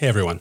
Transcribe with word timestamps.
Hey 0.00 0.08
everyone. 0.08 0.40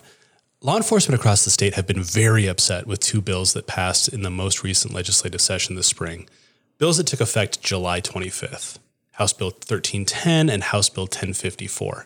Law 0.61 0.77
enforcement 0.77 1.19
across 1.19 1.43
the 1.43 1.49
state 1.49 1.73
have 1.73 1.85
been 1.85 2.01
very 2.01 2.47
upset 2.47 2.87
with 2.87 3.01
two 3.01 3.19
bills 3.19 3.51
that 3.51 3.67
passed 3.67 4.07
in 4.07 4.21
the 4.21 4.29
most 4.29 4.63
recent 4.63 4.93
legislative 4.93 5.41
session 5.41 5.75
this 5.75 5.87
spring. 5.87 6.29
Bills 6.77 6.95
that 6.95 7.07
took 7.07 7.19
effect 7.19 7.61
July 7.61 7.99
25th 7.99 8.79
House 9.15 9.33
Bill 9.33 9.49
1310 9.49 10.49
and 10.49 10.63
House 10.63 10.87
Bill 10.87 11.03
1054. 11.03 12.05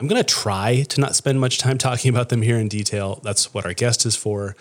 I'm 0.00 0.08
going 0.08 0.20
to 0.20 0.26
try 0.26 0.82
to 0.88 1.00
not 1.00 1.14
spend 1.14 1.38
much 1.38 1.58
time 1.58 1.78
talking 1.78 2.08
about 2.08 2.30
them 2.30 2.42
here 2.42 2.58
in 2.58 2.66
detail. 2.66 3.20
That's 3.22 3.54
what 3.54 3.64
our 3.64 3.72
guest 3.72 4.04
is 4.04 4.16
for. 4.16 4.56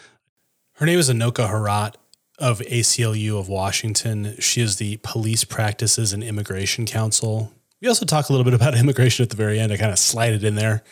Her 0.73 0.85
name 0.85 0.99
is 0.99 1.09
Enoka 1.09 1.49
Herat 1.49 1.97
of 2.37 2.59
ACLU 2.59 3.39
of 3.39 3.49
Washington. 3.49 4.35
She 4.37 4.61
is 4.61 4.75
the 4.75 4.97
Police 4.97 5.43
Practices 5.43 6.13
and 6.13 6.23
Immigration 6.23 6.85
Counsel. 6.85 7.51
We 7.81 7.87
also 7.87 8.05
talk 8.05 8.29
a 8.29 8.31
little 8.31 8.45
bit 8.45 8.53
about 8.53 8.77
immigration 8.77 9.23
at 9.23 9.31
the 9.31 9.35
very 9.35 9.59
end. 9.59 9.73
I 9.73 9.77
kind 9.77 9.91
of 9.91 9.97
slide 9.97 10.33
it 10.33 10.43
in 10.43 10.53
there. 10.53 10.83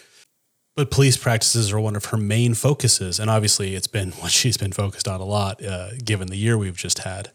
But 0.76 0.90
police 0.90 1.18
practices 1.18 1.71
are 1.71 1.80
one 1.80 1.96
of 1.96 2.06
her 2.06 2.18
main 2.18 2.56
focuses. 2.56 3.20
And 3.20 3.29
obviously, 3.29 3.75
it's 3.75 3.88
been 3.88 4.11
what 4.20 4.32
she's 4.32 4.57
been 4.57 4.71
focused 4.71 5.07
on 5.07 5.21
a 5.21 5.25
lot, 5.25 5.64
uh, 5.64 5.92
given 6.04 6.28
the 6.28 6.38
year 6.38 6.57
we've 6.57 6.78
just 6.78 7.00
had. 7.00 7.32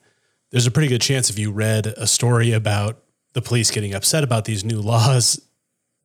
There's 0.51 0.67
a 0.67 0.71
pretty 0.71 0.89
good 0.89 1.03
chance 1.03 1.29
if 1.29 1.39
you 1.39 1.53
read 1.53 1.87
a 1.87 2.07
story 2.07 2.53
about 2.53 3.03
the 3.35 3.43
police 3.43 3.71
getting 3.71 3.95
upset 3.95 4.25
about 4.25 4.47
these 4.47 4.65
new 4.65 4.81
laws, 4.81 5.41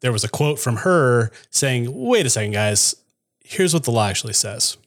there 0.01 0.11
was 0.11 0.25
a 0.25 0.29
quote 0.29 0.59
from 0.59 0.77
her 0.77 1.31
saying, 1.49 1.87
wait 1.89 2.25
a 2.25 2.29
second, 2.29 2.51
guys, 2.51 2.93
here's 3.43 3.73
what 3.73 3.83
the 3.83 3.91
law 3.91 4.07
actually 4.07 4.33
says. 4.33 4.77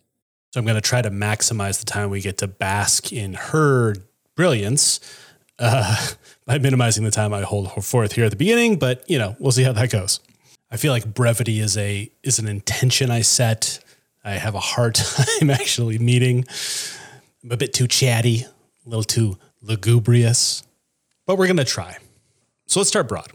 So 0.52 0.60
I'm 0.60 0.66
going 0.66 0.76
to 0.76 0.82
try 0.82 1.02
to 1.02 1.10
maximize 1.10 1.80
the 1.80 1.86
time 1.86 2.10
we 2.10 2.20
get 2.20 2.38
to 2.38 2.46
bask 2.46 3.12
in 3.12 3.34
her 3.34 3.96
brilliance 4.34 5.00
uh, 5.58 6.06
by 6.46 6.58
minimizing 6.58 7.04
the 7.04 7.10
time 7.10 7.32
I 7.32 7.42
hold 7.42 7.72
forth 7.84 8.12
here 8.12 8.26
at 8.26 8.30
the 8.30 8.36
beginning. 8.36 8.78
But 8.78 9.08
you 9.08 9.18
know, 9.18 9.36
we'll 9.38 9.52
see 9.52 9.64
how 9.64 9.72
that 9.72 9.90
goes. 9.90 10.20
I 10.70 10.76
feel 10.76 10.92
like 10.92 11.14
brevity 11.14 11.60
is 11.60 11.76
a 11.76 12.10
is 12.22 12.38
an 12.38 12.48
intention 12.48 13.10
I 13.10 13.20
set. 13.20 13.78
I 14.24 14.32
have 14.32 14.54
a 14.54 14.60
hard 14.60 14.94
time 14.96 15.50
actually 15.50 15.98
meeting. 15.98 16.44
I'm 17.44 17.52
a 17.52 17.56
bit 17.56 17.72
too 17.72 17.86
chatty, 17.86 18.42
a 18.42 18.88
little 18.88 19.04
too 19.04 19.38
lugubrious, 19.62 20.64
but 21.26 21.38
we're 21.38 21.46
gonna 21.46 21.64
try. 21.64 21.98
So 22.66 22.80
let's 22.80 22.88
start 22.88 23.08
broad. 23.08 23.30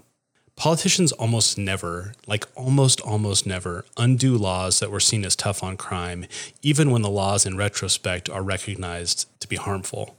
Politicians 0.58 1.12
almost 1.14 1.58
never, 1.58 2.14
like 2.28 2.46
almost 2.56 3.00
almost 3.02 3.48
never, 3.48 3.86
undo 3.98 4.38
laws 4.38 4.80
that 4.80 4.92
were 4.92 5.00
seen 5.00 5.24
as 5.26 5.36
tough 5.36 5.64
on 5.64 5.78
crime, 5.78 6.26
even 6.62 6.92
when 6.92 7.02
the 7.02 7.10
laws 7.10 7.46
in 7.46 7.58
retrospect 7.58 8.30
are 8.30 8.44
recognized 8.44 9.28
to 9.40 9.48
be 9.48 9.56
harmful. 9.56 10.18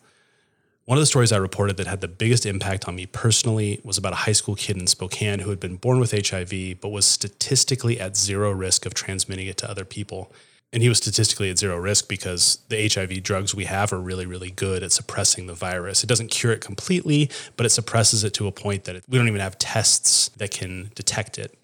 One 0.84 0.98
of 0.98 1.02
the 1.02 1.06
stories 1.06 1.30
I 1.30 1.36
reported 1.36 1.76
that 1.76 1.86
had 1.86 2.00
the 2.00 2.08
biggest 2.08 2.44
impact 2.44 2.88
on 2.88 2.96
me 2.96 3.06
personally 3.06 3.80
was 3.84 3.98
about 3.98 4.14
a 4.14 4.16
high 4.16 4.32
school 4.32 4.56
kid 4.56 4.76
in 4.76 4.88
Spokane 4.88 5.38
who 5.38 5.50
had 5.50 5.60
been 5.60 5.76
born 5.76 6.00
with 6.00 6.10
HIV 6.10 6.80
but 6.80 6.88
was 6.88 7.06
statistically 7.06 8.00
at 8.00 8.16
zero 8.16 8.50
risk 8.50 8.84
of 8.84 8.92
transmitting 8.92 9.46
it 9.46 9.56
to 9.58 9.70
other 9.70 9.84
people. 9.84 10.32
And 10.72 10.82
he 10.82 10.88
was 10.88 10.98
statistically 10.98 11.50
at 11.50 11.58
zero 11.58 11.76
risk 11.76 12.08
because 12.08 12.58
the 12.68 12.88
HIV 12.88 13.22
drugs 13.22 13.54
we 13.54 13.66
have 13.66 13.92
are 13.92 14.00
really, 14.00 14.26
really 14.26 14.50
good 14.50 14.82
at 14.82 14.90
suppressing 14.90 15.46
the 15.46 15.54
virus. 15.54 16.02
It 16.02 16.08
doesn't 16.08 16.32
cure 16.32 16.52
it 16.52 16.60
completely, 16.60 17.30
but 17.56 17.64
it 17.64 17.70
suppresses 17.70 18.24
it 18.24 18.34
to 18.34 18.48
a 18.48 18.52
point 18.52 18.82
that 18.84 19.04
we 19.08 19.18
don't 19.18 19.28
even 19.28 19.40
have 19.40 19.58
tests 19.58 20.30
that 20.30 20.50
can 20.50 20.90
detect 20.96 21.38
it. 21.38 21.56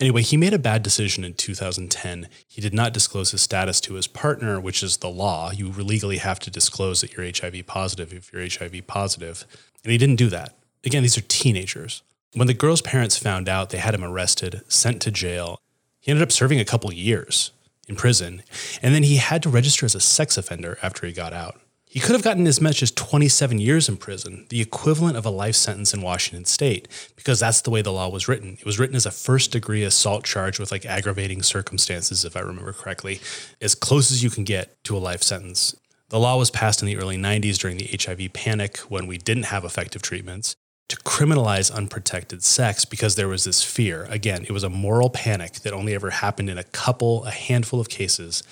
Anyway, 0.00 0.22
he 0.22 0.36
made 0.36 0.54
a 0.54 0.58
bad 0.58 0.82
decision 0.82 1.24
in 1.24 1.34
2010. 1.34 2.28
He 2.46 2.60
did 2.60 2.74
not 2.74 2.92
disclose 2.92 3.30
his 3.30 3.42
status 3.42 3.80
to 3.82 3.94
his 3.94 4.06
partner, 4.06 4.60
which 4.60 4.82
is 4.82 4.98
the 4.98 5.08
law. 5.08 5.50
You 5.50 5.68
legally 5.68 6.18
have 6.18 6.38
to 6.40 6.50
disclose 6.50 7.00
that 7.00 7.12
you're 7.12 7.26
HIV 7.26 7.66
positive 7.66 8.12
if 8.12 8.32
you're 8.32 8.42
HIV 8.42 8.86
positive. 8.86 9.46
And 9.84 9.92
he 9.92 9.98
didn't 9.98 10.16
do 10.16 10.28
that. 10.30 10.54
Again, 10.84 11.02
these 11.02 11.18
are 11.18 11.22
teenagers. 11.22 12.02
When 12.34 12.46
the 12.46 12.54
girl's 12.54 12.82
parents 12.82 13.18
found 13.18 13.48
out, 13.48 13.70
they 13.70 13.78
had 13.78 13.94
him 13.94 14.04
arrested, 14.04 14.62
sent 14.68 15.02
to 15.02 15.10
jail. 15.10 15.60
He 16.00 16.10
ended 16.10 16.22
up 16.22 16.32
serving 16.32 16.60
a 16.60 16.64
couple 16.64 16.92
years 16.92 17.52
in 17.88 17.96
prison, 17.96 18.42
and 18.80 18.94
then 18.94 19.02
he 19.02 19.16
had 19.16 19.42
to 19.42 19.48
register 19.48 19.86
as 19.86 19.94
a 19.94 20.00
sex 20.00 20.36
offender 20.36 20.78
after 20.82 21.06
he 21.06 21.12
got 21.12 21.32
out. 21.32 21.60
He 21.92 22.00
could 22.00 22.14
have 22.14 22.22
gotten 22.22 22.46
as 22.46 22.58
much 22.58 22.82
as 22.82 22.90
27 22.90 23.58
years 23.58 23.86
in 23.86 23.98
prison, 23.98 24.46
the 24.48 24.62
equivalent 24.62 25.18
of 25.18 25.26
a 25.26 25.30
life 25.30 25.56
sentence 25.56 25.92
in 25.92 26.00
Washington 26.00 26.46
state, 26.46 26.88
because 27.16 27.38
that's 27.40 27.60
the 27.60 27.68
way 27.68 27.82
the 27.82 27.92
law 27.92 28.08
was 28.08 28.26
written. 28.26 28.56
It 28.58 28.64
was 28.64 28.78
written 28.78 28.96
as 28.96 29.04
a 29.04 29.10
first 29.10 29.52
degree 29.52 29.84
assault 29.84 30.24
charge 30.24 30.58
with 30.58 30.72
like 30.72 30.86
aggravating 30.86 31.42
circumstances, 31.42 32.24
if 32.24 32.34
I 32.34 32.40
remember 32.40 32.72
correctly, 32.72 33.20
as 33.60 33.74
close 33.74 34.10
as 34.10 34.22
you 34.22 34.30
can 34.30 34.44
get 34.44 34.82
to 34.84 34.96
a 34.96 34.98
life 34.98 35.22
sentence. 35.22 35.76
The 36.08 36.18
law 36.18 36.38
was 36.38 36.50
passed 36.50 36.80
in 36.80 36.86
the 36.86 36.96
early 36.96 37.18
90s 37.18 37.58
during 37.58 37.76
the 37.76 37.90
HIV 37.94 38.32
panic 38.32 38.78
when 38.88 39.06
we 39.06 39.18
didn't 39.18 39.44
have 39.44 39.62
effective 39.62 40.00
treatments 40.00 40.56
to 40.88 40.96
criminalize 40.96 41.70
unprotected 41.70 42.42
sex 42.42 42.86
because 42.86 43.16
there 43.16 43.28
was 43.28 43.44
this 43.44 43.62
fear. 43.62 44.06
Again, 44.08 44.44
it 44.44 44.52
was 44.52 44.64
a 44.64 44.70
moral 44.70 45.10
panic 45.10 45.56
that 45.56 45.74
only 45.74 45.92
ever 45.92 46.08
happened 46.08 46.48
in 46.48 46.56
a 46.56 46.64
couple, 46.64 47.26
a 47.26 47.30
handful 47.30 47.80
of 47.80 47.90
cases 47.90 48.42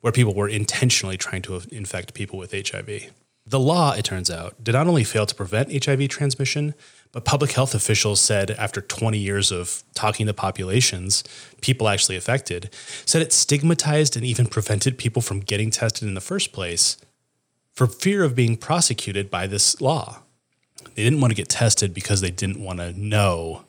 where 0.00 0.12
people 0.12 0.34
were 0.34 0.48
intentionally 0.48 1.16
trying 1.16 1.42
to 1.42 1.60
infect 1.70 2.14
people 2.14 2.38
with 2.38 2.52
HIV. 2.52 3.12
The 3.46 3.60
law, 3.60 3.92
it 3.92 4.04
turns 4.04 4.30
out, 4.30 4.62
did 4.62 4.72
not 4.72 4.86
only 4.86 5.04
fail 5.04 5.26
to 5.26 5.34
prevent 5.34 5.84
HIV 5.84 6.08
transmission, 6.08 6.74
but 7.12 7.24
public 7.24 7.52
health 7.52 7.74
officials 7.74 8.20
said 8.20 8.52
after 8.52 8.80
20 8.80 9.18
years 9.18 9.50
of 9.50 9.82
talking 9.94 10.26
to 10.26 10.34
populations, 10.34 11.24
people 11.60 11.88
actually 11.88 12.16
affected, 12.16 12.70
said 13.04 13.22
it 13.22 13.32
stigmatized 13.32 14.16
and 14.16 14.24
even 14.24 14.46
prevented 14.46 14.98
people 14.98 15.20
from 15.20 15.40
getting 15.40 15.70
tested 15.70 16.06
in 16.06 16.14
the 16.14 16.20
first 16.20 16.52
place 16.52 16.96
for 17.72 17.86
fear 17.86 18.22
of 18.22 18.34
being 18.34 18.56
prosecuted 18.56 19.30
by 19.30 19.46
this 19.46 19.80
law. 19.80 20.22
They 20.94 21.02
didn't 21.02 21.20
want 21.20 21.32
to 21.32 21.36
get 21.36 21.48
tested 21.48 21.92
because 21.92 22.20
they 22.20 22.30
didn't 22.30 22.62
want 22.62 22.78
to 22.78 22.92
know, 22.92 23.64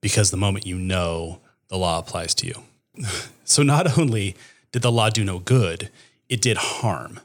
because 0.00 0.30
the 0.30 0.36
moment 0.36 0.66
you 0.66 0.76
know, 0.76 1.40
the 1.68 1.78
law 1.78 1.98
applies 1.98 2.34
to 2.36 2.46
you. 2.46 3.06
so 3.44 3.62
not 3.62 3.98
only 3.98 4.36
did 4.72 4.82
the 4.82 4.92
law 4.92 5.10
do 5.10 5.24
no 5.24 5.38
good, 5.38 5.90
it 6.28 6.40
did 6.40 6.56
harm. 6.56 7.20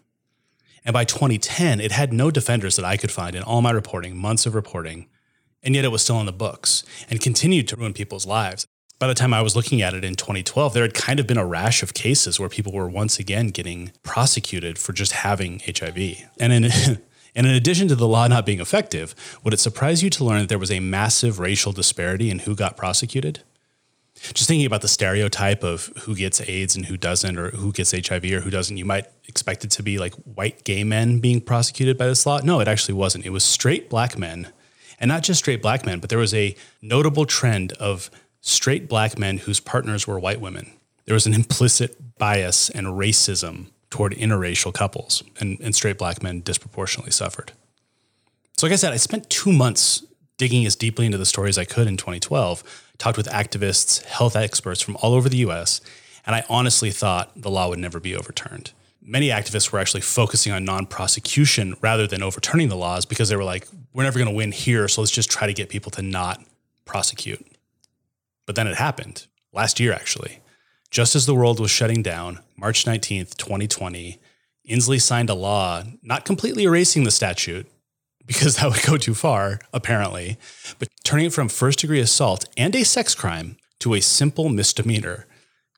And 0.85 0.93
by 0.93 1.05
2010, 1.05 1.79
it 1.79 1.91
had 1.91 2.11
no 2.11 2.29
defenders 2.29 2.75
that 2.75 2.85
I 2.85 2.97
could 2.97 3.11
find 3.11 3.35
in 3.35 3.43
all 3.43 3.61
my 3.61 3.71
reporting, 3.71 4.17
months 4.17 4.45
of 4.45 4.55
reporting, 4.55 5.07
and 5.61 5.75
yet 5.75 5.85
it 5.85 5.91
was 5.91 6.01
still 6.01 6.19
in 6.19 6.25
the 6.25 6.33
books 6.33 6.83
and 7.09 7.21
continued 7.21 7.67
to 7.69 7.75
ruin 7.75 7.93
people's 7.93 8.25
lives. 8.25 8.65
By 8.99 9.07
the 9.07 9.13
time 9.13 9.33
I 9.33 9.41
was 9.41 9.55
looking 9.55 9.81
at 9.81 9.93
it 9.93 10.03
in 10.03 10.15
2012, 10.15 10.73
there 10.73 10.83
had 10.83 10.93
kind 10.93 11.19
of 11.19 11.27
been 11.27 11.37
a 11.37 11.45
rash 11.45 11.83
of 11.83 11.93
cases 11.93 12.39
where 12.39 12.49
people 12.49 12.71
were 12.71 12.87
once 12.87 13.19
again 13.19 13.47
getting 13.47 13.91
prosecuted 14.03 14.77
for 14.77 14.93
just 14.93 15.13
having 15.13 15.61
HIV. 15.65 15.97
And 16.39 16.53
in 16.53 16.99
And 17.35 17.47
in 17.47 17.53
addition 17.53 17.87
to 17.87 17.95
the 17.95 18.07
law 18.07 18.27
not 18.27 18.45
being 18.45 18.59
effective, 18.59 19.15
would 19.43 19.53
it 19.53 19.59
surprise 19.59 20.03
you 20.03 20.09
to 20.11 20.23
learn 20.23 20.41
that 20.41 20.49
there 20.49 20.59
was 20.59 20.71
a 20.71 20.79
massive 20.79 21.39
racial 21.39 21.71
disparity 21.71 22.29
in 22.29 22.39
who 22.39 22.55
got 22.55 22.77
prosecuted? 22.77 23.41
Just 24.33 24.47
thinking 24.47 24.65
about 24.65 24.81
the 24.81 24.87
stereotype 24.87 25.63
of 25.63 25.87
who 26.03 26.15
gets 26.15 26.39
AIDS 26.41 26.75
and 26.75 26.85
who 26.85 26.95
doesn't, 26.95 27.37
or 27.37 27.49
who 27.51 27.73
gets 27.73 27.91
HIV 27.91 28.23
or 28.25 28.39
who 28.39 28.49
doesn't, 28.49 28.77
you 28.77 28.85
might 28.85 29.07
expect 29.27 29.65
it 29.65 29.71
to 29.71 29.83
be 29.83 29.97
like 29.97 30.13
white 30.13 30.63
gay 30.63 30.83
men 30.85 31.19
being 31.19 31.41
prosecuted 31.41 31.97
by 31.97 32.07
this 32.07 32.25
law. 32.25 32.39
No, 32.41 32.61
it 32.61 32.67
actually 32.67 32.93
wasn't. 32.93 33.25
It 33.25 33.31
was 33.31 33.43
straight 33.43 33.89
black 33.89 34.17
men. 34.17 34.47
And 34.99 35.09
not 35.09 35.23
just 35.23 35.39
straight 35.39 35.61
black 35.61 35.85
men, 35.85 35.99
but 35.99 36.09
there 36.09 36.19
was 36.19 36.33
a 36.33 36.55
notable 36.81 37.25
trend 37.25 37.73
of 37.73 38.09
straight 38.39 38.87
black 38.87 39.19
men 39.19 39.39
whose 39.39 39.59
partners 39.59 40.07
were 40.07 40.19
white 40.19 40.39
women. 40.39 40.71
There 41.05 41.13
was 41.13 41.25
an 41.25 41.33
implicit 41.33 42.17
bias 42.17 42.69
and 42.69 42.87
racism 42.87 43.67
toward 43.89 44.13
interracial 44.13 44.73
couples, 44.73 45.21
and, 45.39 45.59
and 45.59 45.75
straight 45.75 45.97
black 45.97 46.23
men 46.23 46.41
disproportionately 46.41 47.11
suffered. 47.11 47.51
So, 48.57 48.65
like 48.65 48.73
I 48.73 48.77
said, 48.77 48.93
I 48.93 48.97
spent 48.97 49.29
two 49.29 49.51
months 49.51 50.05
digging 50.37 50.65
as 50.65 50.75
deeply 50.75 51.05
into 51.05 51.17
the 51.17 51.25
story 51.25 51.49
as 51.49 51.57
I 51.57 51.65
could 51.65 51.87
in 51.87 51.97
2012, 51.97 52.63
talked 52.97 53.17
with 53.17 53.27
activists, 53.27 54.03
health 54.03 54.35
experts 54.35 54.81
from 54.81 54.97
all 54.97 55.13
over 55.13 55.29
the 55.29 55.37
US, 55.37 55.81
and 56.25 56.35
I 56.35 56.43
honestly 56.49 56.91
thought 56.91 57.31
the 57.35 57.51
law 57.51 57.69
would 57.69 57.79
never 57.79 57.99
be 57.99 58.15
overturned. 58.15 58.71
Many 59.01 59.27
activists 59.27 59.71
were 59.71 59.79
actually 59.79 60.01
focusing 60.01 60.53
on 60.53 60.63
non 60.63 60.85
prosecution 60.85 61.75
rather 61.81 62.07
than 62.07 62.23
overturning 62.23 62.69
the 62.69 62.77
laws 62.77 63.05
because 63.05 63.29
they 63.29 63.35
were 63.35 63.43
like, 63.43 63.67
we're 63.93 64.03
never 64.03 64.17
going 64.17 64.29
to 64.29 64.35
win 64.35 64.51
here, 64.51 64.87
so 64.87 65.01
let's 65.01 65.11
just 65.11 65.29
try 65.29 65.45
to 65.45 65.53
get 65.53 65.69
people 65.69 65.91
to 65.91 66.01
not 66.01 66.43
prosecute. 66.85 67.45
But 68.45 68.55
then 68.55 68.67
it 68.67 68.75
happened 68.75 69.27
last 69.51 69.79
year, 69.79 69.93
actually. 69.93 70.39
Just 70.89 71.15
as 71.15 71.25
the 71.25 71.35
world 71.35 71.59
was 71.59 71.71
shutting 71.71 72.01
down, 72.01 72.39
March 72.55 72.85
19th, 72.85 73.35
2020, 73.35 74.19
Inslee 74.69 75.01
signed 75.01 75.29
a 75.29 75.33
law 75.33 75.83
not 76.01 76.23
completely 76.23 76.63
erasing 76.63 77.03
the 77.03 77.11
statute, 77.11 77.67
because 78.25 78.55
that 78.57 78.69
would 78.69 78.83
go 78.83 78.97
too 78.97 79.13
far, 79.13 79.59
apparently, 79.73 80.37
but 80.79 80.89
turning 81.03 81.27
it 81.27 81.33
from 81.33 81.49
first 81.49 81.79
degree 81.79 81.99
assault 81.99 82.45
and 82.57 82.75
a 82.75 82.83
sex 82.83 83.15
crime 83.15 83.57
to 83.79 83.93
a 83.93 84.01
simple 84.01 84.49
misdemeanor, 84.49 85.27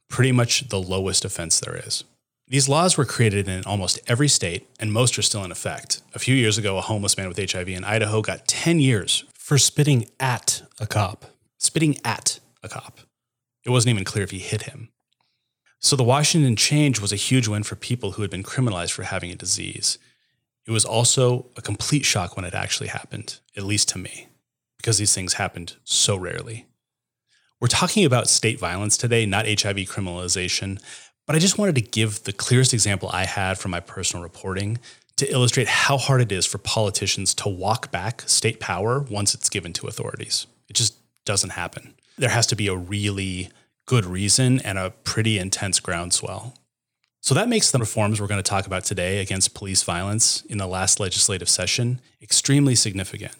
pretty 0.10 0.32
much 0.32 0.70
the 0.70 0.80
lowest 0.80 1.26
offense 1.26 1.60
there 1.60 1.76
is. 1.76 2.04
These 2.48 2.70
laws 2.70 2.96
were 2.96 3.06
created 3.06 3.48
in 3.48 3.64
almost 3.64 4.00
every 4.08 4.28
state, 4.28 4.68
and 4.80 4.94
most 4.94 5.18
are 5.18 5.24
still 5.24 5.44
in 5.44 5.52
effect. 5.52 6.02
A 6.14 6.20
few 6.20 6.36
years 6.36 6.60
ago, 6.60 6.78
a 6.78 6.82
homeless 6.82 7.18
man 7.18 7.28
with 7.28 7.52
HIV 7.52 7.70
in 7.70 7.84
Idaho 7.84 8.22
got 8.22 8.48
10 8.48 8.80
years 8.80 9.24
for 9.34 9.58
spitting 9.58 10.08
at 10.20 10.62
a 10.80 10.86
cop. 10.86 11.26
Spitting 11.58 11.98
at 12.06 12.40
a 12.62 12.70
cop. 12.70 13.00
It 13.66 13.72
wasn't 13.72 13.96
even 13.96 14.06
clear 14.06 14.24
if 14.24 14.30
he 14.30 14.38
hit 14.38 14.64
him. 14.64 14.90
So 15.80 15.96
the 15.96 16.04
Washington 16.04 16.56
change 16.56 17.00
was 17.00 17.12
a 17.12 17.16
huge 17.16 17.48
win 17.48 17.64
for 17.64 17.76
people 17.76 18.12
who 18.12 18.22
had 18.22 18.32
been 18.32 18.44
criminalized 18.44 18.92
for 18.92 19.04
having 19.04 19.32
a 19.32 19.36
disease. 19.36 19.98
It 20.68 20.72
was 20.72 20.86
also 20.86 21.48
a 21.56 21.62
complete 21.62 22.06
shock 22.06 22.36
when 22.36 22.46
it 22.46 22.54
actually 22.54 22.88
happened, 22.88 23.40
at 23.56 23.64
least 23.64 23.90
to 23.90 24.00
me, 24.00 24.28
because 24.78 24.98
these 24.98 25.14
things 25.14 25.34
happened 25.34 25.76
so 25.84 26.16
rarely. 26.16 26.66
We're 27.62 27.68
talking 27.68 28.06
about 28.06 28.28
state 28.28 28.60
violence 28.60 28.98
today, 28.98 29.26
not 29.26 29.46
HIV 29.46 29.78
criminalization, 29.88 30.82
but 31.26 31.36
I 31.36 31.40
just 31.40 31.58
wanted 31.58 31.76
to 31.76 31.82
give 31.82 32.24
the 32.24 32.34
clearest 32.34 32.74
example 32.74 33.10
I 33.12 33.26
had 33.26 33.58
from 33.58 33.72
my 33.72 33.80
personal 33.80 34.24
reporting 34.24 34.80
to 35.18 35.32
illustrate 35.32 35.68
how 35.68 35.98
hard 35.98 36.22
it 36.22 36.32
is 36.32 36.46
for 36.46 36.58
politicians 36.58 37.34
to 37.36 37.50
walk 37.50 37.92
back 37.92 38.24
state 38.28 38.60
power 38.60 39.00
once 39.00 39.34
it's 39.34 39.50
given 39.50 39.72
to 39.74 39.88
authorities. 39.88 40.46
It 40.68 40.74
just 40.74 40.98
doesn't 41.26 41.52
happen. 41.52 41.96
There 42.18 42.30
has 42.30 42.48
to 42.48 42.56
be 42.56 42.68
a 42.68 42.76
really 42.76 43.50
good 43.86 44.06
reason 44.06 44.60
and 44.60 44.78
a 44.78 44.90
pretty 44.90 45.40
intense 45.40 45.80
groundswell. 45.80 46.54
So 47.25 47.33
that 47.33 47.50
makes 47.50 47.72
the 47.72 47.80
reforms 47.80 48.22
we're 48.22 48.27
going 48.27 48.44
to 48.44 48.48
talk 48.48 48.68
about 48.68 48.83
today 48.83 49.19
against 49.19 49.56
police 49.56 49.81
violence 49.81 50.44
in 50.44 50.60
the 50.60 50.68
last 50.68 51.00
legislative 51.00 51.50
session 51.50 52.00
extremely 52.22 52.75
significant. 52.75 53.33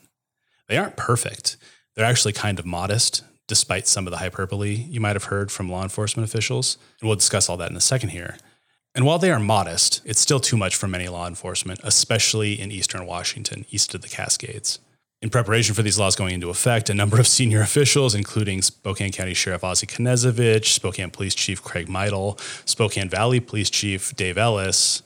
They 0.68 0.76
aren't 0.76 0.98
perfect. 0.98 1.56
They're 1.94 2.04
actually 2.04 2.34
kind 2.34 2.58
of 2.58 2.66
modest, 2.66 3.24
despite 3.48 3.88
some 3.88 4.08
of 4.08 4.12
the 4.12 4.18
hyperbole 4.18 4.74
you 4.74 5.00
might 5.00 5.16
have 5.16 5.26
heard 5.26 5.52
from 5.52 5.70
law 5.70 5.84
enforcement 5.84 6.28
officials. 6.28 6.80
And 7.00 7.08
we'll 7.08 7.16
discuss 7.16 7.48
all 7.48 7.58
that 7.58 7.70
in 7.70 7.78
a 7.78 7.80
second 7.80 8.10
here. 8.10 8.38
And 8.96 9.06
while 9.06 9.20
they 9.20 9.30
are 9.30 9.40
modest, 9.40 10.02
it's 10.04 10.20
still 10.20 10.40
too 10.40 10.58
much 10.58 10.76
for 10.76 10.88
many 10.88 11.08
law 11.08 11.28
enforcement, 11.28 11.80
especially 11.84 12.60
in 12.60 12.72
eastern 12.72 13.06
Washington, 13.06 13.68
east 13.70 13.94
of 13.94 14.02
the 14.02 14.08
Cascades. 14.08 14.80
In 15.22 15.30
preparation 15.30 15.74
for 15.74 15.82
these 15.82 15.98
laws 15.98 16.16
going 16.16 16.36
into 16.36 16.50
effect, 16.50 16.90
a 16.90 16.94
number 16.94 17.20
of 17.20 17.28
senior 17.28 17.62
officials, 17.62 18.14
including 18.14 18.62
Spokane 18.62 19.12
County 19.12 19.34
Sheriff 19.34 19.64
Ozzie 19.64 19.88
Knezovich, 19.88 20.66
Spokane 20.66 21.10
Police 21.10 21.34
Chief 21.34 21.64
Craig 21.64 21.88
Meidl, 21.88 22.40
Spokane 22.68 23.10
Valley 23.10 23.40
Police 23.40 23.70
Chief 23.70 24.16
Dave 24.16 24.38
Ellis, 24.38 25.02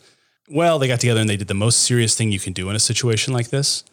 well, 0.50 0.80
they 0.80 0.88
got 0.88 1.00
together 1.00 1.22
and 1.22 1.30
they 1.30 1.38
did 1.38 1.48
the 1.48 1.54
most 1.54 1.82
serious 1.82 2.16
thing 2.16 2.32
you 2.32 2.40
can 2.40 2.54
do 2.54 2.70
in 2.70 2.76
a 2.76 2.80
situation 2.80 3.34
like 3.34 3.50
this. 3.50 3.84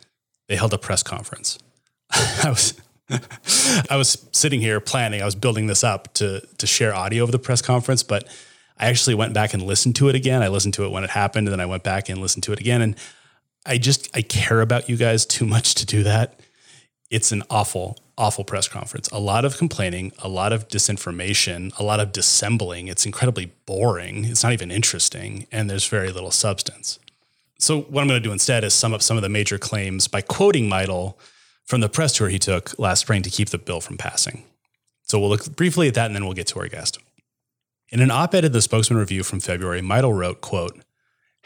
They 0.49 0.57
held 0.57 0.73
a 0.73 0.79
press 0.79 1.03
conference. 1.03 1.59
I 2.11 2.49
was 2.49 2.75
I 3.91 3.97
was 3.97 4.27
sitting 4.33 4.61
here 4.61 4.81
planning, 4.81 5.23
I 5.23 5.25
was 5.25 5.37
building 5.37 5.67
this 5.67 5.85
up 5.85 6.13
to 6.15 6.41
to 6.41 6.67
share 6.67 6.95
audio 6.95 7.25
of 7.25 7.33
the 7.33 7.39
press 7.39 7.63
conference, 7.63 8.03
but 8.03 8.25
I 8.79 8.87
actually 8.87 9.15
went 9.15 9.33
back 9.33 9.55
and 9.55 9.63
listened 9.63 9.97
to 9.97 10.09
it 10.09 10.15
again. 10.15 10.43
I 10.43 10.49
listened 10.49 10.75
to 10.75 10.85
it 10.85 10.91
when 10.91 11.05
it 11.05 11.11
happened, 11.11 11.47
and 11.47 11.53
then 11.53 11.61
I 11.61 11.67
went 11.67 11.83
back 11.83 12.09
and 12.09 12.21
listened 12.21 12.43
to 12.45 12.53
it 12.53 12.61
again. 12.61 12.83
And 12.83 12.97
I 13.67 13.79
just 13.79 14.09
I 14.17 14.23
care 14.23 14.61
about 14.61 14.89
you 14.89 14.97
guys 14.97 15.27
too 15.27 15.47
much 15.47 15.75
to 15.77 15.87
do 15.87 16.03
that. 16.05 16.41
It's 17.11 17.33
an 17.33 17.43
awful, 17.51 17.99
awful 18.17 18.45
press 18.45 18.69
conference. 18.69 19.09
A 19.09 19.19
lot 19.19 19.45
of 19.45 19.59
complaining, 19.59 20.13
a 20.19 20.29
lot 20.29 20.53
of 20.53 20.69
disinformation, 20.69 21.77
a 21.79 21.83
lot 21.83 22.01
of 22.01 22.13
dissembling. 22.13 22.89
It's 22.89 23.07
incredibly 23.07 23.53
boring. 23.67 24.25
It's 24.25 24.43
not 24.43 24.53
even 24.53 24.71
interesting, 24.71 25.47
and 25.53 25.69
there's 25.69 25.87
very 25.87 26.11
little 26.11 26.31
substance. 26.31 26.99
So 27.59 27.83
what 27.83 28.03
I'm 28.03 28.09
going 28.09 28.23
to 28.23 28.29
do 28.29 28.33
instead 28.33 28.65
is 28.65 28.75
sum 28.75 28.93
up 28.93 29.03
some 29.03 29.17
of 29.17 29.23
the 29.23 29.29
major 29.29 29.59
claims 29.59 30.09
by 30.09 30.21
quoting 30.21 30.69
Meidl 30.69 31.15
from 31.65 31.81
the 31.81 31.89
press 31.89 32.13
tour 32.13 32.29
he 32.29 32.39
took 32.39 32.79
last 32.79 33.01
spring 33.01 33.23
to 33.23 33.31
keep 33.31 33.49
the 33.49 33.59
bill 33.59 33.81
from 33.81 33.97
passing. 33.97 34.45
So 35.05 35.19
we'll 35.19 35.31
look 35.31 35.57
briefly 35.57 35.89
at 35.89 35.95
that 35.95 36.07
and 36.07 36.15
then 36.15 36.25
we'll 36.25 36.35
get 36.35 36.49
to 36.49 36.61
our 36.61 36.69
guest. 36.69 36.99
In 37.89 38.01
an 38.01 38.11
op-ed 38.11 38.45
in 38.45 38.53
the 38.53 38.61
Spokesman 38.61 38.99
Review 38.99 39.23
from 39.23 39.41
February, 39.41 39.81
Meidl 39.81 40.17
wrote, 40.17 40.41
quote, 40.41 40.79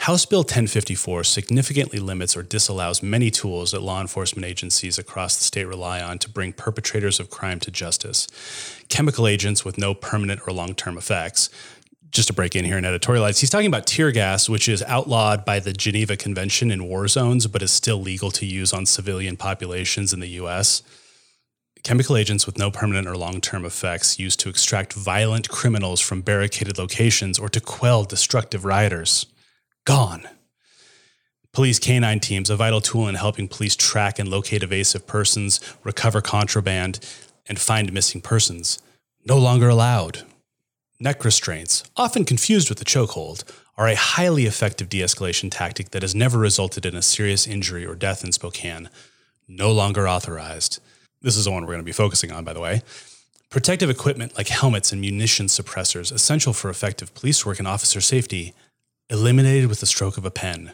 House 0.04 0.24
Bill 0.24 0.40
1054 0.40 1.24
significantly 1.24 1.98
limits 1.98 2.34
or 2.34 2.42
disallows 2.42 3.02
many 3.02 3.30
tools 3.30 3.72
that 3.72 3.82
law 3.82 4.00
enforcement 4.00 4.46
agencies 4.46 4.96
across 4.98 5.36
the 5.36 5.44
state 5.44 5.66
rely 5.66 6.00
on 6.00 6.18
to 6.20 6.30
bring 6.30 6.54
perpetrators 6.54 7.20
of 7.20 7.28
crime 7.28 7.60
to 7.60 7.70
justice. 7.70 8.26
Chemical 8.88 9.26
agents 9.26 9.62
with 9.62 9.76
no 9.76 9.92
permanent 9.92 10.40
or 10.46 10.54
long 10.54 10.74
term 10.74 10.96
effects. 10.96 11.50
Just 12.10 12.28
to 12.28 12.34
break 12.34 12.56
in 12.56 12.64
here 12.64 12.78
and 12.78 12.86
editorialize, 12.86 13.40
he's 13.40 13.50
talking 13.50 13.66
about 13.66 13.86
tear 13.86 14.10
gas, 14.10 14.48
which 14.48 14.70
is 14.70 14.82
outlawed 14.84 15.44
by 15.44 15.60
the 15.60 15.74
Geneva 15.74 16.16
Convention 16.16 16.70
in 16.70 16.88
war 16.88 17.06
zones, 17.06 17.46
but 17.46 17.60
is 17.60 17.70
still 17.70 18.00
legal 18.00 18.30
to 18.30 18.46
use 18.46 18.72
on 18.72 18.86
civilian 18.86 19.36
populations 19.36 20.14
in 20.14 20.20
the 20.20 20.28
US. 20.28 20.82
Chemical 21.82 22.16
agents 22.16 22.46
with 22.46 22.56
no 22.56 22.70
permanent 22.70 23.06
or 23.06 23.18
long 23.18 23.42
term 23.42 23.66
effects 23.66 24.18
used 24.18 24.40
to 24.40 24.48
extract 24.48 24.94
violent 24.94 25.50
criminals 25.50 26.00
from 26.00 26.22
barricaded 26.22 26.78
locations 26.78 27.38
or 27.38 27.50
to 27.50 27.60
quell 27.60 28.04
destructive 28.04 28.64
rioters 28.64 29.26
gone. 29.84 30.28
Police 31.52 31.78
canine 31.80 32.20
teams, 32.20 32.48
a 32.48 32.56
vital 32.56 32.80
tool 32.80 33.08
in 33.08 33.16
helping 33.16 33.48
police 33.48 33.74
track 33.74 34.18
and 34.18 34.28
locate 34.28 34.62
evasive 34.62 35.06
persons, 35.06 35.60
recover 35.82 36.20
contraband, 36.20 37.00
and 37.48 37.58
find 37.58 37.92
missing 37.92 38.20
persons, 38.20 38.78
no 39.26 39.36
longer 39.36 39.68
allowed. 39.68 40.22
Neck 41.00 41.24
restraints, 41.24 41.82
often 41.96 42.24
confused 42.24 42.68
with 42.68 42.78
the 42.78 42.84
chokehold, 42.84 43.42
are 43.76 43.88
a 43.88 43.96
highly 43.96 44.44
effective 44.44 44.88
de 44.88 45.00
escalation 45.00 45.50
tactic 45.50 45.90
that 45.90 46.02
has 46.02 46.14
never 46.14 46.38
resulted 46.38 46.84
in 46.84 46.94
a 46.94 47.02
serious 47.02 47.46
injury 47.46 47.84
or 47.86 47.94
death 47.94 48.22
in 48.22 48.30
Spokane. 48.30 48.90
No 49.48 49.72
longer 49.72 50.06
authorized. 50.06 50.78
This 51.22 51.36
is 51.36 51.46
the 51.46 51.50
one 51.50 51.62
we're 51.62 51.72
going 51.72 51.80
to 51.80 51.84
be 51.84 51.92
focusing 51.92 52.30
on, 52.30 52.44
by 52.44 52.52
the 52.52 52.60
way. 52.60 52.82
Protective 53.48 53.90
equipment 53.90 54.36
like 54.36 54.48
helmets 54.48 54.92
and 54.92 55.00
munition 55.00 55.46
suppressors, 55.46 56.12
essential 56.12 56.52
for 56.52 56.70
effective 56.70 57.14
police 57.14 57.44
work 57.44 57.58
and 57.58 57.66
officer 57.66 58.00
safety, 58.00 58.54
eliminated 59.10 59.68
with 59.68 59.80
the 59.80 59.86
stroke 59.86 60.16
of 60.16 60.24
a 60.24 60.30
pen. 60.30 60.72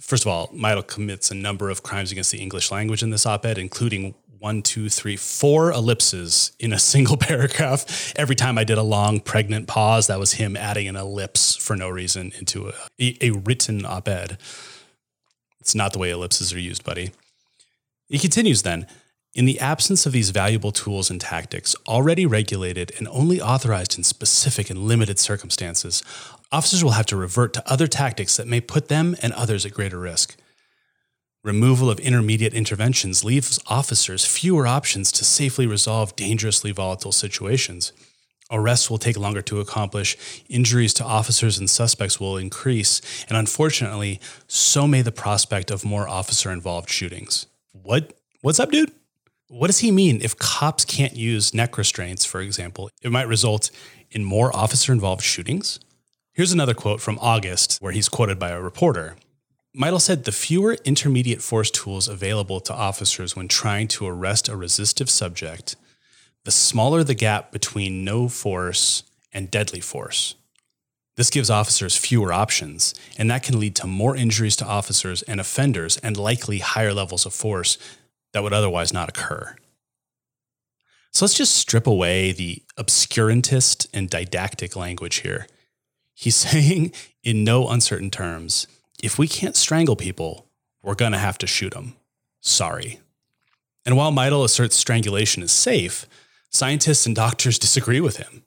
First 0.00 0.24
of 0.24 0.28
all, 0.28 0.48
Meidl 0.48 0.86
commits 0.86 1.30
a 1.30 1.34
number 1.34 1.70
of 1.70 1.82
crimes 1.82 2.10
against 2.10 2.32
the 2.32 2.40
English 2.40 2.70
language 2.70 3.02
in 3.02 3.10
this 3.10 3.24
op 3.24 3.46
ed, 3.46 3.58
including 3.58 4.14
one, 4.40 4.60
two, 4.60 4.90
three, 4.90 5.16
four 5.16 5.70
ellipses 5.70 6.52
in 6.58 6.72
a 6.72 6.78
single 6.92 7.16
paragraph. 7.16 8.12
Every 8.16 8.34
time 8.34 8.58
I 8.58 8.64
did 8.64 8.76
a 8.76 8.82
long, 8.82 9.20
pregnant 9.20 9.68
pause, 9.68 10.08
that 10.08 10.18
was 10.18 10.34
him 10.34 10.56
adding 10.56 10.88
an 10.88 10.96
ellipse 10.96 11.56
for 11.56 11.76
no 11.76 11.88
reason 11.88 12.32
into 12.38 12.68
a, 12.68 12.72
a, 13.00 13.16
a 13.22 13.30
written 13.30 13.86
op 13.86 14.08
ed. 14.08 14.36
It's 15.60 15.74
not 15.74 15.94
the 15.94 15.98
way 15.98 16.10
ellipses 16.10 16.52
are 16.52 16.58
used, 16.58 16.84
buddy. 16.84 17.12
He 18.08 18.18
continues 18.18 18.62
then. 18.62 18.86
In 19.34 19.46
the 19.46 19.58
absence 19.58 20.06
of 20.06 20.12
these 20.12 20.30
valuable 20.30 20.70
tools 20.70 21.10
and 21.10 21.20
tactics, 21.20 21.74
already 21.88 22.24
regulated 22.24 22.92
and 22.98 23.08
only 23.08 23.40
authorized 23.40 23.98
in 23.98 24.04
specific 24.04 24.70
and 24.70 24.80
limited 24.80 25.18
circumstances, 25.18 26.04
officers 26.54 26.84
will 26.84 26.92
have 26.92 27.06
to 27.06 27.16
revert 27.16 27.52
to 27.52 27.70
other 27.70 27.88
tactics 27.88 28.36
that 28.36 28.46
may 28.46 28.60
put 28.60 28.86
them 28.86 29.16
and 29.20 29.32
others 29.32 29.66
at 29.66 29.72
greater 29.72 29.98
risk. 29.98 30.36
Removal 31.42 31.90
of 31.90 31.98
intermediate 31.98 32.54
interventions 32.54 33.24
leaves 33.24 33.58
officers 33.66 34.24
fewer 34.24 34.64
options 34.64 35.10
to 35.12 35.24
safely 35.24 35.66
resolve 35.66 36.14
dangerously 36.14 36.70
volatile 36.70 37.10
situations. 37.10 37.92
Arrests 38.52 38.88
will 38.88 38.98
take 38.98 39.18
longer 39.18 39.42
to 39.42 39.58
accomplish, 39.58 40.16
injuries 40.48 40.94
to 40.94 41.04
officers 41.04 41.58
and 41.58 41.68
suspects 41.68 42.20
will 42.20 42.36
increase, 42.36 43.00
and 43.28 43.36
unfortunately, 43.36 44.20
so 44.46 44.86
may 44.86 45.02
the 45.02 45.10
prospect 45.10 45.72
of 45.72 45.84
more 45.84 46.08
officer 46.08 46.52
involved 46.52 46.88
shootings. 46.88 47.46
What? 47.72 48.12
What's 48.42 48.60
up, 48.60 48.70
dude? 48.70 48.92
What 49.48 49.66
does 49.66 49.80
he 49.80 49.90
mean 49.90 50.20
if 50.22 50.38
cops 50.38 50.84
can't 50.84 51.16
use 51.16 51.52
neck 51.52 51.76
restraints, 51.76 52.24
for 52.24 52.40
example? 52.40 52.90
It 53.02 53.10
might 53.10 53.26
result 53.26 53.70
in 54.12 54.22
more 54.22 54.54
officer 54.54 54.92
involved 54.92 55.22
shootings? 55.22 55.80
Here's 56.34 56.52
another 56.52 56.74
quote 56.74 57.00
from 57.00 57.16
August, 57.20 57.80
where 57.80 57.92
he's 57.92 58.08
quoted 58.08 58.40
by 58.40 58.50
a 58.50 58.60
reporter. 58.60 59.14
Meidl 59.72 60.00
said 60.00 60.24
the 60.24 60.32
fewer 60.32 60.76
intermediate 60.84 61.40
force 61.40 61.70
tools 61.70 62.08
available 62.08 62.58
to 62.62 62.74
officers 62.74 63.36
when 63.36 63.46
trying 63.46 63.86
to 63.86 64.08
arrest 64.08 64.48
a 64.48 64.56
resistive 64.56 65.08
subject, 65.08 65.76
the 66.44 66.50
smaller 66.50 67.04
the 67.04 67.14
gap 67.14 67.52
between 67.52 68.04
no 68.04 68.28
force 68.28 69.04
and 69.32 69.48
deadly 69.48 69.78
force. 69.78 70.34
This 71.16 71.30
gives 71.30 71.50
officers 71.50 71.96
fewer 71.96 72.32
options, 72.32 72.96
and 73.16 73.30
that 73.30 73.44
can 73.44 73.60
lead 73.60 73.76
to 73.76 73.86
more 73.86 74.16
injuries 74.16 74.56
to 74.56 74.66
officers 74.66 75.22
and 75.22 75.38
offenders 75.38 75.98
and 75.98 76.16
likely 76.16 76.58
higher 76.58 76.92
levels 76.92 77.26
of 77.26 77.32
force 77.32 77.78
that 78.32 78.42
would 78.42 78.52
otherwise 78.52 78.92
not 78.92 79.08
occur. 79.08 79.54
So 81.12 81.26
let's 81.26 81.38
just 81.38 81.54
strip 81.54 81.86
away 81.86 82.32
the 82.32 82.64
obscurantist 82.76 83.86
and 83.94 84.10
didactic 84.10 84.74
language 84.74 85.18
here 85.18 85.46
He's 86.14 86.36
saying, 86.36 86.92
in 87.22 87.44
no 87.44 87.68
uncertain 87.68 88.10
terms, 88.10 88.66
if 89.02 89.18
we 89.18 89.28
can't 89.28 89.56
strangle 89.56 89.96
people, 89.96 90.46
we're 90.82 90.94
going 90.94 91.12
to 91.12 91.18
have 91.18 91.38
to 91.38 91.46
shoot 91.46 91.72
them. 91.72 91.94
Sorry. 92.40 93.00
And 93.86 93.96
while 93.96 94.12
Meidl 94.12 94.44
asserts 94.44 94.76
strangulation 94.76 95.42
is 95.42 95.52
safe, 95.52 96.06
scientists 96.50 97.06
and 97.06 97.14
doctors 97.14 97.58
disagree 97.66 98.00
with 98.00 98.18
him. 98.18 98.44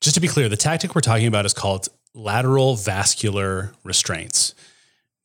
Just 0.00 0.14
to 0.14 0.20
be 0.20 0.28
clear, 0.28 0.48
the 0.48 0.56
tactic 0.56 0.94
we're 0.94 1.00
talking 1.00 1.26
about 1.26 1.46
is 1.46 1.54
called 1.54 1.88
lateral 2.14 2.76
vascular 2.76 3.72
restraints, 3.82 4.54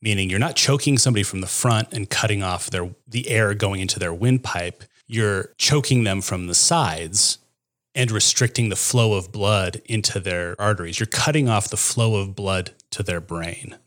meaning 0.01 0.29
you're 0.29 0.39
not 0.39 0.55
choking 0.55 0.97
somebody 0.97 1.23
from 1.23 1.41
the 1.41 1.47
front 1.47 1.93
and 1.93 2.09
cutting 2.09 2.41
off 2.41 2.69
their 2.69 2.89
the 3.07 3.29
air 3.29 3.53
going 3.53 3.81
into 3.81 3.99
their 3.99 4.13
windpipe. 4.13 4.83
You're 5.05 5.51
choking 5.57 6.03
them 6.03 6.21
from 6.21 6.47
the 6.47 6.55
sides 6.55 7.37
and 7.95 8.11
restricting 8.11 8.69
the 8.69 8.75
flow 8.75 9.13
of 9.13 9.31
blood 9.31 9.81
into 9.85 10.19
their 10.19 10.59
arteries. 10.59 10.99
You're 10.99 11.07
cutting 11.07 11.47
off 11.47 11.69
the 11.69 11.77
flow 11.77 12.15
of 12.15 12.35
blood 12.35 12.71
to 12.91 13.03
their 13.03 13.21
brain. 13.21 13.77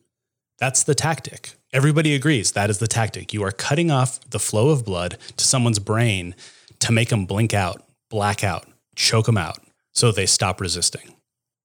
That's 0.59 0.83
the 0.83 0.95
tactic. 0.95 1.55
Everybody 1.73 2.15
agrees 2.15 2.53
that 2.53 2.71
is 2.71 2.79
the 2.79 2.87
tactic. 2.87 3.35
You 3.35 3.43
are 3.43 3.53
cutting 3.53 3.91
off 3.91 4.21
the 4.31 4.39
flow 4.39 4.71
of 4.71 4.85
blood 4.85 5.19
to 5.37 5.45
someone's 5.45 5.79
brain 5.79 6.35
to 6.79 6.93
make 6.93 7.09
them 7.09 7.27
blink 7.27 7.53
out, 7.53 7.83
black 8.09 8.45
out, 8.45 8.67
choke 8.95 9.27
them 9.27 9.37
out 9.37 9.59
so 9.93 10.13
they 10.13 10.27
stop 10.27 10.61
resisting. 10.61 11.15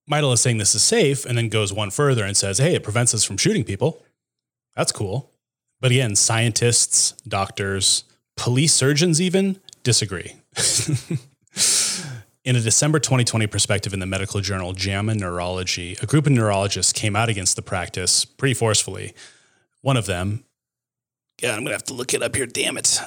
Meidl 0.10 0.34
is 0.34 0.42
saying 0.42 0.58
this 0.58 0.76
is 0.76 0.84
safe 0.84 1.26
and 1.26 1.38
then 1.38 1.48
goes 1.50 1.72
one 1.72 1.92
further 1.92 2.26
and 2.26 2.36
says, 2.36 2.58
hey, 2.58 2.76
it 2.76 2.84
prevents 2.84 3.14
us 3.14 3.24
from 3.24 3.38
shooting 3.38 3.64
people. 3.64 4.04
That's 4.76 4.92
cool. 4.92 5.32
But 5.80 5.92
again, 5.92 6.16
scientists, 6.16 7.14
doctors, 7.28 8.04
police 8.36 8.74
surgeons 8.74 9.22
even 9.22 9.60
disagree. 9.84 10.36
In 12.44 12.56
a 12.56 12.60
December 12.60 12.98
2020 12.98 13.46
perspective 13.46 13.94
in 13.94 14.00
the 14.00 14.08
medical 14.08 14.42
journal 14.42 14.74
JAMA 14.74 15.14
Neurology, 15.14 15.96
a 16.02 16.08
group 16.08 16.26
of 16.26 16.32
neurologists 16.32 16.92
came 16.92 17.16
out 17.16 17.30
against 17.30 17.56
the 17.56 17.62
practice 17.62 18.26
pretty 18.26 18.56
forcefully. 18.56 19.14
One 19.82 19.96
of 19.96 20.08
them, 20.08 20.44
God, 21.40 21.52
I'm 21.52 21.58
going 21.58 21.68
to 21.68 21.74
have 21.74 21.84
to 21.84 21.94
look 21.94 22.16
it 22.16 22.24
up 22.24 22.36
here, 22.36 22.48
damn 22.48 22.78
it. 22.78 23.00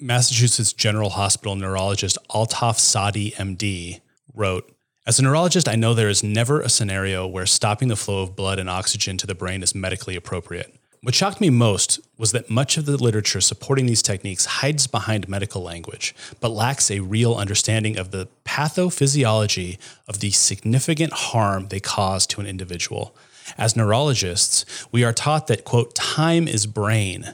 Massachusetts 0.00 0.72
General 0.72 1.10
Hospital 1.10 1.56
neurologist 1.56 2.16
Altaf 2.30 2.78
Saadi, 2.78 3.32
MD, 3.32 4.00
wrote 4.32 4.74
As 5.06 5.18
a 5.18 5.22
neurologist, 5.22 5.68
I 5.68 5.74
know 5.74 5.92
there 5.92 6.08
is 6.08 6.22
never 6.22 6.62
a 6.62 6.70
scenario 6.70 7.26
where 7.26 7.44
stopping 7.44 7.88
the 7.88 7.96
flow 7.96 8.22
of 8.22 8.34
blood 8.34 8.58
and 8.58 8.70
oxygen 8.70 9.18
to 9.18 9.26
the 9.26 9.34
brain 9.34 9.62
is 9.62 9.74
medically 9.74 10.16
appropriate. 10.16 10.74
What 11.00 11.14
shocked 11.14 11.40
me 11.40 11.48
most 11.48 12.00
was 12.18 12.32
that 12.32 12.50
much 12.50 12.76
of 12.76 12.84
the 12.84 12.96
literature 12.96 13.40
supporting 13.40 13.86
these 13.86 14.02
techniques 14.02 14.46
hides 14.46 14.88
behind 14.88 15.28
medical 15.28 15.62
language, 15.62 16.12
but 16.40 16.50
lacks 16.50 16.90
a 16.90 17.00
real 17.00 17.36
understanding 17.36 17.96
of 17.96 18.10
the 18.10 18.28
pathophysiology 18.44 19.78
of 20.08 20.18
the 20.18 20.32
significant 20.32 21.12
harm 21.12 21.68
they 21.68 21.78
cause 21.78 22.26
to 22.26 22.40
an 22.40 22.48
individual. 22.48 23.14
As 23.56 23.76
neurologists, 23.76 24.64
we 24.90 25.04
are 25.04 25.12
taught 25.12 25.46
that, 25.46 25.64
quote, 25.64 25.94
time 25.94 26.48
is 26.48 26.66
brain, 26.66 27.32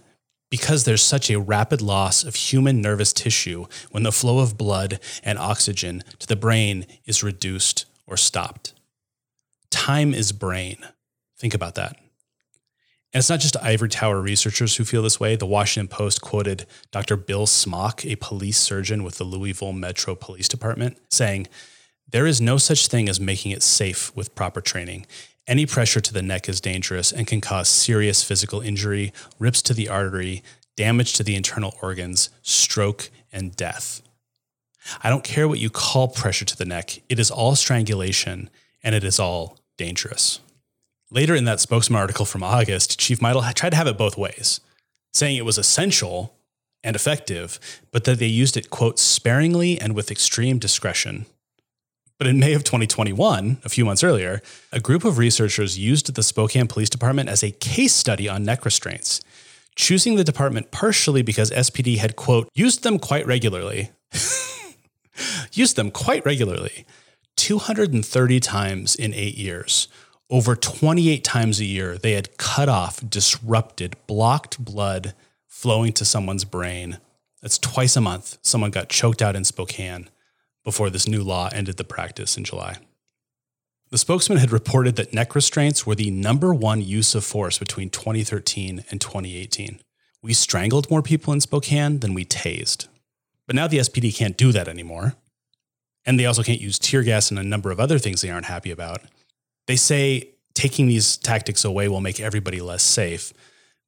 because 0.50 0.84
there's 0.84 1.02
such 1.02 1.30
a 1.30 1.40
rapid 1.40 1.80
loss 1.80 2.22
of 2.22 2.34
human 2.34 2.82
nervous 2.82 3.14
tissue 3.14 3.64
when 3.90 4.02
the 4.02 4.12
flow 4.12 4.40
of 4.40 4.58
blood 4.58 5.00
and 5.22 5.38
oxygen 5.38 6.04
to 6.18 6.26
the 6.26 6.36
brain 6.36 6.86
is 7.06 7.22
reduced 7.22 7.86
or 8.06 8.18
stopped. 8.18 8.74
Time 9.70 10.12
is 10.12 10.32
brain. 10.32 10.76
Think 11.38 11.54
about 11.54 11.76
that. 11.76 11.96
And 13.14 13.20
it's 13.20 13.30
not 13.30 13.38
just 13.38 13.56
ivory 13.58 13.88
tower 13.88 14.20
researchers 14.20 14.74
who 14.74 14.84
feel 14.84 15.02
this 15.02 15.20
way. 15.20 15.36
The 15.36 15.46
Washington 15.46 15.86
Post 15.86 16.20
quoted 16.20 16.66
Dr. 16.90 17.16
Bill 17.16 17.46
Smock, 17.46 18.04
a 18.04 18.16
police 18.16 18.58
surgeon 18.58 19.04
with 19.04 19.18
the 19.18 19.24
Louisville 19.24 19.72
Metro 19.72 20.16
Police 20.16 20.48
Department, 20.48 20.98
saying, 21.10 21.46
There 22.10 22.26
is 22.26 22.40
no 22.40 22.58
such 22.58 22.88
thing 22.88 23.08
as 23.08 23.20
making 23.20 23.52
it 23.52 23.62
safe 23.62 24.14
with 24.16 24.34
proper 24.34 24.60
training. 24.60 25.06
Any 25.46 25.64
pressure 25.64 26.00
to 26.00 26.12
the 26.12 26.22
neck 26.22 26.48
is 26.48 26.60
dangerous 26.60 27.12
and 27.12 27.24
can 27.24 27.40
cause 27.40 27.68
serious 27.68 28.24
physical 28.24 28.60
injury, 28.60 29.12
rips 29.38 29.62
to 29.62 29.74
the 29.74 29.88
artery, 29.88 30.42
damage 30.76 31.12
to 31.12 31.22
the 31.22 31.36
internal 31.36 31.76
organs, 31.80 32.30
stroke, 32.42 33.10
and 33.32 33.54
death. 33.54 34.02
I 35.04 35.08
don't 35.08 35.22
care 35.22 35.46
what 35.46 35.60
you 35.60 35.70
call 35.70 36.08
pressure 36.08 36.44
to 36.46 36.56
the 36.56 36.64
neck, 36.64 37.00
it 37.08 37.20
is 37.20 37.30
all 37.30 37.54
strangulation 37.54 38.50
and 38.82 38.92
it 38.92 39.04
is 39.04 39.20
all 39.20 39.58
dangerous. 39.76 40.40
Later 41.14 41.36
in 41.36 41.44
that 41.44 41.60
spokesman 41.60 42.00
article 42.00 42.24
from 42.24 42.42
August, 42.42 42.98
Chief 42.98 43.20
Meidl 43.20 43.54
tried 43.54 43.70
to 43.70 43.76
have 43.76 43.86
it 43.86 43.96
both 43.96 44.18
ways, 44.18 44.60
saying 45.12 45.36
it 45.36 45.44
was 45.44 45.58
essential 45.58 46.34
and 46.82 46.96
effective, 46.96 47.60
but 47.92 48.02
that 48.02 48.18
they 48.18 48.26
used 48.26 48.56
it, 48.56 48.68
quote, 48.68 48.98
sparingly 48.98 49.80
and 49.80 49.94
with 49.94 50.10
extreme 50.10 50.58
discretion. 50.58 51.26
But 52.18 52.26
in 52.26 52.40
May 52.40 52.52
of 52.52 52.64
2021, 52.64 53.58
a 53.64 53.68
few 53.68 53.84
months 53.84 54.02
earlier, 54.02 54.42
a 54.72 54.80
group 54.80 55.04
of 55.04 55.16
researchers 55.16 55.78
used 55.78 56.12
the 56.12 56.22
Spokane 56.24 56.66
Police 56.66 56.90
Department 56.90 57.28
as 57.28 57.44
a 57.44 57.52
case 57.52 57.94
study 57.94 58.28
on 58.28 58.44
neck 58.44 58.64
restraints, 58.64 59.20
choosing 59.76 60.16
the 60.16 60.24
department 60.24 60.72
partially 60.72 61.22
because 61.22 61.52
SPD 61.52 61.98
had, 61.98 62.16
quote, 62.16 62.48
used 62.54 62.82
them 62.82 62.98
quite 62.98 63.24
regularly. 63.24 63.92
used 65.52 65.76
them 65.76 65.92
quite 65.92 66.26
regularly, 66.26 66.84
230 67.36 68.40
times 68.40 68.96
in 68.96 69.14
eight 69.14 69.36
years 69.36 69.86
over 70.34 70.56
28 70.56 71.22
times 71.22 71.60
a 71.60 71.64
year, 71.64 71.96
they 71.96 72.14
had 72.14 72.36
cut 72.38 72.68
off, 72.68 73.00
disrupted, 73.08 73.94
blocked 74.08 74.58
blood 74.58 75.14
flowing 75.46 75.92
to 75.92 76.04
someone's 76.04 76.44
brain. 76.44 76.98
That's 77.40 77.56
twice 77.56 77.94
a 77.94 78.00
month. 78.00 78.38
Someone 78.42 78.72
got 78.72 78.88
choked 78.88 79.22
out 79.22 79.36
in 79.36 79.44
Spokane 79.44 80.10
before 80.64 80.90
this 80.90 81.06
new 81.06 81.22
law 81.22 81.50
ended 81.52 81.76
the 81.76 81.84
practice 81.84 82.36
in 82.36 82.42
July. 82.42 82.78
The 83.92 83.98
spokesman 83.98 84.38
had 84.38 84.50
reported 84.50 84.96
that 84.96 85.14
neck 85.14 85.36
restraints 85.36 85.86
were 85.86 85.94
the 85.94 86.10
number 86.10 86.52
one 86.52 86.82
use 86.82 87.14
of 87.14 87.24
force 87.24 87.56
between 87.56 87.88
2013 87.90 88.82
and 88.90 89.00
2018. 89.00 89.78
We 90.20 90.32
strangled 90.32 90.90
more 90.90 91.02
people 91.02 91.32
in 91.32 91.42
Spokane 91.42 92.00
than 92.00 92.12
we 92.12 92.24
tased. 92.24 92.88
But 93.46 93.54
now 93.54 93.68
the 93.68 93.78
SPD 93.78 94.12
can't 94.12 94.36
do 94.36 94.50
that 94.50 94.66
anymore. 94.66 95.14
And 96.04 96.18
they 96.18 96.26
also 96.26 96.42
can't 96.42 96.60
use 96.60 96.80
tear 96.80 97.04
gas 97.04 97.30
and 97.30 97.38
a 97.38 97.44
number 97.44 97.70
of 97.70 97.78
other 97.78 98.00
things 98.00 98.20
they 98.20 98.30
aren't 98.30 98.46
happy 98.46 98.72
about. 98.72 99.02
They 99.66 99.76
say 99.76 100.30
taking 100.54 100.86
these 100.86 101.16
tactics 101.16 101.64
away 101.64 101.88
will 101.88 102.00
make 102.00 102.20
everybody 102.20 102.60
less 102.60 102.82
safe. 102.82 103.32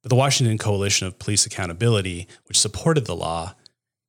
But 0.03 0.11
the 0.11 0.17
Washington 0.17 0.59
Coalition 0.59 1.07
of 1.07 1.19
Police 1.19 1.47
Accountability, 1.47 2.29
which 2.47 2.59
supported 2.59 3.07
the 3.07 3.17
law, 3.17 3.55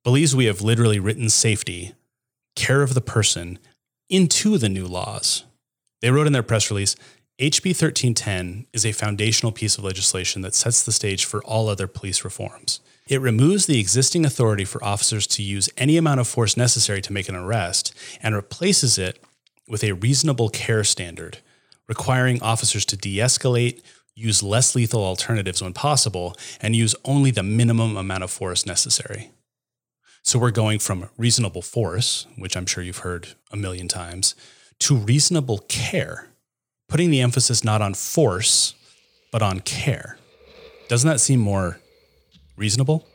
believes 0.04 0.34
we 0.34 0.46
have 0.46 0.60
literally 0.60 0.98
written 0.98 1.28
safety, 1.28 1.94
care 2.54 2.82
of 2.82 2.94
the 2.94 3.00
person, 3.00 3.58
into 4.08 4.58
the 4.58 4.68
new 4.68 4.86
laws. 4.86 5.44
They 6.00 6.10
wrote 6.10 6.26
in 6.26 6.32
their 6.32 6.42
press 6.42 6.70
release 6.70 6.96
HB 7.40 7.66
1310 7.66 8.66
is 8.72 8.84
a 8.84 8.92
foundational 8.92 9.52
piece 9.52 9.78
of 9.78 9.84
legislation 9.84 10.42
that 10.42 10.56
sets 10.56 10.82
the 10.82 10.90
stage 10.90 11.24
for 11.24 11.42
all 11.44 11.68
other 11.68 11.86
police 11.86 12.24
reforms. 12.24 12.80
It 13.06 13.20
removes 13.20 13.66
the 13.66 13.78
existing 13.78 14.26
authority 14.26 14.64
for 14.64 14.82
officers 14.84 15.26
to 15.28 15.42
use 15.42 15.70
any 15.76 15.96
amount 15.96 16.18
of 16.18 16.26
force 16.26 16.56
necessary 16.56 17.00
to 17.00 17.12
make 17.12 17.28
an 17.28 17.36
arrest 17.36 17.94
and 18.20 18.34
replaces 18.34 18.98
it 18.98 19.22
with 19.68 19.84
a 19.84 19.92
reasonable 19.92 20.48
care 20.48 20.82
standard 20.82 21.38
requiring 21.88 22.42
officers 22.42 22.84
to 22.86 22.96
de 22.96 23.16
escalate, 23.16 23.82
use 24.14 24.42
less 24.42 24.74
lethal 24.74 25.02
alternatives 25.02 25.62
when 25.62 25.72
possible, 25.72 26.36
and 26.60 26.76
use 26.76 26.94
only 27.04 27.30
the 27.30 27.42
minimum 27.42 27.96
amount 27.96 28.22
of 28.22 28.30
force 28.30 28.66
necessary. 28.66 29.30
So 30.22 30.38
we're 30.38 30.50
going 30.50 30.78
from 30.78 31.08
reasonable 31.16 31.62
force, 31.62 32.26
which 32.36 32.56
I'm 32.56 32.66
sure 32.66 32.84
you've 32.84 32.98
heard 32.98 33.28
a 33.50 33.56
million 33.56 33.88
times, 33.88 34.34
to 34.80 34.94
reasonable 34.94 35.58
care, 35.68 36.28
putting 36.88 37.10
the 37.10 37.20
emphasis 37.20 37.64
not 37.64 37.80
on 37.80 37.94
force, 37.94 38.74
but 39.32 39.42
on 39.42 39.60
care. 39.60 40.18
Doesn't 40.88 41.08
that 41.08 41.20
seem 41.20 41.40
more 41.40 41.80
reasonable? 42.56 43.06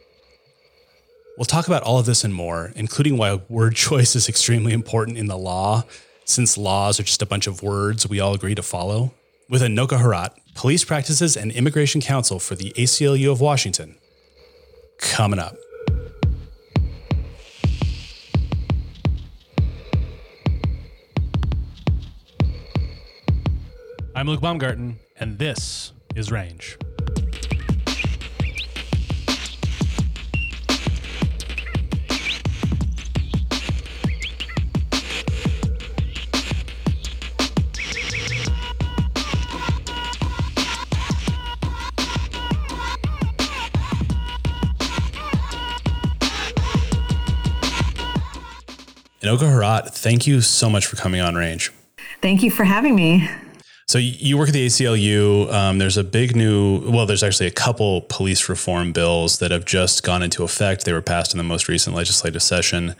We'll 1.37 1.45
talk 1.45 1.67
about 1.67 1.83
all 1.83 1.99
of 1.99 2.05
this 2.05 2.23
and 2.23 2.33
more, 2.33 2.71
including 2.75 3.17
why 3.17 3.41
word 3.49 3.75
choice 3.87 4.15
is 4.15 4.29
extremely 4.29 4.73
important 4.73 5.17
in 5.17 5.27
the 5.27 5.37
law 5.37 5.83
since 6.25 6.57
laws 6.57 6.99
are 6.99 7.03
just 7.03 7.21
a 7.21 7.25
bunch 7.25 7.47
of 7.47 7.61
words 7.61 8.07
we 8.07 8.19
all 8.19 8.33
agree 8.33 8.55
to 8.55 8.63
follow, 8.63 9.13
with 9.49 9.61
Enoka 9.61 9.99
Herat, 9.99 10.33
Police 10.55 10.83
Practices 10.83 11.35
and 11.35 11.51
Immigration 11.51 12.01
Counsel 12.01 12.39
for 12.39 12.55
the 12.55 12.71
ACLU 12.77 13.31
of 13.31 13.41
Washington. 13.41 13.97
Coming 14.99 15.39
up. 15.39 15.55
I'm 24.15 24.27
Luke 24.27 24.41
Baumgarten, 24.41 24.99
and 25.19 25.39
this 25.39 25.91
is 26.15 26.31
Range. 26.31 26.77
Enoka 49.23 49.49
Herat, 49.49 49.93
thank 49.93 50.27
you 50.27 50.41
so 50.41 50.69
much 50.69 50.85
for 50.85 50.97
coming 50.97 51.21
on 51.21 51.35
Range. 51.35 51.71
Thank 52.21 52.43
you 52.43 52.51
for 52.51 52.65
having 52.65 52.93
me. 52.93 53.29
So 53.87 53.97
you 53.97 54.37
work 54.37 54.49
at 54.49 54.53
the 54.53 54.65
ACLU. 54.65 55.51
Um, 55.53 55.77
there's 55.77 55.95
a 55.95 56.03
big 56.03 56.35
new, 56.35 56.89
well, 56.91 57.05
there's 57.05 57.23
actually 57.23 57.47
a 57.47 57.51
couple 57.51 58.01
police 58.09 58.49
reform 58.49 58.91
bills 58.91 59.39
that 59.39 59.51
have 59.51 59.63
just 59.63 60.03
gone 60.03 60.23
into 60.23 60.43
effect. 60.43 60.83
They 60.83 60.91
were 60.91 61.01
passed 61.01 61.33
in 61.33 61.37
the 61.37 61.43
most 61.43 61.69
recent 61.69 61.95
legislative 61.95 62.41
session. 62.43 62.95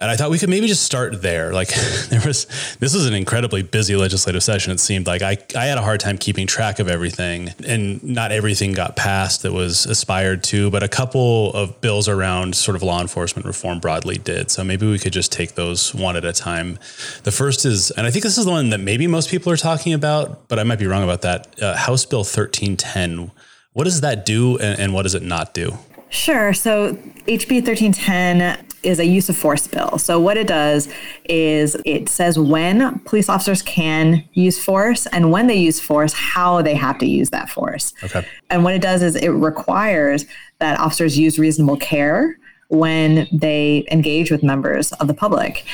And 0.00 0.10
I 0.10 0.16
thought 0.16 0.30
we 0.30 0.38
could 0.38 0.48
maybe 0.48 0.66
just 0.66 0.82
start 0.82 1.20
there. 1.20 1.52
Like 1.52 1.68
there 2.08 2.22
was, 2.24 2.46
this 2.80 2.94
was 2.94 3.06
an 3.06 3.12
incredibly 3.12 3.62
busy 3.62 3.96
legislative 3.96 4.42
session. 4.42 4.72
It 4.72 4.80
seemed 4.80 5.06
like 5.06 5.20
I, 5.20 5.36
I 5.54 5.66
had 5.66 5.76
a 5.76 5.82
hard 5.82 6.00
time 6.00 6.16
keeping 6.16 6.46
track 6.46 6.78
of 6.78 6.88
everything 6.88 7.50
and 7.66 8.02
not 8.02 8.32
everything 8.32 8.72
got 8.72 8.96
passed 8.96 9.42
that 9.42 9.52
was 9.52 9.84
aspired 9.84 10.42
to, 10.44 10.70
but 10.70 10.82
a 10.82 10.88
couple 10.88 11.52
of 11.52 11.80
bills 11.82 12.08
around 12.08 12.56
sort 12.56 12.76
of 12.76 12.82
law 12.82 13.00
enforcement 13.00 13.46
reform 13.46 13.78
broadly 13.78 14.16
did. 14.16 14.50
So 14.50 14.64
maybe 14.64 14.90
we 14.90 14.98
could 14.98 15.12
just 15.12 15.32
take 15.32 15.54
those 15.54 15.94
one 15.94 16.16
at 16.16 16.24
a 16.24 16.32
time. 16.32 16.78
The 17.24 17.32
first 17.32 17.66
is, 17.66 17.90
and 17.90 18.06
I 18.06 18.10
think 18.10 18.22
this 18.22 18.38
is 18.38 18.46
the 18.46 18.50
one 18.50 18.70
that 18.70 18.80
maybe 18.80 19.06
most 19.06 19.28
people 19.28 19.52
are 19.52 19.58
talking 19.58 19.92
about, 19.92 20.48
but 20.48 20.58
I 20.58 20.64
might 20.64 20.78
be 20.78 20.86
wrong 20.86 21.02
about 21.02 21.22
that. 21.22 21.62
Uh, 21.62 21.76
House 21.76 22.06
Bill 22.06 22.20
1310. 22.20 23.32
What 23.72 23.84
does 23.84 24.00
that 24.00 24.24
do 24.24 24.58
and, 24.58 24.80
and 24.80 24.94
what 24.94 25.02
does 25.02 25.14
it 25.14 25.22
not 25.22 25.52
do? 25.52 25.78
Sure. 26.10 26.52
So 26.52 26.94
HB 27.26 27.64
1310 27.64 28.66
is 28.82 28.98
a 28.98 29.04
use 29.04 29.28
of 29.28 29.36
force 29.36 29.66
bill. 29.66 29.98
So 29.98 30.18
what 30.18 30.36
it 30.36 30.46
does 30.46 30.92
is 31.26 31.76
it 31.84 32.08
says 32.08 32.38
when 32.38 32.98
police 33.00 33.28
officers 33.28 33.62
can 33.62 34.24
use 34.32 34.62
force 34.62 35.06
and 35.06 35.30
when 35.30 35.46
they 35.46 35.56
use 35.56 35.80
force, 35.80 36.12
how 36.12 36.62
they 36.62 36.74
have 36.74 36.98
to 36.98 37.06
use 37.06 37.30
that 37.30 37.48
force. 37.50 37.92
Okay. 38.02 38.26
And 38.48 38.64
what 38.64 38.74
it 38.74 38.82
does 38.82 39.02
is 39.02 39.16
it 39.16 39.28
requires 39.28 40.24
that 40.58 40.80
officers 40.80 41.18
use 41.18 41.38
reasonable 41.38 41.76
care 41.76 42.38
when 42.68 43.28
they 43.32 43.86
engage 43.90 44.30
with 44.30 44.42
members 44.42 44.92
of 44.92 45.08
the 45.08 45.14
public. 45.14 45.64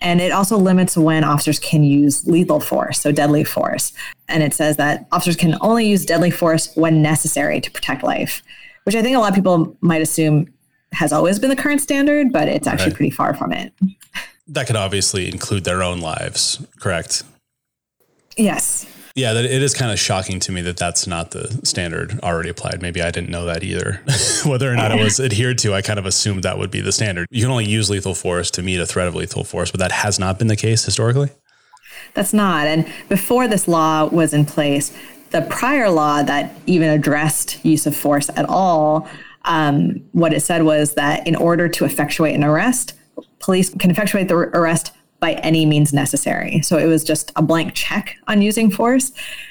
And 0.00 0.20
it 0.20 0.30
also 0.30 0.56
limits 0.56 0.96
when 0.96 1.24
officers 1.24 1.58
can 1.58 1.82
use 1.82 2.26
lethal 2.26 2.60
force, 2.60 3.00
so 3.00 3.10
deadly 3.10 3.42
force. 3.42 3.92
And 4.28 4.42
it 4.42 4.54
says 4.54 4.76
that 4.76 5.06
officers 5.10 5.36
can 5.36 5.56
only 5.60 5.88
use 5.88 6.04
deadly 6.04 6.30
force 6.30 6.72
when 6.76 7.02
necessary 7.02 7.60
to 7.60 7.70
protect 7.70 8.04
life, 8.04 8.42
which 8.88 8.94
I 8.94 9.02
think 9.02 9.14
a 9.14 9.20
lot 9.20 9.28
of 9.28 9.34
people 9.34 9.76
might 9.82 10.00
assume 10.00 10.50
has 10.92 11.12
always 11.12 11.38
been 11.38 11.50
the 11.50 11.56
current 11.56 11.82
standard, 11.82 12.32
but 12.32 12.48
it's 12.48 12.66
actually 12.66 12.86
right. 12.86 12.96
pretty 12.96 13.10
far 13.10 13.34
from 13.34 13.52
it. 13.52 13.70
That 14.46 14.66
could 14.66 14.76
obviously 14.76 15.28
include 15.28 15.64
their 15.64 15.82
own 15.82 16.00
lives, 16.00 16.66
correct? 16.80 17.22
Yes. 18.38 18.86
Yeah, 19.14 19.34
that 19.34 19.44
it 19.44 19.62
is 19.62 19.74
kind 19.74 19.92
of 19.92 19.98
shocking 19.98 20.40
to 20.40 20.52
me 20.52 20.62
that 20.62 20.78
that's 20.78 21.06
not 21.06 21.32
the 21.32 21.60
standard 21.64 22.18
already 22.20 22.48
applied. 22.48 22.80
Maybe 22.80 23.02
I 23.02 23.10
didn't 23.10 23.28
know 23.28 23.44
that 23.44 23.62
either. 23.62 24.00
Whether 24.46 24.72
or 24.72 24.74
not 24.74 24.90
it 24.90 25.04
was 25.04 25.20
adhered 25.20 25.58
to, 25.58 25.74
I 25.74 25.82
kind 25.82 25.98
of 25.98 26.06
assumed 26.06 26.44
that 26.44 26.56
would 26.56 26.70
be 26.70 26.80
the 26.80 26.90
standard. 26.90 27.26
You 27.30 27.42
can 27.42 27.50
only 27.50 27.66
use 27.66 27.90
lethal 27.90 28.14
force 28.14 28.50
to 28.52 28.62
meet 28.62 28.80
a 28.80 28.86
threat 28.86 29.06
of 29.06 29.14
lethal 29.14 29.44
force, 29.44 29.70
but 29.70 29.80
that 29.80 29.92
has 29.92 30.18
not 30.18 30.38
been 30.38 30.48
the 30.48 30.56
case 30.56 30.82
historically. 30.82 31.28
That's 32.14 32.32
not. 32.32 32.66
And 32.66 32.90
before 33.10 33.48
this 33.48 33.68
law 33.68 34.06
was 34.06 34.32
in 34.32 34.46
place, 34.46 34.96
the 35.30 35.42
prior 35.42 35.90
law 35.90 36.22
that 36.22 36.54
even 36.66 36.88
addressed 36.88 37.64
use 37.64 37.86
of 37.86 37.96
force 37.96 38.30
at 38.36 38.46
all, 38.48 39.08
um, 39.44 40.02
what 40.12 40.32
it 40.32 40.40
said 40.40 40.62
was 40.62 40.94
that 40.94 41.26
in 41.26 41.36
order 41.36 41.68
to 41.68 41.84
effectuate 41.84 42.34
an 42.34 42.44
arrest, 42.44 42.94
police 43.38 43.70
can 43.70 43.90
effectuate 43.90 44.28
the 44.28 44.34
arrest 44.34 44.92
by 45.20 45.32
any 45.34 45.66
means 45.66 45.92
necessary. 45.92 46.60
So 46.62 46.78
it 46.78 46.86
was 46.86 47.02
just 47.02 47.32
a 47.34 47.42
blank 47.42 47.74
check 47.74 48.16
on 48.28 48.40
using 48.40 48.70
force. 48.70 49.10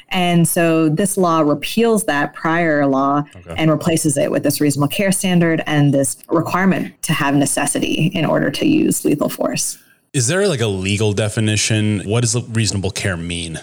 And 0.09 0.47
so 0.47 0.87
this 0.87 1.17
law 1.17 1.41
repeals 1.41 2.05
that 2.05 2.33
prior 2.33 2.87
law 2.87 3.23
okay. 3.35 3.55
and 3.57 3.69
replaces 3.69 4.17
it 4.17 4.31
with 4.31 4.43
this 4.43 4.61
reasonable 4.61 4.87
care 4.87 5.11
standard 5.11 5.61
and 5.65 5.93
this 5.93 6.23
requirement 6.29 7.01
to 7.03 7.13
have 7.13 7.35
necessity 7.35 8.11
in 8.13 8.25
order 8.25 8.49
to 8.51 8.65
use 8.65 9.03
lethal 9.03 9.29
force. 9.29 9.77
Is 10.13 10.27
there 10.27 10.47
like 10.47 10.61
a 10.61 10.67
legal 10.67 11.11
definition? 11.11 11.99
What 12.05 12.21
does 12.21 12.41
reasonable 12.49 12.91
care 12.91 13.17
mean? 13.17 13.59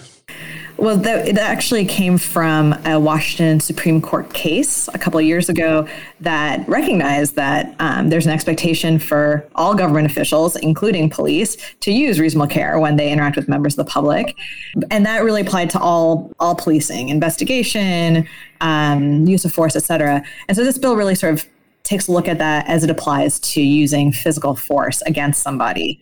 Well, 0.77 0.97
that, 0.97 1.27
it 1.27 1.37
actually 1.37 1.85
came 1.85 2.17
from 2.17 2.73
a 2.85 2.99
Washington 2.99 3.59
Supreme 3.59 4.01
Court 4.01 4.33
case 4.33 4.89
a 4.93 4.99
couple 4.99 5.19
of 5.19 5.25
years 5.25 5.47
ago 5.47 5.87
that 6.19 6.67
recognized 6.67 7.35
that 7.35 7.73
um, 7.79 8.09
there's 8.09 8.25
an 8.25 8.33
expectation 8.33 8.99
for 8.99 9.47
all 9.55 9.73
government 9.73 10.05
officials, 10.05 10.55
including 10.57 11.09
police, 11.09 11.55
to 11.79 11.91
use 11.91 12.19
reasonable 12.19 12.47
care 12.47 12.77
when 12.77 12.97
they 12.97 13.09
interact 13.09 13.37
with 13.37 13.47
members 13.47 13.77
of 13.77 13.85
the 13.85 13.89
public, 13.89 14.35
and 14.91 15.05
that 15.05 15.23
really 15.23 15.41
applied 15.41 15.69
to 15.71 15.79
all 15.79 16.31
all 16.39 16.55
policing, 16.55 17.09
investigation, 17.09 18.27
um, 18.59 19.25
use 19.25 19.45
of 19.45 19.53
force, 19.53 19.75
et 19.75 19.83
cetera. 19.83 20.23
And 20.47 20.57
so 20.57 20.63
this 20.63 20.77
bill 20.77 20.97
really 20.97 21.15
sort 21.15 21.33
of 21.33 21.47
takes 21.83 22.07
a 22.07 22.11
look 22.11 22.27
at 22.27 22.37
that 22.39 22.67
as 22.67 22.83
it 22.83 22.89
applies 22.89 23.39
to 23.39 23.61
using 23.61 24.11
physical 24.11 24.55
force 24.55 25.01
against 25.03 25.41
somebody. 25.41 26.01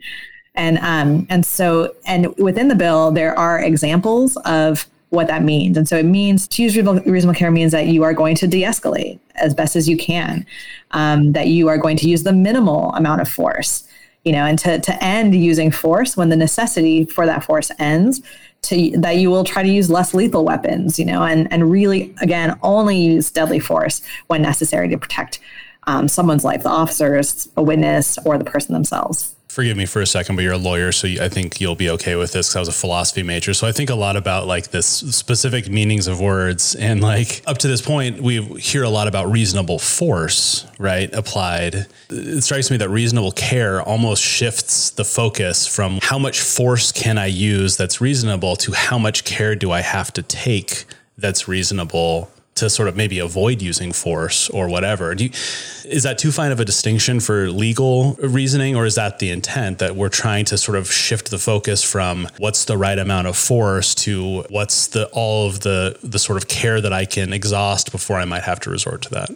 And 0.55 0.77
um, 0.79 1.25
and 1.29 1.45
so 1.45 1.95
and 2.05 2.35
within 2.37 2.67
the 2.67 2.75
bill 2.75 3.11
there 3.11 3.37
are 3.37 3.59
examples 3.59 4.37
of 4.45 4.87
what 5.13 5.27
that 5.27 5.43
means. 5.43 5.77
And 5.77 5.87
so 5.87 5.97
it 5.97 6.05
means 6.05 6.47
to 6.47 6.63
use 6.63 6.75
reasonable, 6.75 6.99
reasonable 7.11 7.37
care 7.37 7.51
means 7.51 7.71
that 7.71 7.85
you 7.85 8.01
are 8.01 8.13
going 8.13 8.35
to 8.37 8.47
de-escalate 8.47 9.19
as 9.35 9.53
best 9.53 9.75
as 9.75 9.87
you 9.87 9.95
can, 9.95 10.43
um, 10.89 11.33
that 11.33 11.47
you 11.47 11.67
are 11.67 11.77
going 11.77 11.97
to 11.97 12.09
use 12.09 12.23
the 12.23 12.33
minimal 12.33 12.91
amount 12.95 13.21
of 13.21 13.29
force, 13.29 13.87
you 14.25 14.31
know, 14.31 14.43
and 14.43 14.57
to, 14.57 14.79
to 14.79 15.03
end 15.03 15.35
using 15.35 15.69
force 15.69 16.17
when 16.17 16.29
the 16.29 16.35
necessity 16.35 17.05
for 17.05 17.27
that 17.27 17.43
force 17.43 17.69
ends, 17.77 18.23
to 18.63 18.91
that 18.97 19.17
you 19.17 19.29
will 19.29 19.43
try 19.43 19.61
to 19.61 19.69
use 19.69 19.87
less 19.87 20.15
lethal 20.15 20.45
weapons, 20.45 20.97
you 20.97 21.05
know, 21.05 21.23
and 21.23 21.51
and 21.53 21.69
really 21.69 22.15
again 22.21 22.57
only 22.63 22.97
use 22.97 23.29
deadly 23.29 23.59
force 23.59 24.01
when 24.27 24.41
necessary 24.41 24.89
to 24.89 24.97
protect 24.97 25.39
um, 25.85 26.07
someone's 26.07 26.43
life, 26.43 26.63
the 26.63 26.69
officers, 26.69 27.49
a 27.55 27.61
witness, 27.61 28.17
or 28.25 28.39
the 28.39 28.45
person 28.45 28.73
themselves 28.73 29.35
forgive 29.53 29.77
me 29.77 29.85
for 29.85 30.01
a 30.01 30.05
second, 30.07 30.35
but 30.35 30.41
you're 30.41 30.53
a 30.53 30.57
lawyer, 30.57 30.91
so 30.91 31.07
I 31.07 31.29
think 31.29 31.61
you'll 31.61 31.75
be 31.75 31.91
okay 31.91 32.15
with 32.15 32.33
this 32.33 32.47
because 32.47 32.55
I 32.55 32.59
was 32.59 32.69
a 32.69 32.73
philosophy 32.73 33.21
major. 33.21 33.53
So 33.53 33.67
I 33.67 33.71
think 33.71 33.91
a 33.91 33.95
lot 33.95 34.15
about 34.15 34.47
like 34.47 34.71
this 34.71 34.87
specific 34.87 35.69
meanings 35.69 36.07
of 36.07 36.19
words. 36.19 36.73
And 36.73 37.01
like 37.01 37.43
up 37.45 37.59
to 37.59 37.67
this 37.67 37.81
point, 37.81 38.19
we 38.19 38.43
hear 38.59 38.81
a 38.81 38.89
lot 38.89 39.07
about 39.07 39.31
reasonable 39.31 39.77
force, 39.77 40.65
right? 40.79 41.13
Applied. 41.13 41.85
It 42.09 42.41
strikes 42.43 42.71
me 42.71 42.77
that 42.77 42.89
reasonable 42.89 43.31
care 43.31 43.81
almost 43.81 44.23
shifts 44.23 44.89
the 44.89 45.05
focus 45.05 45.67
from 45.67 45.99
how 46.01 46.17
much 46.17 46.41
force 46.41 46.91
can 46.91 47.19
I 47.19 47.27
use 47.27 47.77
that's 47.77 48.01
reasonable 48.01 48.55
to 48.57 48.71
how 48.71 48.97
much 48.97 49.23
care 49.23 49.55
do 49.55 49.71
I 49.71 49.81
have 49.81 50.11
to 50.13 50.23
take 50.23 50.85
that's 51.15 51.47
reasonable 51.47 52.31
to 52.55 52.69
sort 52.69 52.87
of 52.87 52.95
maybe 52.95 53.19
avoid 53.19 53.61
using 53.61 53.91
force 53.91 54.49
or 54.49 54.67
whatever. 54.69 55.13
You, 55.13 55.29
is 55.85 56.03
that 56.03 56.17
too 56.17 56.31
fine 56.31 56.51
of 56.51 56.59
a 56.59 56.65
distinction 56.65 57.19
for 57.19 57.49
legal 57.49 58.13
reasoning, 58.15 58.75
or 58.75 58.85
is 58.85 58.95
that 58.95 59.19
the 59.19 59.29
intent 59.29 59.79
that 59.79 59.95
we're 59.95 60.09
trying 60.09 60.45
to 60.45 60.57
sort 60.57 60.77
of 60.77 60.91
shift 60.91 61.31
the 61.31 61.37
focus 61.37 61.83
from 61.83 62.27
what's 62.37 62.65
the 62.65 62.77
right 62.77 62.99
amount 62.99 63.27
of 63.27 63.37
force 63.37 63.95
to 63.95 64.43
what's 64.49 64.87
the 64.87 65.07
all 65.13 65.47
of 65.47 65.61
the 65.61 65.97
the 66.03 66.19
sort 66.19 66.37
of 66.37 66.47
care 66.47 66.79
that 66.79 66.93
I 66.93 67.05
can 67.05 67.33
exhaust 67.33 67.91
before 67.91 68.17
I 68.17 68.25
might 68.25 68.43
have 68.43 68.59
to 68.61 68.69
resort 68.69 69.01
to 69.03 69.09
that? 69.11 69.29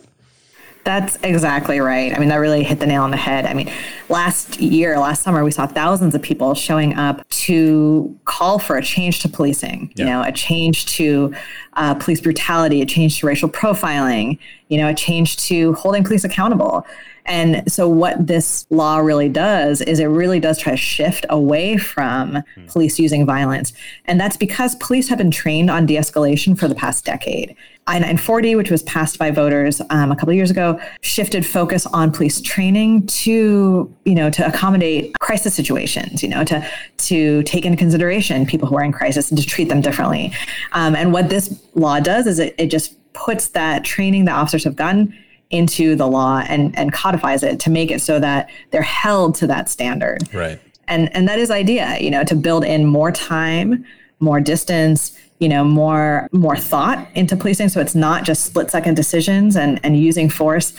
That's 0.88 1.17
exactly 1.21 1.82
right. 1.82 2.15
I 2.15 2.17
mean, 2.17 2.30
that 2.30 2.38
really 2.38 2.63
hit 2.63 2.80
the 2.80 2.86
nail 2.86 3.04
on 3.04 3.12
the 3.12 3.17
head. 3.17 3.45
I 3.45 3.54
mean, 3.54 3.69
last 4.08 4.62
year, 4.62 4.97
last 4.97 5.21
summer, 5.21 5.43
we 5.43 5.52
saw 5.52 5.67
thousands 5.67 6.15
of 6.15 6.21
people 6.21 6.54
showing 6.54 6.95
up 6.95 7.28
to 7.28 8.17
call 8.23 8.58
for 8.58 8.78
a 8.78 8.82
change 8.82 9.19
to 9.23 9.28
policing, 9.28 9.91
yeah. 9.97 10.06
you 10.06 10.10
know, 10.10 10.23
a 10.23 10.32
change 10.32 10.86
to 10.95 11.36
uh, 11.73 11.93
police 11.95 12.21
brutality, 12.21 12.82
a 12.82 12.86
change 12.86 13.19
to 13.19 13.28
racial 13.28 13.50
profiling, 13.50 14.39
you 14.69 14.78
know, 14.78 14.88
a 14.88 14.93
change 14.93 15.36
to 15.47 15.73
holding 15.73 16.06
police 16.06 16.23
accountable. 16.23 16.88
And 17.28 17.70
so, 17.72 17.90
what 17.90 18.26
this 18.26 18.66
law 18.70 18.98
really 18.98 19.30
does 19.30 19.82
is 19.82 20.00
it 20.00 20.06
really 20.06 20.40
does 20.40 20.58
try 20.58 20.72
to 20.72 20.78
shift 20.78 21.26
away 21.30 21.78
from 21.78 22.44
mm. 22.56 22.68
police 22.68 22.98
using 22.98 23.26
violence. 23.26 23.74
And 24.06 24.20
that's 24.20 24.38
because 24.38 24.76
police 24.76 25.10
have 25.10 25.18
been 25.18 25.32
trained 25.32 25.70
on 25.70 25.86
de 25.86 25.96
escalation 25.96 26.58
for 26.58 26.68
the 26.68 26.76
past 26.76 27.06
decade. 27.06 27.56
I 27.88 28.00
940, 28.00 28.56
which 28.56 28.70
was 28.70 28.84
passed 28.84 29.18
by 29.18 29.32
voters 29.32 29.82
um, 29.90 30.12
a 30.12 30.16
couple 30.16 30.32
of 30.32 30.36
years 30.36 30.52
ago, 30.52 30.80
shifted 31.02 31.46
focus 31.46 31.86
on 31.86 32.12
police 32.12 32.42
training 32.42 33.08
to, 33.08 33.94
you 34.04 34.16
know, 34.16 34.30
to 34.30 34.46
accommodate 34.46 35.18
crisis 35.20 35.54
situations, 35.54 36.22
you 36.22 36.28
know, 36.28 36.44
to 36.44 36.70
to 36.98 37.44
take 37.44 37.66
into 37.66 37.78
consideration 37.78 38.46
people 38.46 38.68
who 38.68 38.76
are 38.76 38.84
in 38.84 38.92
crisis 38.92 39.32
and 39.32 39.40
to 39.40 39.46
treat 39.46 39.70
them 39.70 39.80
differently. 39.80 40.34
Um, 40.74 40.96
and 40.96 41.13
what 41.13 41.30
this 41.30 41.62
law 41.76 42.00
does 42.02 42.28
is 42.28 42.40
it, 42.40 42.56
it 42.58 42.68
just 42.68 42.94
puts 43.13 43.50
that 43.50 43.84
training 43.84 44.26
that 44.26 44.36
officers 44.36 44.66
have 44.66 44.76
gotten 44.76 45.13
into 45.50 45.96
the 45.96 46.08
law 46.08 46.44
and 46.48 46.78
and 46.78 46.92
codifies 46.92 47.44
it 47.44 47.60
to 47.62 47.70
make 47.70 47.92
it 47.92 48.02
so 48.02 48.20
that 48.20 48.50
they're 48.72 48.82
held 48.82 49.36
to 49.36 49.48
that 49.48 49.70
standard. 49.70 50.34
Right. 50.34 50.60
And 50.88 51.14
and 51.16 51.28
that 51.28 51.40
is 51.40 51.52
idea, 51.52 51.98
you 52.00 52.12
know, 52.12 52.24
to 52.26 52.36
build 52.36 52.64
in 52.64 52.86
more 52.86 53.12
time, 53.12 53.86
more 54.20 54.40
distance, 54.40 55.18
you 55.40 55.50
know, 55.50 55.64
more 55.64 56.28
more 56.32 56.58
thought 56.58 57.08
into 57.16 57.36
policing. 57.36 57.70
So 57.70 57.80
it's 57.80 57.96
not 57.96 58.24
just 58.24 58.46
split 58.46 58.72
second 58.72 58.96
decisions 58.96 59.56
and 59.56 59.80
and 59.84 59.98
using 60.00 60.30
force 60.30 60.74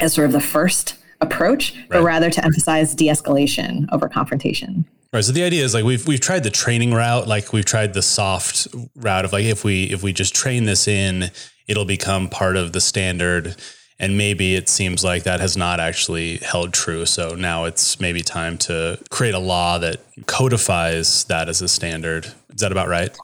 as 0.00 0.12
sort 0.12 0.26
of 0.26 0.32
the 0.32 0.40
first 0.40 0.96
approach, 1.20 1.74
right. 1.74 1.90
but 1.90 2.02
rather 2.02 2.30
to 2.30 2.44
emphasize 2.44 2.94
de-escalation 2.94 3.86
over 3.92 4.08
confrontation. 4.08 4.84
Right. 5.12 5.22
So 5.22 5.32
the 5.32 5.44
idea 5.44 5.64
is 5.64 5.74
like 5.74 5.84
we've 5.84 6.06
we've 6.06 6.20
tried 6.20 6.42
the 6.42 6.50
training 6.50 6.94
route, 6.94 7.28
like 7.28 7.52
we've 7.52 7.64
tried 7.64 7.92
the 7.92 8.02
soft 8.02 8.66
route 8.96 9.24
of 9.24 9.32
like 9.32 9.44
if 9.44 9.64
we 9.64 9.84
if 9.84 10.02
we 10.02 10.12
just 10.12 10.34
train 10.34 10.64
this 10.64 10.88
in, 10.88 11.30
it'll 11.68 11.84
become 11.84 12.28
part 12.28 12.56
of 12.56 12.72
the 12.72 12.80
standard 12.80 13.56
and 14.02 14.18
maybe 14.18 14.56
it 14.56 14.68
seems 14.68 15.04
like 15.04 15.22
that 15.22 15.38
has 15.38 15.56
not 15.56 15.78
actually 15.78 16.38
held 16.38 16.74
true. 16.74 17.06
So 17.06 17.36
now 17.36 17.64
it's 17.64 18.00
maybe 18.00 18.20
time 18.20 18.58
to 18.58 18.98
create 19.10 19.32
a 19.32 19.38
law 19.38 19.78
that 19.78 20.00
codifies 20.26 21.24
that 21.24 21.48
as 21.48 21.62
a 21.62 21.68
standard. 21.68 22.26
Is 22.26 22.60
that 22.60 22.72
about 22.72 22.88
right? 22.88 23.16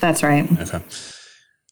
That's 0.00 0.22
right. 0.22 0.48
Okay. 0.60 0.80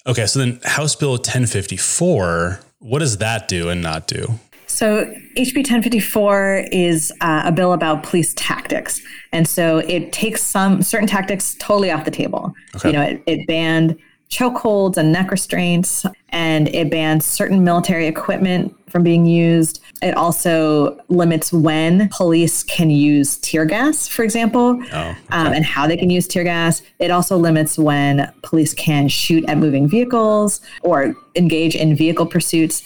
Okay. 0.09 0.27
So 0.27 0.41
then 0.41 0.59
House 0.65 0.97
Bill 0.97 1.13
1054, 1.13 2.61
what 2.81 2.99
does 2.99 3.19
that 3.19 3.47
do 3.47 3.69
and 3.69 3.81
not 3.81 4.09
do? 4.09 4.27
So, 4.67 5.05
HB 5.37 5.57
1054 5.57 6.67
is 6.71 7.13
uh, 7.21 7.43
a 7.47 7.51
bill 7.53 7.73
about 7.73 8.05
police 8.05 8.33
tactics. 8.37 9.01
And 9.33 9.47
so 9.49 9.79
it 9.79 10.13
takes 10.13 10.43
some 10.43 10.83
certain 10.83 11.09
tactics 11.09 11.57
totally 11.59 11.91
off 11.91 12.05
the 12.05 12.13
table. 12.13 12.55
Okay. 12.77 12.91
You 12.91 12.93
know, 12.95 13.03
it, 13.03 13.23
it 13.27 13.47
banned 13.49 13.99
chokeholds 14.31 14.97
and 14.97 15.13
neck 15.13 15.31
restraints, 15.31 16.07
and 16.31 16.69
it 16.69 16.91
bans 16.91 17.25
certain 17.25 17.65
military 17.65 18.07
equipment 18.07 18.75
from 18.89 19.03
being 19.03 19.27
used. 19.27 19.81
It 20.03 20.17
also 20.17 21.01
limits 21.09 21.53
when 21.53 22.09
police 22.09 22.63
can 22.63 22.91
use 22.91 23.39
tear 23.39 23.65
gas, 23.65 24.09
for 24.09 24.23
example, 24.23 24.81
oh, 24.93 24.99
okay. 25.01 25.17
um, 25.31 25.53
and 25.53 25.65
how 25.65 25.87
they 25.87 25.97
can 25.97 26.11
use 26.11 26.27
tear 26.27 26.45
gas. 26.45 26.83
It 26.99 27.11
also 27.11 27.37
limits 27.37 27.79
when 27.79 28.33
police 28.43 28.73
can 28.73 29.09
shoot 29.09 29.45
at 29.49 29.59
moving 29.59 29.89
vehicles 29.89 30.61
or 30.83 31.15
engage 31.35 31.75
in 31.75 31.95
vehicle 31.97 32.27
pursuits. 32.27 32.83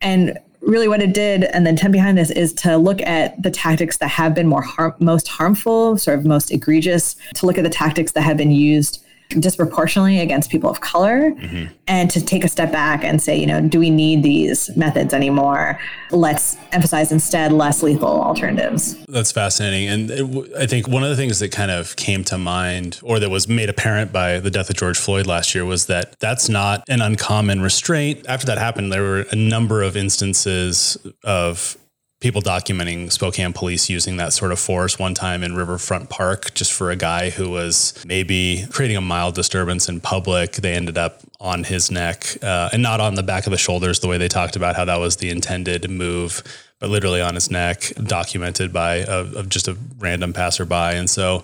And 0.00 0.38
really 0.62 0.88
what 0.88 1.00
it 1.00 1.14
did 1.14 1.44
and 1.44 1.64
the 1.64 1.70
intent 1.70 1.92
behind 1.92 2.18
this 2.18 2.30
is 2.30 2.52
to 2.52 2.76
look 2.76 3.00
at 3.02 3.42
the 3.42 3.50
tactics 3.50 3.96
that 3.98 4.08
have 4.08 4.34
been 4.34 4.46
more 4.46 4.62
harm, 4.62 4.94
most 4.98 5.28
harmful 5.28 5.96
sort 5.96 6.18
of 6.18 6.24
most 6.24 6.50
egregious 6.50 7.16
to 7.34 7.46
look 7.46 7.56
at 7.56 7.64
the 7.64 7.70
tactics 7.70 8.12
that 8.12 8.22
have 8.22 8.36
been 8.36 8.50
used 8.50 9.04
disproportionately 9.38 10.20
against 10.20 10.50
people 10.50 10.68
of 10.68 10.80
color 10.80 11.30
mm-hmm. 11.30 11.72
and 11.86 12.10
to 12.10 12.24
take 12.24 12.44
a 12.44 12.48
step 12.48 12.72
back 12.72 13.04
and 13.04 13.22
say, 13.22 13.38
you 13.38 13.46
know, 13.46 13.60
do 13.60 13.78
we 13.78 13.90
need 13.90 14.22
these 14.22 14.74
methods 14.76 15.14
anymore? 15.14 15.78
Let's 16.10 16.56
emphasize 16.72 17.12
instead 17.12 17.52
less 17.52 17.82
lethal 17.82 18.22
alternatives. 18.22 18.96
That's 19.06 19.30
fascinating. 19.30 19.88
And 19.88 20.10
it, 20.10 20.52
I 20.58 20.66
think 20.66 20.88
one 20.88 21.04
of 21.04 21.10
the 21.10 21.16
things 21.16 21.38
that 21.38 21.52
kind 21.52 21.70
of 21.70 21.94
came 21.96 22.24
to 22.24 22.38
mind 22.38 23.00
or 23.02 23.20
that 23.20 23.30
was 23.30 23.48
made 23.48 23.68
apparent 23.68 24.12
by 24.12 24.40
the 24.40 24.50
death 24.50 24.68
of 24.70 24.76
George 24.76 24.98
Floyd 24.98 25.26
last 25.26 25.54
year 25.54 25.64
was 25.64 25.86
that 25.86 26.18
that's 26.18 26.48
not 26.48 26.82
an 26.88 27.00
uncommon 27.00 27.60
restraint. 27.60 28.26
After 28.28 28.46
that 28.46 28.58
happened, 28.58 28.92
there 28.92 29.02
were 29.02 29.26
a 29.30 29.36
number 29.36 29.82
of 29.82 29.96
instances 29.96 30.96
of 31.22 31.76
people 32.20 32.42
documenting 32.42 33.10
Spokane 33.10 33.54
police 33.54 33.88
using 33.88 34.18
that 34.18 34.34
sort 34.34 34.52
of 34.52 34.58
force 34.58 34.98
one 34.98 35.14
time 35.14 35.42
in 35.42 35.54
Riverfront 35.54 36.10
Park 36.10 36.52
just 36.52 36.70
for 36.70 36.90
a 36.90 36.96
guy 36.96 37.30
who 37.30 37.50
was 37.50 37.94
maybe 38.06 38.66
creating 38.70 38.98
a 38.98 39.00
mild 39.00 39.34
disturbance 39.34 39.88
in 39.88 40.00
public. 40.00 40.52
They 40.52 40.74
ended 40.74 40.98
up 40.98 41.20
on 41.40 41.64
his 41.64 41.90
neck 41.90 42.36
uh, 42.42 42.68
and 42.72 42.82
not 42.82 43.00
on 43.00 43.14
the 43.14 43.22
back 43.22 43.46
of 43.46 43.52
the 43.52 43.58
shoulders 43.58 44.00
the 44.00 44.08
way 44.08 44.18
they 44.18 44.28
talked 44.28 44.54
about 44.54 44.76
how 44.76 44.84
that 44.84 45.00
was 45.00 45.16
the 45.16 45.30
intended 45.30 45.90
move, 45.90 46.42
but 46.78 46.90
literally 46.90 47.22
on 47.22 47.34
his 47.34 47.50
neck, 47.50 47.90
documented 48.04 48.70
by 48.70 48.96
a, 48.96 49.20
of 49.20 49.48
just 49.48 49.66
a 49.66 49.76
random 49.98 50.34
passerby. 50.34 50.74
And 50.74 51.08
so 51.08 51.42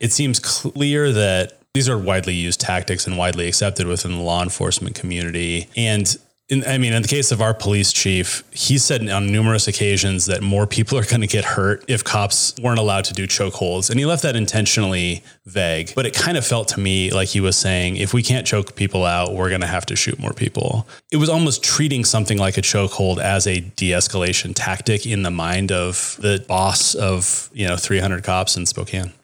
it 0.00 0.12
seems 0.12 0.38
clear 0.38 1.12
that 1.12 1.58
these 1.72 1.88
are 1.88 1.98
widely 1.98 2.34
used 2.34 2.60
tactics 2.60 3.06
and 3.06 3.16
widely 3.16 3.48
accepted 3.48 3.86
within 3.86 4.12
the 4.12 4.22
law 4.22 4.42
enforcement 4.42 4.94
community. 4.94 5.68
And 5.76 6.14
in, 6.50 6.62
I 6.66 6.76
mean, 6.76 6.92
in 6.92 7.00
the 7.00 7.08
case 7.08 7.32
of 7.32 7.40
our 7.40 7.54
police 7.54 7.90
chief, 7.90 8.44
he 8.50 8.76
said 8.76 9.08
on 9.08 9.32
numerous 9.32 9.66
occasions 9.66 10.26
that 10.26 10.42
more 10.42 10.66
people 10.66 10.98
are 10.98 11.04
going 11.04 11.22
to 11.22 11.26
get 11.26 11.44
hurt 11.44 11.82
if 11.88 12.04
cops 12.04 12.54
weren't 12.60 12.78
allowed 12.78 13.04
to 13.06 13.14
do 13.14 13.26
chokeholds. 13.26 13.88
And 13.88 13.98
he 13.98 14.04
left 14.04 14.22
that 14.24 14.36
intentionally 14.36 15.22
vague. 15.46 15.94
But 15.94 16.04
it 16.04 16.12
kind 16.12 16.36
of 16.36 16.46
felt 16.46 16.68
to 16.68 16.80
me 16.80 17.10
like 17.10 17.28
he 17.28 17.40
was 17.40 17.56
saying, 17.56 17.96
if 17.96 18.12
we 18.12 18.22
can't 18.22 18.46
choke 18.46 18.76
people 18.76 19.06
out, 19.06 19.32
we're 19.32 19.48
going 19.48 19.62
to 19.62 19.66
have 19.66 19.86
to 19.86 19.96
shoot 19.96 20.18
more 20.18 20.34
people. 20.34 20.86
It 21.10 21.16
was 21.16 21.30
almost 21.30 21.64
treating 21.64 22.04
something 22.04 22.36
like 22.36 22.58
a 22.58 22.62
chokehold 22.62 23.18
as 23.18 23.46
a 23.46 23.60
de 23.60 23.92
escalation 23.92 24.52
tactic 24.54 25.06
in 25.06 25.22
the 25.22 25.30
mind 25.30 25.72
of 25.72 26.18
the 26.20 26.44
boss 26.46 26.94
of, 26.94 27.48
you 27.54 27.66
know, 27.66 27.78
300 27.78 28.22
cops 28.22 28.58
in 28.58 28.66
Spokane. 28.66 29.14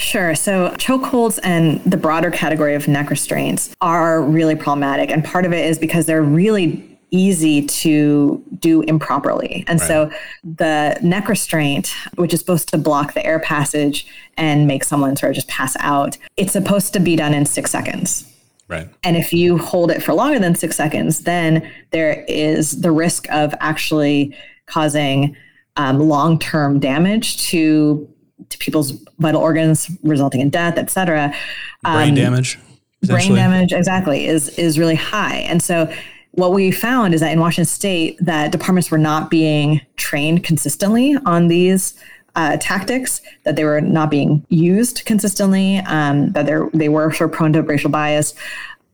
Sure. 0.00 0.34
So 0.34 0.70
chokeholds 0.76 1.38
and 1.42 1.78
the 1.84 1.98
broader 1.98 2.30
category 2.30 2.74
of 2.74 2.88
neck 2.88 3.10
restraints 3.10 3.74
are 3.82 4.22
really 4.22 4.56
problematic. 4.56 5.10
And 5.10 5.22
part 5.22 5.44
of 5.44 5.52
it 5.52 5.66
is 5.66 5.78
because 5.78 6.06
they're 6.06 6.22
really 6.22 6.98
easy 7.10 7.66
to 7.66 8.42
do 8.58 8.80
improperly. 8.82 9.62
And 9.66 9.78
right. 9.78 9.86
so 9.86 10.10
the 10.42 10.98
neck 11.02 11.28
restraint, 11.28 11.92
which 12.14 12.32
is 12.32 12.40
supposed 12.40 12.68
to 12.70 12.78
block 12.78 13.12
the 13.12 13.24
air 13.26 13.40
passage 13.40 14.06
and 14.38 14.66
make 14.66 14.84
someone 14.84 15.16
sort 15.16 15.30
of 15.30 15.34
just 15.34 15.48
pass 15.48 15.76
out, 15.80 16.16
it's 16.38 16.52
supposed 16.52 16.94
to 16.94 17.00
be 17.00 17.14
done 17.14 17.34
in 17.34 17.44
six 17.44 17.70
seconds. 17.70 18.26
Right. 18.68 18.88
And 19.04 19.18
if 19.18 19.34
you 19.34 19.58
hold 19.58 19.90
it 19.90 20.02
for 20.02 20.14
longer 20.14 20.38
than 20.38 20.54
six 20.54 20.76
seconds, 20.76 21.24
then 21.24 21.70
there 21.90 22.24
is 22.26 22.80
the 22.80 22.90
risk 22.90 23.28
of 23.30 23.54
actually 23.60 24.34
causing 24.64 25.36
um, 25.76 25.98
long 25.98 26.38
term 26.38 26.78
damage 26.78 27.48
to 27.48 28.08
to 28.48 28.58
people's 28.58 28.92
vital 29.18 29.40
organs, 29.40 29.90
resulting 30.02 30.40
in 30.40 30.50
death, 30.50 30.78
et 30.78 30.90
cetera. 30.90 31.34
Brain 31.82 32.10
um, 32.10 32.14
damage. 32.14 32.58
Brain 33.02 33.34
damage, 33.34 33.72
exactly, 33.72 34.26
is 34.26 34.50
is 34.58 34.78
really 34.78 34.94
high. 34.94 35.36
And 35.36 35.62
so 35.62 35.92
what 36.32 36.52
we 36.52 36.70
found 36.70 37.14
is 37.14 37.20
that 37.20 37.32
in 37.32 37.40
Washington 37.40 37.64
State, 37.64 38.18
that 38.20 38.52
departments 38.52 38.90
were 38.90 38.98
not 38.98 39.30
being 39.30 39.80
trained 39.96 40.44
consistently 40.44 41.16
on 41.26 41.48
these 41.48 41.94
uh, 42.36 42.56
tactics, 42.60 43.20
that 43.44 43.56
they 43.56 43.64
were 43.64 43.80
not 43.80 44.10
being 44.10 44.44
used 44.48 45.04
consistently, 45.06 45.78
um, 45.78 46.32
that 46.32 46.46
they 46.46 46.56
they 46.72 46.88
were 46.88 47.12
sort 47.12 47.30
of 47.30 47.36
prone 47.36 47.52
to 47.54 47.62
racial 47.62 47.90
bias, 47.90 48.34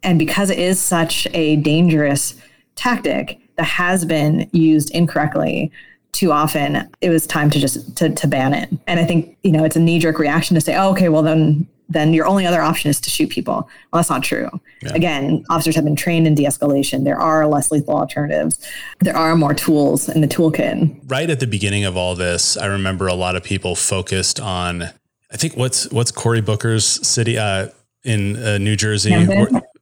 and 0.02 0.18
because 0.18 0.50
it 0.50 0.58
is 0.58 0.80
such 0.80 1.26
a 1.34 1.56
dangerous 1.56 2.34
tactic 2.76 3.38
that 3.56 3.64
has 3.64 4.04
been 4.04 4.48
used 4.52 4.90
incorrectly 4.90 5.72
too 6.16 6.32
often, 6.32 6.88
it 7.00 7.10
was 7.10 7.26
time 7.26 7.50
to 7.50 7.58
just 7.58 7.96
to, 7.96 8.10
to 8.10 8.26
ban 8.26 8.54
it. 8.54 8.70
And 8.86 8.98
I 8.98 9.04
think, 9.04 9.36
you 9.42 9.52
know, 9.52 9.64
it's 9.64 9.76
a 9.76 9.80
knee 9.80 9.98
jerk 9.98 10.18
reaction 10.18 10.54
to 10.54 10.60
say, 10.60 10.76
oh, 10.76 10.90
okay, 10.90 11.08
well 11.08 11.22
then 11.22 11.66
then 11.88 12.12
your 12.12 12.26
only 12.26 12.44
other 12.44 12.60
option 12.60 12.90
is 12.90 13.00
to 13.00 13.10
shoot 13.10 13.30
people. 13.30 13.54
Well, 13.92 14.00
that's 14.00 14.10
not 14.10 14.24
true. 14.24 14.50
Yeah. 14.82 14.94
Again, 14.94 15.44
officers 15.50 15.76
have 15.76 15.84
been 15.84 15.94
trained 15.94 16.26
in 16.26 16.34
de-escalation. 16.34 17.04
There 17.04 17.20
are 17.20 17.46
less 17.46 17.70
lethal 17.70 17.94
alternatives. 17.94 18.58
There 19.02 19.16
are 19.16 19.36
more 19.36 19.54
tools 19.54 20.08
in 20.08 20.20
the 20.20 20.26
toolkit. 20.26 21.00
Right 21.06 21.30
at 21.30 21.38
the 21.38 21.46
beginning 21.46 21.84
of 21.84 21.96
all 21.96 22.16
this, 22.16 22.56
I 22.56 22.66
remember 22.66 23.06
a 23.06 23.14
lot 23.14 23.36
of 23.36 23.44
people 23.44 23.76
focused 23.76 24.40
on 24.40 24.90
I 25.30 25.36
think 25.36 25.56
what's 25.56 25.90
what's 25.90 26.10
Cory 26.10 26.40
Booker's 26.40 27.06
city 27.06 27.38
uh, 27.38 27.68
in 28.04 28.36
uh, 28.36 28.58
New 28.58 28.76
Jersey. 28.76 29.10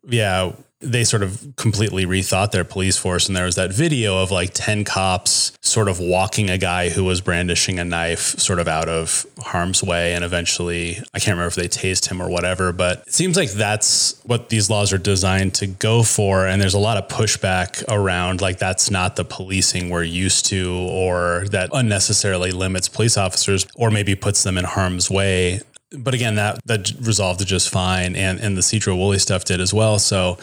yeah, 0.04 0.52
they 0.84 1.04
sort 1.04 1.22
of 1.22 1.54
completely 1.56 2.06
rethought 2.06 2.50
their 2.50 2.64
police 2.64 2.96
force. 2.96 3.26
And 3.26 3.36
there 3.36 3.44
was 3.44 3.56
that 3.56 3.72
video 3.72 4.22
of 4.22 4.30
like 4.30 4.50
10 4.54 4.84
cops 4.84 5.52
sort 5.60 5.88
of 5.88 5.98
walking 5.98 6.50
a 6.50 6.58
guy 6.58 6.90
who 6.90 7.04
was 7.04 7.20
brandishing 7.20 7.78
a 7.78 7.84
knife 7.84 8.38
sort 8.38 8.58
of 8.58 8.68
out 8.68 8.88
of 8.88 9.26
harm's 9.38 9.82
way. 9.82 10.14
And 10.14 10.24
eventually, 10.24 10.98
I 11.14 11.18
can't 11.18 11.36
remember 11.36 11.48
if 11.48 11.54
they 11.54 11.68
tased 11.68 12.10
him 12.10 12.20
or 12.20 12.28
whatever, 12.28 12.72
but 12.72 13.04
it 13.06 13.14
seems 13.14 13.36
like 13.36 13.50
that's 13.52 14.20
what 14.24 14.48
these 14.48 14.70
laws 14.70 14.92
are 14.92 14.98
designed 14.98 15.54
to 15.54 15.66
go 15.66 16.02
for. 16.02 16.46
And 16.46 16.60
there's 16.60 16.74
a 16.74 16.78
lot 16.78 16.96
of 16.96 17.08
pushback 17.08 17.82
around 17.88 18.40
like 18.40 18.58
that's 18.58 18.90
not 18.90 19.16
the 19.16 19.24
policing 19.24 19.90
we're 19.90 20.02
used 20.02 20.46
to, 20.46 20.70
or 20.90 21.46
that 21.50 21.70
unnecessarily 21.72 22.52
limits 22.52 22.88
police 22.88 23.16
officers 23.16 23.66
or 23.74 23.90
maybe 23.90 24.14
puts 24.14 24.42
them 24.42 24.58
in 24.58 24.64
harm's 24.64 25.10
way 25.10 25.60
but 25.96 26.14
again, 26.14 26.34
that 26.36 26.60
that 26.66 26.92
resolved 27.00 27.46
just 27.46 27.70
fine, 27.70 28.16
and 28.16 28.40
and 28.40 28.56
the 28.56 28.62
Sedro-Woolley 28.62 29.18
stuff 29.18 29.44
did 29.44 29.60
as 29.60 29.72
well. 29.72 29.98
So 29.98 30.38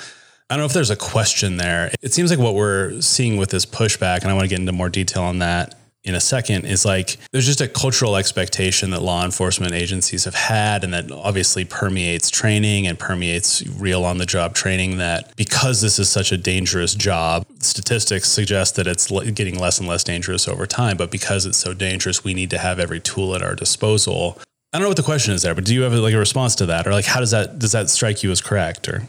I 0.52 0.56
don't 0.56 0.64
know 0.64 0.66
if 0.66 0.74
there's 0.74 0.90
a 0.90 0.98
question 0.98 1.56
there. 1.56 1.94
It 2.02 2.12
seems 2.12 2.30
like 2.30 2.38
what 2.38 2.56
we're 2.56 3.00
seeing 3.00 3.38
with 3.38 3.52
this 3.52 3.66
pushback, 3.66 4.24
and 4.24 4.30
I 4.30 4.34
want 4.34 4.44
to 4.44 4.50
get 4.50 4.60
into 4.60 4.74
more 4.74 4.90
detail 4.90 5.24
on 5.24 5.40
that 5.40 5.76
in 6.04 6.14
a 6.14 6.20
second, 6.20 6.66
is 6.66 6.84
like 6.84 7.16
there's 7.32 7.46
just 7.46 7.62
a 7.62 7.70
cultural 7.70 8.18
expectation 8.18 8.90
that 8.90 9.02
law 9.02 9.24
enforcement 9.24 9.72
agencies 9.72 10.26
have 10.26 10.36
had, 10.36 10.84
and 10.84 10.94
that 10.94 11.10
obviously 11.10 11.64
permeates 11.64 12.30
training 12.30 12.86
and 12.86 13.00
permeates 13.00 13.66
real 13.80 14.04
on 14.04 14.18
the 14.18 14.26
job 14.26 14.54
training. 14.54 14.98
That 14.98 15.34
because 15.38 15.80
this 15.80 15.98
is 16.00 16.10
such 16.10 16.34
a 16.34 16.38
dangerous 16.38 16.96
job, 16.96 17.46
statistics 17.60 18.28
suggest 18.28 18.76
that 18.76 18.88
it's 18.88 19.10
getting 19.10 19.58
less 19.58 19.80
and 19.80 19.88
less 19.88 20.04
dangerous 20.04 20.50
over 20.50 20.66
time. 20.66 20.98
But 20.98 21.12
because 21.12 21.46
it's 21.46 21.60
so 21.60 21.74
dangerous, 21.74 22.26
we 22.26 22.34
need 22.34 22.50
to 22.50 22.58
have 22.58 22.78
every 22.78 23.00
tool 23.00 23.36
at 23.36 23.42
our 23.42 23.56
disposal. 23.56 24.38
I 24.74 24.80
don't 24.80 24.82
know 24.82 24.90
what 24.90 24.98
the 24.98 25.04
question 25.04 25.34
is 25.34 25.44
there, 25.44 25.56
but 25.56 25.64
do 25.64 25.74
you 25.74 25.84
have 25.84 25.94
like 25.94 26.14
a 26.14 26.18
response 26.18 26.56
to 26.56 26.66
that, 26.66 26.88
or 26.88 26.92
like 26.92 27.06
how 27.06 27.22
does 27.22 27.32
that 27.32 27.58
does 27.58 27.72
that 27.72 27.90
strike 27.90 28.22
you 28.22 28.32
as 28.32 28.42
correct, 28.42 28.90
or? 28.90 29.04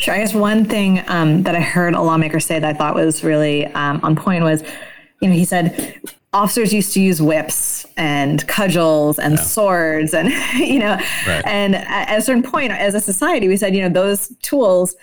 Sure. 0.00 0.14
I 0.14 0.18
guess 0.18 0.34
one 0.34 0.64
thing 0.64 1.04
um, 1.08 1.42
that 1.42 1.54
I 1.54 1.60
heard 1.60 1.94
a 1.94 2.00
lawmaker 2.00 2.40
say 2.40 2.58
that 2.58 2.74
I 2.74 2.76
thought 2.76 2.94
was 2.94 3.22
really 3.22 3.66
um, 3.66 4.00
on 4.02 4.16
point 4.16 4.42
was, 4.42 4.62
you 5.20 5.28
know, 5.28 5.34
he 5.34 5.44
said 5.44 6.00
officers 6.32 6.72
used 6.72 6.94
to 6.94 7.02
use 7.02 7.20
whips 7.20 7.84
and 7.98 8.46
cudgels 8.48 9.18
and 9.18 9.34
yeah. 9.34 9.42
swords 9.42 10.14
and, 10.14 10.30
you 10.56 10.78
know, 10.78 10.98
right. 11.26 11.42
and 11.44 11.74
at 11.74 12.18
a 12.18 12.22
certain 12.22 12.42
point 12.42 12.72
as 12.72 12.94
a 12.94 13.00
society, 13.00 13.46
we 13.46 13.58
said, 13.58 13.74
you 13.74 13.82
know, 13.82 13.90
those 13.90 14.32
tools 14.40 14.96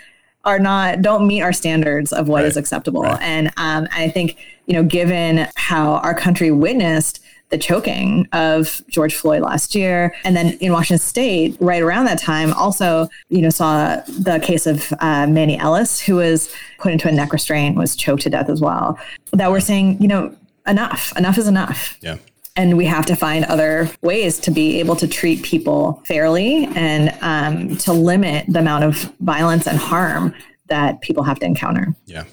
are 0.46 0.58
not, 0.58 1.04
don't 1.04 1.28
meet 1.28 1.42
our 1.42 1.54
standards 1.54 2.12
of 2.12 2.28
what 2.28 2.40
right. 2.40 2.48
is 2.48 2.58
acceptable. 2.58 3.04
Right. 3.04 3.22
And 3.22 3.48
um, 3.58 3.88
I 3.92 4.10
think, 4.10 4.38
you 4.66 4.74
know, 4.74 4.84
given 4.84 5.48
how 5.56 5.96
our 5.98 6.16
country 6.16 6.50
witnessed 6.50 7.24
the 7.50 7.58
choking 7.58 8.28
of 8.34 8.82
George 8.90 9.16
Floyd 9.16 9.42
last 9.42 9.74
year. 9.74 10.14
And 10.24 10.36
then 10.36 10.58
in 10.60 10.72
Washington 10.72 11.00
State, 11.00 11.58
right 11.60 11.82
around 11.82 12.06
that 12.06 12.20
time, 12.20 12.54
also, 12.54 13.08
you 13.30 13.42
know, 13.42 13.50
saw 13.50 14.02
the 14.08 14.40
case 14.44 14.68
of 14.68 14.94
uh, 15.00 15.28
Manny 15.28 15.58
Ellis, 15.58 16.00
who 16.00 16.16
was 16.16 16.50
put 16.80 16.92
into 16.92 17.08
a 17.08 17.12
neck 17.12 17.32
restraint, 17.32 17.78
was 17.78 17.96
choked 17.96 18.24
to 18.24 18.30
death 18.30 18.50
as 18.50 18.62
well. 18.62 19.00
That 19.32 19.50
we're 19.50 19.62
saying, 19.62 20.02
you 20.02 20.08
know, 20.08 20.36
enough, 20.68 21.16
enough 21.18 21.38
is 21.38 21.48
enough. 21.48 21.98
Yeah. 22.02 22.18
And 22.56 22.76
we 22.76 22.86
have 22.86 23.06
to 23.06 23.16
find 23.16 23.46
other 23.46 23.90
ways 24.02 24.40
to 24.40 24.52
be 24.52 24.80
able 24.80 24.96
to 24.98 25.08
treat 25.08 25.44
people 25.44 26.02
fairly 26.08 26.66
and 26.76 27.16
um, 27.22 27.78
to 27.78 27.94
limit 27.94 28.46
the 28.48 28.60
amount 28.60 28.84
of 28.84 29.14
violence 29.20 29.68
and 29.68 29.78
harm 29.78 30.34
that 30.68 31.00
people 31.02 31.24
have 31.24 31.40
to 31.40 31.46
encounter. 31.46 31.96
Yeah. 32.06 32.26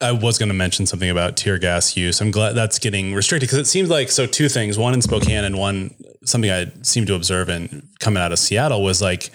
I 0.00 0.12
was 0.12 0.38
going 0.38 0.48
to 0.48 0.54
mention 0.54 0.86
something 0.86 1.10
about 1.10 1.36
tear 1.36 1.58
gas 1.58 1.96
use. 1.96 2.20
I'm 2.20 2.30
glad 2.30 2.54
that's 2.54 2.78
getting 2.78 3.14
restricted 3.14 3.48
because 3.48 3.58
it 3.58 3.66
seems 3.66 3.90
like 3.90 4.10
so 4.10 4.26
two 4.26 4.48
things. 4.48 4.78
One 4.78 4.94
in 4.94 5.02
Spokane 5.02 5.44
and 5.44 5.58
one 5.58 5.94
something 6.24 6.50
I 6.50 6.72
seem 6.82 7.04
to 7.06 7.14
observe 7.14 7.48
in 7.48 7.88
coming 7.98 8.22
out 8.22 8.32
of 8.32 8.38
Seattle 8.38 8.82
was 8.82 9.02
like 9.02 9.30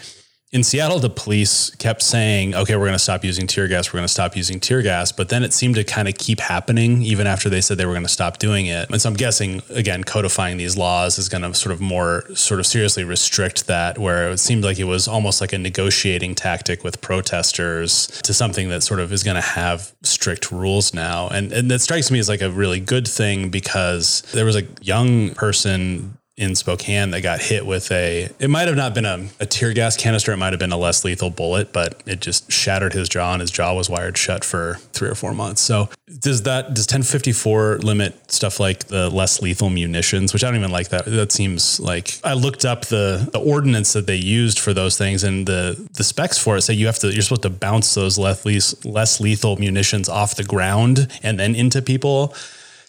in 0.55 0.63
Seattle, 0.63 0.99
the 0.99 1.09
police 1.09 1.71
kept 1.71 2.01
saying, 2.01 2.55
okay, 2.55 2.77
we're 2.77 2.85
going 2.85 2.93
to 2.93 2.99
stop 2.99 3.25
using 3.25 3.45
tear 3.45 3.67
gas. 3.67 3.91
We're 3.91 3.97
going 3.97 4.07
to 4.07 4.13
stop 4.13 4.37
using 4.37 4.61
tear 4.61 4.81
gas. 4.81 5.11
But 5.11 5.27
then 5.27 5.43
it 5.43 5.51
seemed 5.51 5.75
to 5.75 5.83
kind 5.83 6.07
of 6.07 6.17
keep 6.17 6.39
happening 6.39 7.01
even 7.01 7.27
after 7.27 7.49
they 7.49 7.59
said 7.59 7.77
they 7.77 7.85
were 7.85 7.91
going 7.91 8.05
to 8.05 8.09
stop 8.09 8.37
doing 8.37 8.67
it. 8.67 8.89
And 8.89 9.01
so 9.01 9.09
I'm 9.09 9.17
guessing, 9.17 9.63
again, 9.69 10.05
codifying 10.05 10.55
these 10.55 10.77
laws 10.77 11.19
is 11.19 11.27
going 11.27 11.41
to 11.41 11.53
sort 11.53 11.73
of 11.73 11.81
more 11.81 12.23
sort 12.35 12.61
of 12.61 12.65
seriously 12.65 13.03
restrict 13.03 13.67
that, 13.67 13.97
where 13.97 14.31
it 14.31 14.37
seemed 14.37 14.63
like 14.63 14.79
it 14.79 14.85
was 14.85 15.09
almost 15.09 15.41
like 15.41 15.51
a 15.51 15.57
negotiating 15.57 16.35
tactic 16.35 16.85
with 16.85 17.01
protesters 17.01 18.07
to 18.21 18.33
something 18.33 18.69
that 18.69 18.81
sort 18.81 19.01
of 19.01 19.11
is 19.11 19.23
going 19.23 19.35
to 19.35 19.41
have 19.41 19.93
strict 20.03 20.53
rules 20.53 20.93
now. 20.93 21.27
And, 21.27 21.51
and 21.51 21.69
that 21.69 21.79
strikes 21.79 22.11
me 22.11 22.19
as 22.19 22.29
like 22.29 22.41
a 22.41 22.49
really 22.49 22.79
good 22.79 23.09
thing 23.09 23.49
because 23.49 24.21
there 24.33 24.45
was 24.45 24.55
a 24.55 24.63
young 24.81 25.31
person 25.31 26.17
in 26.37 26.53
Spokane 26.53 27.11
that 27.11 27.21
got 27.21 27.39
hit 27.41 27.65
with 27.65 27.89
a, 27.93 28.29
it 28.39 28.49
might 28.49 28.67
have 28.67 28.75
not 28.75 28.93
been 28.93 29.05
a, 29.05 29.25
a, 29.39 29.45
tear 29.45 29.71
gas 29.71 29.95
canister. 29.95 30.33
It 30.33 30.37
might 30.37 30.51
have 30.51 30.59
been 30.59 30.73
a 30.73 30.77
less 30.77 31.05
lethal 31.05 31.29
bullet, 31.29 31.71
but 31.71 32.03
it 32.05 32.19
just 32.19 32.51
shattered 32.51 32.91
his 32.91 33.07
jaw 33.07 33.31
and 33.31 33.39
his 33.39 33.51
jaw 33.51 33.73
was 33.73 33.89
wired 33.89 34.17
shut 34.17 34.43
for 34.43 34.75
three 34.91 35.07
or 35.07 35.15
four 35.15 35.33
months. 35.33 35.61
So 35.61 35.89
does 36.19 36.43
that, 36.43 36.73
does 36.73 36.83
1054 36.83 37.77
limit 37.77 38.31
stuff 38.31 38.59
like 38.59 38.85
the 38.85 39.09
less 39.09 39.41
lethal 39.41 39.69
munitions, 39.69 40.33
which 40.33 40.43
I 40.43 40.47
don't 40.47 40.57
even 40.59 40.71
like 40.71 40.89
that. 40.89 41.05
That 41.05 41.31
seems 41.31 41.79
like 41.79 42.19
I 42.21 42.33
looked 42.33 42.65
up 42.65 42.85
the, 42.87 43.29
the 43.31 43.39
ordinance 43.39 43.93
that 43.93 44.05
they 44.05 44.17
used 44.17 44.59
for 44.59 44.73
those 44.73 44.97
things 44.97 45.23
and 45.23 45.47
the, 45.47 45.87
the 45.93 46.03
specs 46.03 46.37
for 46.37 46.57
it 46.57 46.63
say 46.63 46.73
you 46.73 46.87
have 46.87 46.99
to, 46.99 47.13
you're 47.13 47.21
supposed 47.21 47.43
to 47.43 47.49
bounce 47.49 47.93
those 47.93 48.17
less, 48.17 48.83
less 48.83 49.21
lethal 49.21 49.55
munitions 49.55 50.09
off 50.09 50.35
the 50.35 50.43
ground 50.43 51.07
and 51.23 51.39
then 51.39 51.55
into 51.55 51.81
people 51.81 52.35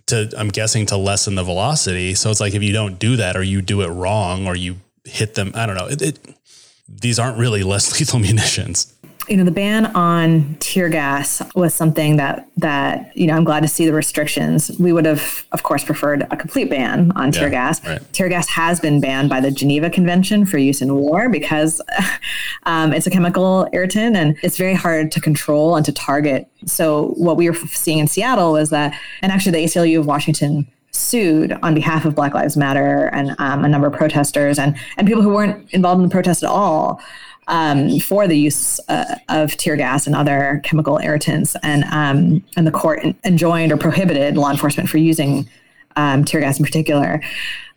to 0.06 0.32
I'm 0.36 0.48
guessing 0.48 0.86
to 0.86 0.96
lessen 0.96 1.34
the 1.34 1.44
velocity. 1.44 2.14
So 2.14 2.30
it's 2.30 2.40
like 2.40 2.54
if 2.54 2.62
you 2.62 2.72
don't 2.72 2.98
do 2.98 3.16
that 3.16 3.36
or 3.36 3.42
you 3.42 3.62
do 3.62 3.82
it 3.82 3.88
wrong 3.88 4.46
or 4.46 4.54
you 4.54 4.76
hit 5.04 5.34
them, 5.34 5.52
I 5.54 5.66
don't 5.66 5.76
know. 5.76 5.86
It, 5.86 6.02
it, 6.02 6.18
these 6.88 7.18
aren't 7.18 7.38
really 7.38 7.62
less 7.74 7.98
lethal 7.98 8.18
munitions 8.18 8.95
you 9.28 9.36
know 9.36 9.44
the 9.44 9.50
ban 9.50 9.86
on 9.86 10.56
tear 10.60 10.88
gas 10.88 11.42
was 11.54 11.74
something 11.74 12.16
that 12.16 12.48
that 12.56 13.16
you 13.16 13.26
know 13.26 13.34
i'm 13.34 13.44
glad 13.44 13.60
to 13.60 13.68
see 13.68 13.86
the 13.86 13.92
restrictions. 13.92 14.70
We 14.78 14.92
would 14.92 15.04
have 15.04 15.44
of 15.52 15.62
course 15.62 15.84
preferred 15.84 16.26
a 16.30 16.36
complete 16.36 16.70
ban 16.70 17.12
on 17.16 17.32
tear 17.32 17.44
yeah, 17.44 17.50
gas. 17.50 17.84
right. 17.84 18.12
tear 18.12 18.28
gas 18.28 18.48
has 18.48 18.80
been 18.80 19.00
banned 19.00 19.28
by 19.28 19.40
the 19.40 19.50
geneva 19.50 19.90
convention 19.90 20.46
for 20.46 20.58
use 20.58 20.80
in 20.80 20.94
war 20.94 21.28
because 21.28 21.80
um, 22.64 22.92
it's 22.92 23.06
a 23.06 23.10
chemical 23.10 23.68
irritant 23.72 24.16
and 24.16 24.36
it's 24.42 24.56
very 24.56 24.74
hard 24.74 25.10
to 25.12 25.20
control 25.20 25.76
and 25.76 25.84
to 25.86 25.92
target. 25.92 26.48
So 26.66 27.08
what 27.16 27.36
we 27.36 27.48
were 27.48 27.56
seeing 27.56 27.98
in 27.98 28.08
seattle 28.08 28.52
was 28.52 28.70
that 28.70 28.98
and 29.22 29.32
actually 29.32 29.52
the 29.52 29.64
aclu 29.64 29.98
of 29.98 30.06
washington 30.06 30.66
sued 30.92 31.52
on 31.62 31.74
behalf 31.74 32.04
of 32.04 32.14
Black 32.14 32.32
Lives 32.32 32.56
Matter 32.56 33.06
and 33.12 33.34
um, 33.38 33.64
a 33.64 33.68
number 33.68 33.86
of 33.86 33.92
protesters 33.92 34.58
and 34.58 34.76
and 34.96 35.06
people 35.06 35.22
who 35.22 35.28
weren't 35.28 35.70
involved 35.72 35.98
in 35.98 36.08
the 36.08 36.12
protest 36.12 36.42
at 36.42 36.48
all 36.48 37.00
um, 37.48 37.98
for 38.00 38.26
the 38.26 38.38
use 38.38 38.80
uh, 38.88 39.16
of 39.28 39.56
tear 39.56 39.76
gas 39.76 40.06
and 40.06 40.16
other 40.16 40.60
chemical 40.64 40.98
irritants, 40.98 41.56
and 41.62 41.84
um, 41.84 42.44
and 42.56 42.66
the 42.66 42.72
court 42.72 43.04
enjoined 43.24 43.72
or 43.72 43.76
prohibited 43.76 44.36
law 44.36 44.50
enforcement 44.50 44.88
for 44.88 44.98
using 44.98 45.48
um, 45.96 46.24
tear 46.24 46.40
gas 46.40 46.58
in 46.58 46.64
particular. 46.64 47.22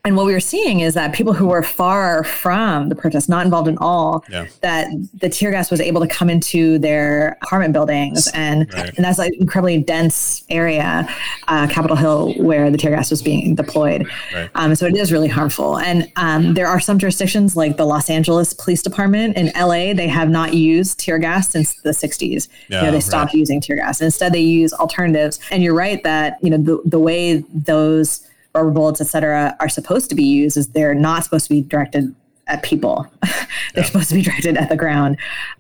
And 0.06 0.16
what 0.16 0.26
we 0.26 0.32
were 0.32 0.40
seeing 0.40 0.80
is 0.80 0.94
that 0.94 1.14
people 1.14 1.34
who 1.34 1.48
were 1.48 1.62
far 1.62 2.24
from 2.24 2.88
the 2.88 2.96
protest, 2.96 3.28
not 3.28 3.44
involved 3.44 3.68
at 3.68 3.78
all, 3.80 4.24
yeah. 4.30 4.48
that 4.62 4.88
the 5.20 5.28
tear 5.28 5.52
gas 5.52 5.70
was 5.70 5.82
able 5.82 6.00
to 6.00 6.08
come 6.08 6.30
into 6.30 6.80
their 6.80 7.38
apartment 7.42 7.74
buildings, 7.74 8.30
and 8.34 8.74
right. 8.74 8.96
and 8.96 9.04
that's 9.04 9.20
like 9.20 9.34
incredibly 9.34 9.78
dense 9.78 10.46
area, 10.50 11.08
uh, 11.50 11.68
Capitol 11.68 11.98
Hill, 11.98 12.34
where 12.36 12.72
the 12.72 12.78
tear 12.78 12.92
gas 12.92 13.12
was 13.12 13.22
being 13.22 13.56
deployed. 13.56 14.08
Right. 14.34 14.50
Um, 14.56 14.74
so 14.74 14.86
it 14.86 14.96
is 14.96 15.12
really 15.12 15.28
harmful. 15.28 15.78
And 15.78 16.10
um, 16.16 16.54
there 16.54 16.68
are 16.68 16.80
some 16.80 16.98
jurisdictions 16.98 17.58
like 17.58 17.76
the 17.76 17.86
Los 17.86 18.10
Angeles 18.10 18.54
Police 18.54 18.82
Department 18.82 19.36
in 19.36 19.52
LA, 19.60 19.94
they 19.94 20.08
have 20.08 20.30
not 20.30 20.54
used 20.54 21.00
tear 21.00 21.20
gas 21.20 21.50
since 21.50 21.74
the 21.82 21.92
60s. 21.92 22.48
Yeah, 22.70 22.80
you 22.80 22.86
know, 22.86 22.92
they 22.94 23.02
stopped 23.02 23.34
right. 23.34 23.40
using 23.40 23.60
tear 23.60 23.76
gas. 23.76 24.00
Instead, 24.00 24.32
they 24.32 24.40
use 24.40 24.72
alternatives. 24.72 25.42
And 25.52 25.62
you're 25.62 25.76
right 25.76 26.02
that 26.04 26.38
you 26.42 26.50
know 26.50 26.58
the 26.58 26.82
the 26.86 27.00
way 27.00 27.44
those 27.54 28.29
rubber 28.60 28.72
bullets, 28.72 29.02
et 29.02 29.08
cetera, 29.08 29.56
are 29.60 29.70
supposed 29.70 30.10
to 30.10 30.16
be 30.16 30.24
used 30.24 30.58
is 30.58 30.70
they're 30.70 30.96
not 30.96 31.24
supposed 31.24 31.48
to 31.48 31.54
be 31.54 31.62
directed 31.62 32.14
at 32.48 32.64
people. 32.64 33.08
they're 33.22 33.32
yeah. 33.76 33.84
supposed 33.84 34.10
to 34.10 34.16
be 34.16 34.22
directed 34.22 34.58
at 34.58 34.70
the 34.70 34.76
ground. 34.76 35.18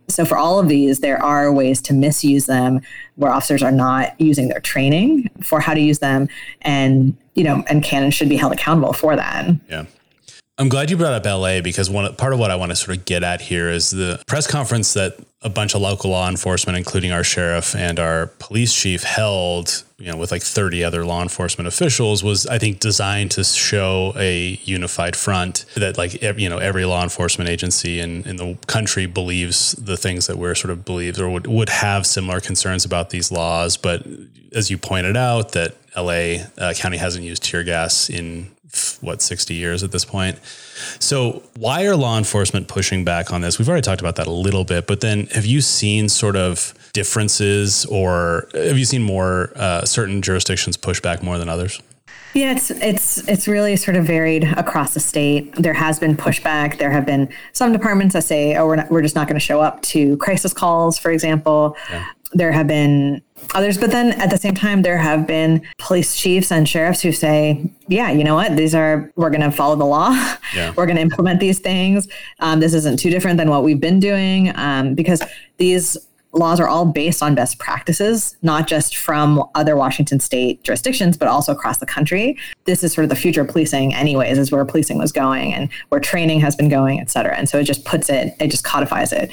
So 0.07 0.25
for 0.25 0.37
all 0.37 0.59
of 0.59 0.67
these, 0.67 0.99
there 0.99 1.21
are 1.21 1.51
ways 1.53 1.81
to 1.83 1.93
misuse 1.93 2.47
them 2.47 2.81
where 3.15 3.31
officers 3.31 3.61
are 3.61 3.71
not 3.71 4.19
using 4.19 4.49
their 4.49 4.59
training 4.59 5.29
for 5.41 5.59
how 5.59 5.73
to 5.73 5.79
use 5.79 5.99
them 5.99 6.27
and 6.61 7.15
you 7.35 7.45
know, 7.45 7.63
and 7.67 7.83
can 7.83 8.11
should 8.11 8.27
be 8.27 8.35
held 8.35 8.51
accountable 8.51 8.91
for 8.91 9.15
that. 9.15 9.49
Yeah. 9.69 9.85
I'm 10.59 10.67
glad 10.67 10.91
you 10.91 10.97
brought 10.97 11.13
up 11.13 11.25
LA 11.25 11.61
because 11.61 11.89
one 11.89 12.13
part 12.17 12.33
of 12.33 12.39
what 12.39 12.51
I 12.51 12.57
want 12.57 12.71
to 12.71 12.75
sort 12.75 12.97
of 12.97 13.05
get 13.05 13.23
at 13.23 13.39
here 13.39 13.69
is 13.69 13.91
the 13.91 14.21
press 14.27 14.45
conference 14.45 14.93
that 14.93 15.17
a 15.41 15.49
bunch 15.49 15.73
of 15.73 15.79
local 15.79 16.11
law 16.11 16.27
enforcement, 16.27 16.77
including 16.77 17.13
our 17.13 17.23
sheriff 17.23 17.73
and 17.73 17.97
our 17.97 18.27
police 18.39 18.75
chief, 18.75 19.03
held, 19.03 19.85
you 19.97 20.11
know, 20.11 20.17
with 20.17 20.33
like 20.33 20.41
30 20.41 20.83
other 20.83 21.05
law 21.05 21.21
enforcement 21.21 21.69
officials, 21.69 22.25
was 22.25 22.45
I 22.45 22.57
think 22.57 22.81
designed 22.81 23.31
to 23.31 23.45
show 23.45 24.11
a 24.17 24.59
unified 24.65 25.15
front 25.15 25.63
that 25.75 25.97
like 25.97 26.21
you 26.21 26.49
know 26.49 26.57
every 26.57 26.83
law 26.83 27.03
enforcement 27.03 27.49
agency 27.49 28.01
in 28.01 28.23
in 28.23 28.35
the 28.35 28.57
country 28.67 29.05
believes 29.05 29.71
the 29.71 29.95
things 29.95 30.27
that 30.27 30.37
we're 30.37 30.55
sort 30.55 30.71
of 30.71 30.83
believes 30.83 31.21
or 31.21 31.29
would 31.29 31.47
would 31.47 31.69
have 31.69 32.05
similar 32.05 32.41
concerns 32.41 32.83
about 32.83 33.11
these 33.11 33.31
laws, 33.31 33.77
but 33.77 34.05
as 34.53 34.69
you 34.69 34.77
pointed 34.77 35.15
out, 35.15 35.53
that 35.53 35.75
LA 35.95 36.43
uh, 36.57 36.73
County 36.73 36.97
hasn't 36.97 37.23
used 37.23 37.43
tear 37.43 37.63
gas 37.63 38.09
in 38.09 38.51
what 39.01 39.21
60 39.21 39.53
years 39.53 39.83
at 39.83 39.91
this 39.91 40.05
point. 40.05 40.39
So 40.99 41.43
why 41.57 41.85
are 41.85 41.95
law 41.95 42.17
enforcement 42.17 42.67
pushing 42.67 43.03
back 43.03 43.31
on 43.33 43.41
this? 43.41 43.59
We've 43.59 43.67
already 43.67 43.81
talked 43.81 44.01
about 44.01 44.15
that 44.17 44.27
a 44.27 44.31
little 44.31 44.63
bit, 44.63 44.87
but 44.87 45.01
then 45.01 45.27
have 45.27 45.45
you 45.45 45.61
seen 45.61 46.09
sort 46.09 46.35
of 46.35 46.73
differences 46.93 47.85
or 47.85 48.49
have 48.53 48.77
you 48.77 48.85
seen 48.85 49.03
more 49.03 49.51
uh, 49.55 49.85
certain 49.85 50.21
jurisdictions 50.21 50.77
push 50.77 51.01
back 51.01 51.23
more 51.23 51.37
than 51.37 51.49
others? 51.49 51.81
Yeah, 52.33 52.51
it's 52.51 52.69
it's 52.71 53.27
it's 53.27 53.47
really 53.47 53.75
sort 53.75 53.97
of 53.97 54.05
varied 54.05 54.43
across 54.43 54.93
the 54.93 54.99
state. 54.99 55.53
There 55.55 55.73
has 55.73 55.99
been 55.99 56.15
pushback. 56.15 56.77
There 56.77 56.91
have 56.91 57.05
been 57.05 57.29
some 57.53 57.73
departments 57.73 58.13
that 58.13 58.23
say, 58.23 58.55
"Oh, 58.55 58.67
we're 58.67 58.75
not, 58.77 58.91
we're 58.91 59.01
just 59.01 59.15
not 59.15 59.27
going 59.27 59.39
to 59.39 59.45
show 59.45 59.61
up 59.61 59.81
to 59.83 60.15
crisis 60.17 60.53
calls," 60.53 60.97
for 60.97 61.11
example. 61.11 61.75
Yeah. 61.89 62.05
There 62.33 62.51
have 62.51 62.67
been 62.67 63.23
others. 63.55 63.77
But 63.77 63.91
then 63.91 64.11
at 64.21 64.29
the 64.29 64.37
same 64.37 64.53
time, 64.53 64.81
there 64.81 64.97
have 64.97 65.25
been 65.25 65.65
police 65.79 66.15
chiefs 66.15 66.51
and 66.51 66.67
sheriffs 66.67 67.01
who 67.01 67.11
say, 67.11 67.69
yeah, 67.87 68.11
you 68.11 68.23
know 68.23 68.35
what? 68.35 68.55
These 68.55 68.75
are, 68.75 69.11
we're 69.15 69.29
going 69.29 69.41
to 69.41 69.51
follow 69.51 69.75
the 69.75 69.85
law. 69.85 70.11
Yeah. 70.53 70.73
we're 70.77 70.85
going 70.85 70.97
to 70.97 71.01
implement 71.01 71.39
these 71.39 71.57
things. 71.59 72.07
Um, 72.39 72.59
this 72.59 72.73
isn't 72.73 72.99
too 72.99 73.09
different 73.09 73.37
than 73.37 73.49
what 73.49 73.63
we've 73.63 73.79
been 73.79 73.99
doing 73.99 74.55
um, 74.55 74.93
because 74.93 75.23
these 75.57 75.97
laws 76.31 76.59
are 76.59 76.67
all 76.67 76.85
based 76.85 77.23
on 77.23 77.33
best 77.33 77.57
practices, 77.57 78.37
not 78.41 78.67
just 78.67 78.95
from 78.95 79.43
other 79.55 79.75
Washington 79.75 80.19
state 80.19 80.63
jurisdictions, 80.63 81.17
but 81.17 81.27
also 81.27 81.51
across 81.51 81.79
the 81.79 81.85
country. 81.85 82.37
This 82.65 82.83
is 82.83 82.93
sort 82.93 83.03
of 83.03 83.09
the 83.09 83.15
future 83.15 83.41
of 83.41 83.47
policing, 83.47 83.95
anyways, 83.95 84.37
is 84.37 84.51
where 84.51 84.63
policing 84.63 84.99
was 84.99 85.11
going 85.11 85.53
and 85.53 85.69
where 85.89 85.99
training 85.99 86.39
has 86.41 86.55
been 86.55 86.69
going, 86.69 86.99
et 86.99 87.09
cetera. 87.09 87.35
And 87.35 87.49
so 87.49 87.57
it 87.57 87.63
just 87.63 87.83
puts 87.83 88.09
it, 88.09 88.35
it 88.39 88.47
just 88.51 88.63
codifies 88.63 89.11
it. 89.11 89.31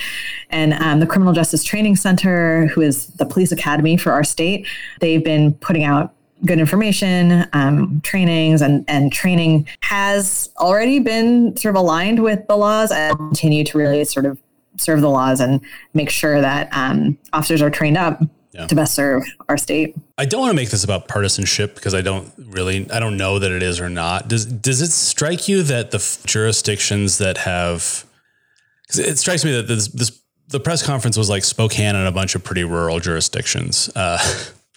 And 0.50 0.72
um, 0.74 1.00
the 1.00 1.06
Criminal 1.06 1.34
Justice 1.34 1.64
Training 1.64 1.96
Center, 1.96 2.66
who 2.68 2.80
is 2.80 3.08
the 3.08 3.26
police 3.26 3.52
academy 3.52 3.96
for 3.96 4.12
our 4.12 4.24
state, 4.24 4.66
they've 5.00 5.22
been 5.24 5.52
putting 5.54 5.84
out 5.84 6.14
good 6.44 6.58
information, 6.58 7.46
um, 7.54 8.00
trainings, 8.04 8.60
and, 8.60 8.84
and 8.88 9.10
training 9.10 9.66
has 9.80 10.50
already 10.58 10.98
been 10.98 11.56
sort 11.56 11.74
of 11.74 11.80
aligned 11.80 12.22
with 12.22 12.46
the 12.46 12.56
laws 12.56 12.90
and 12.90 13.16
continue 13.16 13.64
to 13.64 13.78
really 13.78 14.04
sort 14.04 14.26
of 14.26 14.38
serve 14.78 15.00
the 15.00 15.10
laws 15.10 15.40
and 15.40 15.60
make 15.94 16.10
sure 16.10 16.40
that 16.40 16.68
um, 16.72 17.18
officers 17.32 17.62
are 17.62 17.70
trained 17.70 17.96
up 17.96 18.22
yeah. 18.52 18.66
to 18.66 18.74
best 18.74 18.94
serve 18.94 19.24
our 19.48 19.56
state. 19.56 19.94
I 20.18 20.24
don't 20.24 20.40
want 20.40 20.50
to 20.50 20.56
make 20.56 20.70
this 20.70 20.84
about 20.84 21.08
partisanship 21.08 21.74
because 21.74 21.94
I 21.94 22.00
don't 22.00 22.32
really 22.38 22.90
I 22.90 23.00
don't 23.00 23.16
know 23.16 23.38
that 23.38 23.50
it 23.50 23.62
is 23.62 23.80
or 23.80 23.90
not. 23.90 24.28
Does 24.28 24.46
does 24.46 24.80
it 24.80 24.90
strike 24.90 25.48
you 25.48 25.62
that 25.64 25.90
the 25.90 25.98
f- 25.98 26.22
jurisdictions 26.24 27.18
that 27.18 27.38
have 27.38 28.04
it 28.94 29.18
strikes 29.18 29.44
me 29.44 29.52
that 29.52 29.66
this, 29.66 29.88
this 29.88 30.22
the 30.48 30.60
press 30.60 30.82
conference 30.82 31.16
was 31.16 31.28
like 31.28 31.44
Spokane 31.44 31.96
and 31.96 32.06
a 32.06 32.12
bunch 32.12 32.34
of 32.34 32.44
pretty 32.44 32.64
rural 32.64 33.00
jurisdictions. 33.00 33.90
Uh, 33.96 34.18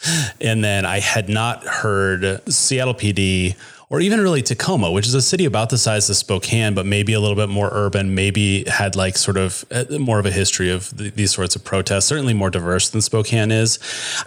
and 0.42 0.64
then 0.64 0.86
I 0.86 1.00
had 1.00 1.30
not 1.30 1.64
heard 1.64 2.42
Seattle 2.52 2.96
PD 2.96 3.56
or 3.90 4.00
even 4.00 4.22
really 4.22 4.42
Tacoma, 4.42 4.92
which 4.92 5.08
is 5.08 5.16
a 5.16 5.22
city 5.22 5.46
about 5.46 5.70
the 5.70 5.78
size 5.78 6.10
of 6.10 6.16
Spokane, 6.16 6.76
but 6.76 6.86
maybe 6.86 7.14
a 7.14 7.20
little 7.20 7.36
bit 7.36 7.50
more 7.50 7.70
urban, 7.72 8.14
maybe 8.14 8.64
had 8.66 8.96
like 8.96 9.18
sort 9.18 9.38
of 9.38 9.66
uh, 9.72 9.86
more 9.98 10.20
of 10.20 10.26
a 10.26 10.32
history 10.32 10.70
of 10.70 10.96
th- 10.96 11.16
these 11.16 11.34
sorts 11.34 11.56
of 11.56 11.64
protests, 11.64 12.06
certainly 12.06 12.34
more 12.34 12.52
diverse 12.52 12.90
than 12.90 13.02
Spokane 13.02 13.52
is. 13.52 13.80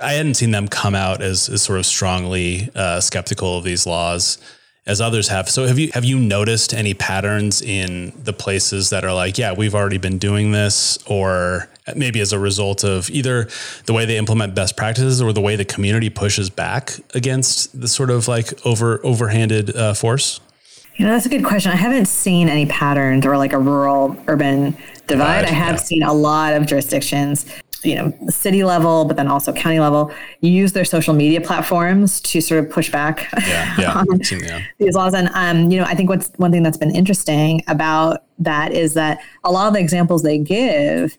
I 0.03 0.15
hadn't 0.15 0.35
seen 0.35 0.51
them 0.51 0.67
come 0.67 0.95
out 0.95 1.23
as, 1.23 1.49
as 1.49 1.63
sort 1.63 1.79
of 1.79 1.87
strongly 1.87 2.71
uh, 2.75 3.01
skeptical 3.01 3.59
of 3.59 3.65
these 3.65 3.87
laws 3.87 4.39
as 4.87 5.01
others 5.01 5.29
have. 5.29 5.49
So 5.49 5.67
have 5.67 5.79
you 5.79 5.91
have 5.95 6.05
you 6.05 6.19
noticed 6.19 6.75
any 6.75 6.95
patterns 6.95 7.63
in 7.63 8.13
the 8.25 8.33
places 8.33 8.91
that 8.91 9.05
are 9.05 9.15
like, 9.15 9.39
yeah, 9.39 9.53
we've 9.53 9.75
already 9.75 9.99
been 9.99 10.19
doing 10.19 10.53
this, 10.53 10.99
or 11.07 11.69
maybe 11.95 12.21
as 12.21 12.33
a 12.33 12.39
result 12.39 12.85
of 12.85 13.09
either 13.11 13.49
the 13.87 13.93
way 13.93 14.05
they 14.05 14.17
implement 14.17 14.55
best 14.55 14.77
practices 14.77 15.23
or 15.23 15.33
the 15.33 15.41
way 15.41 15.57
the 15.57 15.65
community 15.65 16.11
pushes 16.11 16.51
back 16.51 16.95
against 17.15 17.81
the 17.81 17.89
sort 17.89 18.11
of 18.11 18.29
like 18.29 18.55
over 18.67 18.99
overhanded 18.99 19.75
uh, 19.77 19.95
force? 19.95 20.41
You 20.97 21.07
know, 21.07 21.13
that's 21.13 21.27
a 21.27 21.31
good 21.31 21.45
question. 21.45 21.73
I 21.73 21.77
haven't 21.77 22.07
seen 22.07 22.49
any 22.49 22.67
patterns 22.67 23.25
or 23.25 23.39
like 23.39 23.55
a 23.55 23.59
rural 23.59 24.17
urban 24.27 24.77
divide. 25.07 25.47
I 25.47 25.49
have 25.49 25.77
yeah. 25.77 25.83
seen 25.83 26.03
a 26.03 26.13
lot 26.13 26.53
of 26.53 26.67
jurisdictions, 26.67 27.47
you 27.85 27.95
know, 27.95 28.13
city 28.29 28.65
level, 28.65 29.05
but 29.05 29.17
then 29.17 29.29
also 29.29 29.53
county 29.53 29.81
level, 29.81 30.13
use 30.41 30.73
their 30.73 30.85
social 30.85 31.15
media 31.15 31.41
platforms 31.41 32.21
to 32.21 32.41
sort 32.41 32.65
of 32.65 32.71
push 32.71 32.91
back 32.91 33.29
yeah, 33.47 33.75
yeah. 33.79 33.93
on 34.11 34.25
seen, 34.25 34.41
these 34.79 34.95
laws. 34.95 35.15
And 35.15 35.29
um, 35.35 35.71
you 35.71 35.79
know, 35.79 35.85
I 35.85 35.95
think 35.95 36.09
what's 36.09 36.31
one 36.37 36.53
thing 36.53 36.63
that's 36.63 36.77
been 36.77 36.95
interesting 36.95 37.63
about 37.69 38.25
that 38.39 38.73
is 38.73 38.95
that 38.95 39.21
a 39.45 39.51
lot 39.51 39.69
of 39.69 39.75
the 39.75 39.81
examples 39.81 40.23
they 40.23 40.39
give 40.39 41.19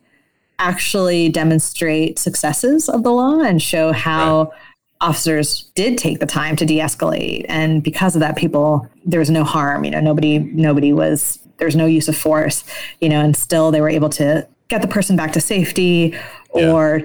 actually 0.60 1.30
demonstrate 1.30 2.19
successes 2.19 2.88
of 2.88 3.04
the 3.04 3.12
law 3.12 3.39
and 3.41 3.62
show 3.62 3.91
how 3.91 4.43
right. 4.43 4.54
officers 5.02 5.71
did 5.76 5.97
take 5.97 6.19
the 6.19 6.26
time 6.26 6.56
to 6.56 6.65
de-escalate 6.65 7.45
and 7.49 7.84
because 7.84 8.15
of 8.15 8.19
that 8.19 8.38
people 8.38 8.88
there 9.04 9.19
was 9.19 9.30
no 9.30 9.43
harm 9.43 9.84
you 9.84 9.91
know 9.91 9.99
nobody 9.99 10.39
nobody 10.39 10.93
was 10.93 11.39
there's 11.58 11.76
no 11.76 11.86
use 11.86 12.08
of 12.08 12.15
force 12.15 12.63
you 13.02 13.10
know 13.10 13.19
and 13.19 13.36
still 13.36 13.71
they 13.71 13.82
were 13.82 13.89
able 13.89 14.10
to 14.10 14.47
get 14.69 14.82
the 14.82 14.88
person 14.88 15.15
back 15.15 15.34
to 15.34 15.41
safety 15.41 16.17
yeah. 16.55 16.71
or 16.71 17.01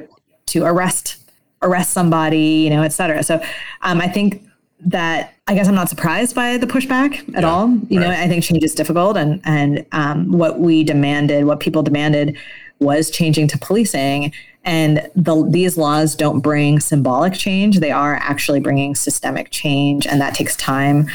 to 0.46 0.64
arrest 0.64 1.16
arrest 1.62 1.92
somebody 1.92 2.62
you 2.64 2.70
know 2.70 2.82
et 2.82 2.92
cetera 2.92 3.22
so 3.22 3.42
um, 3.82 4.00
i 4.00 4.08
think 4.08 4.48
that 4.80 5.34
I 5.46 5.54
guess 5.54 5.68
I'm 5.68 5.74
not 5.74 5.88
surprised 5.88 6.34
by 6.34 6.56
the 6.56 6.66
pushback 6.66 7.18
at 7.34 7.42
yeah, 7.42 7.50
all. 7.50 7.68
You 7.88 8.00
right. 8.00 8.06
know, 8.06 8.10
I 8.10 8.28
think 8.28 8.44
change 8.44 8.62
is 8.62 8.74
difficult, 8.74 9.16
and 9.16 9.40
and 9.44 9.84
um, 9.92 10.30
what 10.30 10.60
we 10.60 10.84
demanded, 10.84 11.44
what 11.44 11.60
people 11.60 11.82
demanded, 11.82 12.36
was 12.78 13.10
changing 13.10 13.48
to 13.48 13.58
policing. 13.58 14.32
And 14.64 15.08
the, 15.16 15.48
these 15.48 15.78
laws 15.78 16.14
don't 16.14 16.40
bring 16.40 16.80
symbolic 16.80 17.32
change; 17.32 17.80
they 17.80 17.90
are 17.90 18.16
actually 18.16 18.60
bringing 18.60 18.94
systemic 18.94 19.50
change, 19.50 20.06
and 20.06 20.20
that 20.20 20.34
takes 20.34 20.54
time. 20.56 21.08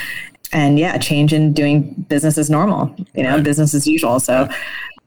And 0.51 0.77
yeah, 0.77 0.97
change 0.97 1.33
in 1.33 1.53
doing 1.53 2.05
business 2.09 2.37
as 2.37 2.49
normal. 2.49 2.93
You 3.13 3.23
know, 3.23 3.35
right. 3.35 3.43
business 3.43 3.73
as 3.73 3.87
usual. 3.87 4.19
So, 4.19 4.49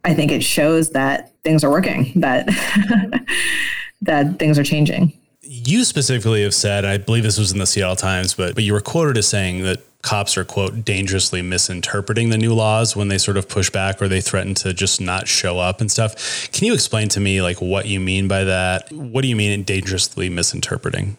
I 0.04 0.14
think 0.14 0.32
it 0.32 0.42
shows 0.42 0.90
that 0.90 1.32
things 1.46 1.64
are 1.64 1.70
working. 1.70 2.12
That 2.16 2.46
that 4.02 4.38
things 4.38 4.58
are 4.58 4.64
changing 4.64 5.12
you 5.48 5.84
specifically 5.84 6.42
have 6.42 6.54
said, 6.54 6.84
I 6.84 6.98
believe 6.98 7.22
this 7.22 7.38
was 7.38 7.52
in 7.52 7.58
the 7.58 7.66
Seattle 7.66 7.96
Times, 7.96 8.34
but 8.34 8.54
but 8.54 8.64
you 8.64 8.72
were 8.72 8.80
quoted 8.80 9.16
as 9.16 9.28
saying 9.28 9.62
that 9.62 9.80
cops 10.02 10.36
are 10.36 10.44
quote 10.44 10.84
dangerously 10.84 11.42
misinterpreting 11.42 12.30
the 12.30 12.38
new 12.38 12.54
laws 12.54 12.94
when 12.94 13.08
they 13.08 13.18
sort 13.18 13.36
of 13.36 13.48
push 13.48 13.70
back 13.70 14.00
or 14.00 14.06
they 14.06 14.20
threaten 14.20 14.54
to 14.54 14.72
just 14.72 15.00
not 15.00 15.26
show 15.26 15.58
up 15.58 15.80
and 15.80 15.90
stuff. 15.90 16.50
Can 16.52 16.66
you 16.66 16.74
explain 16.74 17.08
to 17.10 17.20
me 17.20 17.42
like 17.42 17.60
what 17.60 17.86
you 17.86 17.98
mean 17.98 18.28
by 18.28 18.44
that? 18.44 18.90
What 18.92 19.22
do 19.22 19.28
you 19.28 19.36
mean 19.36 19.52
in 19.52 19.64
dangerously 19.64 20.28
misinterpreting? 20.28 21.16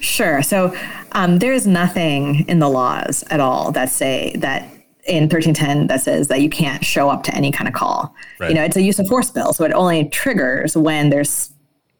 Sure. 0.00 0.42
So 0.42 0.74
um, 1.12 1.38
there 1.38 1.52
is 1.52 1.66
nothing 1.66 2.48
in 2.48 2.58
the 2.58 2.68
laws 2.68 3.22
at 3.30 3.38
all 3.38 3.70
that 3.72 3.90
say 3.90 4.34
that 4.36 4.68
in 5.06 5.24
1310 5.24 5.88
that 5.88 6.00
says 6.00 6.28
that 6.28 6.40
you 6.40 6.48
can't 6.48 6.84
show 6.84 7.08
up 7.08 7.22
to 7.24 7.34
any 7.34 7.50
kind 7.50 7.66
of 7.68 7.74
call. 7.74 8.14
Right. 8.38 8.50
You 8.50 8.54
know, 8.54 8.62
it's 8.62 8.76
a 8.76 8.82
use 8.82 8.98
of 8.98 9.08
force 9.08 9.30
bill, 9.30 9.52
so 9.52 9.64
it 9.64 9.72
only 9.72 10.08
triggers 10.08 10.76
when 10.76 11.10
there's 11.10 11.52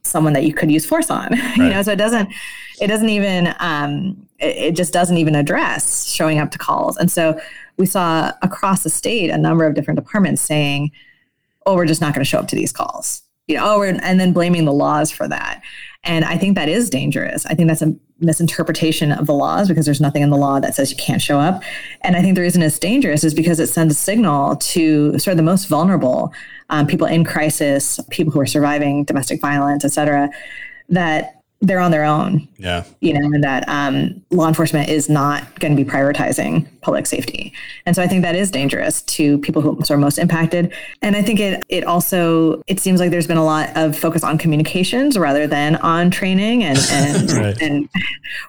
someone 0.02 0.32
that 0.32 0.44
you 0.44 0.52
could 0.52 0.70
use 0.70 0.84
force 0.84 1.10
on 1.10 1.30
right. 1.30 1.56
you 1.56 1.68
know 1.68 1.82
so 1.82 1.92
it 1.92 1.96
doesn't 1.96 2.28
it 2.80 2.88
doesn't 2.88 3.08
even 3.08 3.54
um, 3.60 4.26
it, 4.38 4.56
it, 4.56 4.76
just 4.76 4.92
doesn't 4.92 5.18
even 5.18 5.34
address 5.34 6.06
showing 6.06 6.38
up 6.38 6.50
to 6.50 6.58
calls 6.58 6.96
and 6.96 7.10
so 7.10 7.40
we 7.76 7.86
saw 7.86 8.32
across 8.42 8.82
the 8.82 8.90
state 8.90 9.30
a 9.30 9.38
number 9.38 9.64
of 9.64 9.74
different 9.74 9.98
departments 9.98 10.42
saying 10.42 10.90
oh 11.66 11.74
we're 11.76 11.86
just 11.86 12.00
not 12.00 12.14
going 12.14 12.24
to 12.24 12.28
show 12.28 12.38
up 12.38 12.48
to 12.48 12.56
these 12.56 12.72
calls 12.72 13.22
you 13.46 13.56
know 13.56 13.64
oh 13.64 13.82
and 13.82 14.20
then 14.20 14.32
blaming 14.32 14.64
the 14.64 14.72
laws 14.72 15.10
for 15.10 15.28
that 15.28 15.62
and 16.02 16.24
i 16.24 16.36
think 16.36 16.56
that 16.56 16.68
is 16.68 16.90
dangerous 16.90 17.46
i 17.46 17.54
think 17.54 17.68
that's 17.68 17.82
a 17.82 17.94
misinterpretation 18.22 19.12
of 19.12 19.26
the 19.26 19.34
laws 19.34 19.68
because 19.68 19.84
there's 19.84 20.00
nothing 20.00 20.22
in 20.22 20.30
the 20.30 20.36
law 20.36 20.60
that 20.60 20.74
says 20.74 20.90
you 20.90 20.96
can't 20.96 21.20
show 21.20 21.38
up. 21.38 21.62
And 22.02 22.16
i 22.16 22.22
think 22.22 22.36
the 22.36 22.42
reason 22.42 22.62
it's 22.62 22.78
dangerous 22.78 23.24
is 23.24 23.34
because 23.34 23.60
it 23.60 23.66
sends 23.66 23.94
a 23.94 23.98
signal 23.98 24.56
to 24.56 25.18
sort 25.18 25.32
of 25.32 25.36
the 25.36 25.42
most 25.42 25.66
vulnerable 25.66 26.32
um, 26.70 26.86
people 26.86 27.06
in 27.06 27.24
crisis, 27.24 28.00
people 28.10 28.32
who 28.32 28.40
are 28.40 28.46
surviving 28.46 29.04
domestic 29.04 29.40
violence, 29.40 29.84
et 29.84 29.92
cetera, 29.92 30.30
that 30.88 31.41
they're 31.62 31.80
on 31.80 31.92
their 31.92 32.04
own. 32.04 32.46
Yeah. 32.58 32.84
You 33.00 33.14
know, 33.14 33.26
and 33.26 33.42
that 33.44 33.66
um, 33.68 34.20
law 34.30 34.48
enforcement 34.48 34.88
is 34.88 35.08
not 35.08 35.60
going 35.60 35.74
to 35.74 35.82
be 35.82 35.88
prioritizing 35.88 36.66
public 36.80 37.06
safety. 37.06 37.52
And 37.86 37.94
so 37.94 38.02
I 38.02 38.08
think 38.08 38.22
that 38.22 38.34
is 38.34 38.50
dangerous 38.50 39.00
to 39.02 39.38
people 39.38 39.62
who 39.62 39.80
are 39.88 39.96
most 39.96 40.18
impacted. 40.18 40.74
And 41.00 41.14
I 41.16 41.22
think 41.22 41.38
it 41.38 41.64
it 41.68 41.84
also 41.84 42.62
it 42.66 42.80
seems 42.80 42.98
like 42.98 43.12
there's 43.12 43.28
been 43.28 43.36
a 43.36 43.44
lot 43.44 43.70
of 43.76 43.96
focus 43.96 44.24
on 44.24 44.38
communications 44.38 45.16
rather 45.16 45.46
than 45.46 45.76
on 45.76 46.10
training 46.10 46.64
and 46.64 46.78
and, 46.90 47.32
right. 47.32 47.62
and 47.62 47.88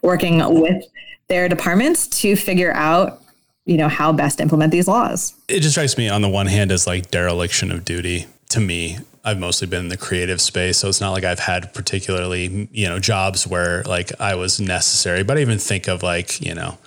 working 0.02 0.39
with 0.62 0.84
their 1.28 1.47
departments 1.47 2.08
to 2.08 2.36
figure 2.36 2.73
out 2.73 3.21
you 3.65 3.78
know 3.78 3.88
how 3.88 4.12
best 4.12 4.39
to 4.39 4.43
implement 4.43 4.71
these 4.71 4.88
laws. 4.88 5.36
It 5.47 5.60
just 5.60 5.76
strikes 5.76 5.97
me 5.99 6.10
on 6.10 6.23
the 6.23 6.30
one 6.30 6.47
hand 6.47 6.71
as 6.71 6.88
like 6.88 7.12
dereliction 7.12 7.71
of 7.71 7.86
duty 7.86 8.26
to 8.53 8.59
me. 8.59 8.97
I've 9.25 9.39
mostly 9.39 9.67
been 9.67 9.81
in 9.81 9.87
the 9.87 9.97
creative 9.97 10.41
space, 10.41 10.77
so 10.77 10.89
it's 10.89 10.99
not 10.99 11.11
like 11.11 11.23
I've 11.23 11.39
had 11.39 11.73
particularly, 11.73 12.67
you 12.71 12.87
know, 12.87 12.99
jobs 12.99 13.47
where 13.47 13.83
like 13.83 14.11
I 14.19 14.35
was 14.35 14.59
necessary, 14.59 15.23
but 15.23 15.37
I 15.37 15.41
even 15.41 15.59
think 15.59 15.87
of 15.87 16.03
like, 16.03 16.41
you 16.41 16.53
know, 16.53 16.77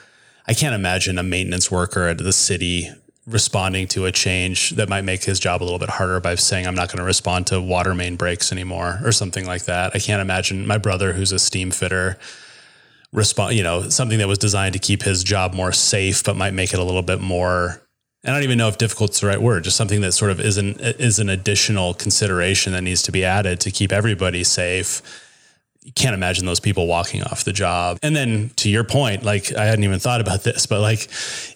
I 0.47 0.55
can't 0.55 0.75
imagine 0.75 1.19
a 1.19 1.23
maintenance 1.23 1.71
worker 1.71 2.09
at 2.09 2.19
the 2.19 2.33
city 2.33 2.91
responding 3.27 3.89
to 3.89 4.05
a 4.07 4.13
change 4.13 4.71
that 4.71 4.89
might 4.89 5.03
make 5.03 5.25
his 5.25 5.41
job 5.41 5.63
a 5.63 5.65
little 5.65 5.79
bit 5.79 5.89
harder 5.89 6.21
by 6.21 6.35
saying 6.37 6.67
I'm 6.67 6.75
not 6.75 6.89
going 6.89 6.99
to 6.99 7.05
respond 7.05 7.49
to 7.49 7.61
water 7.61 7.95
main 7.95 8.17
breaks 8.17 8.53
anymore 8.53 9.01
or 9.03 9.11
something 9.11 9.45
like 9.45 9.65
that. 9.65 9.93
I 9.95 9.99
can't 9.99 10.23
imagine 10.23 10.67
my 10.67 10.79
brother 10.79 11.13
who's 11.15 11.33
a 11.33 11.39
steam 11.39 11.71
fitter 11.71 12.19
respond, 13.13 13.57
you 13.57 13.63
know, 13.63 13.89
something 13.89 14.19
that 14.19 14.29
was 14.29 14.39
designed 14.39 14.75
to 14.75 14.79
keep 14.79 15.03
his 15.03 15.25
job 15.25 15.55
more 15.55 15.73
safe, 15.73 16.23
but 16.23 16.37
might 16.37 16.55
make 16.55 16.73
it 16.73 16.79
a 16.79 16.85
little 16.85 17.03
bit 17.03 17.21
more. 17.21 17.83
I 18.27 18.33
don't 18.33 18.43
even 18.43 18.59
know 18.59 18.69
if 18.69 18.79
difficult 18.79 19.13
is 19.13 19.21
the 19.21 19.29
right 19.29 19.41
word. 19.41 19.65
Just 19.65 19.77
something 19.77 20.01
that 20.01 20.13
sort 20.13 20.31
of 20.31 20.41
is 20.41 20.57
an 20.57 20.77
is 20.81 21.19
an 21.19 21.29
additional 21.29 21.95
consideration 21.95 22.73
that 22.73 22.83
needs 22.83 23.03
to 23.03 23.13
be 23.13 23.25
added 23.25 23.61
to 23.61 23.71
keep 23.71 23.93
everybody 23.93 24.45
safe. 24.45 25.03
You 25.83 25.93
can't 25.93 26.15
imagine 26.15 26.47
those 26.47 26.59
people 26.59 26.89
walking 26.89 27.23
off 27.23 27.45
the 27.45 27.53
job. 27.53 28.01
And 28.03 28.17
then 28.17 28.51
to 28.57 28.69
your 28.69 28.83
point, 28.83 29.23
like 29.23 29.55
I 29.55 29.67
hadn't 29.67 29.85
even 29.85 30.01
thought 30.01 30.21
about 30.21 30.43
this, 30.43 30.67
but 30.67 30.81
like 30.81 31.09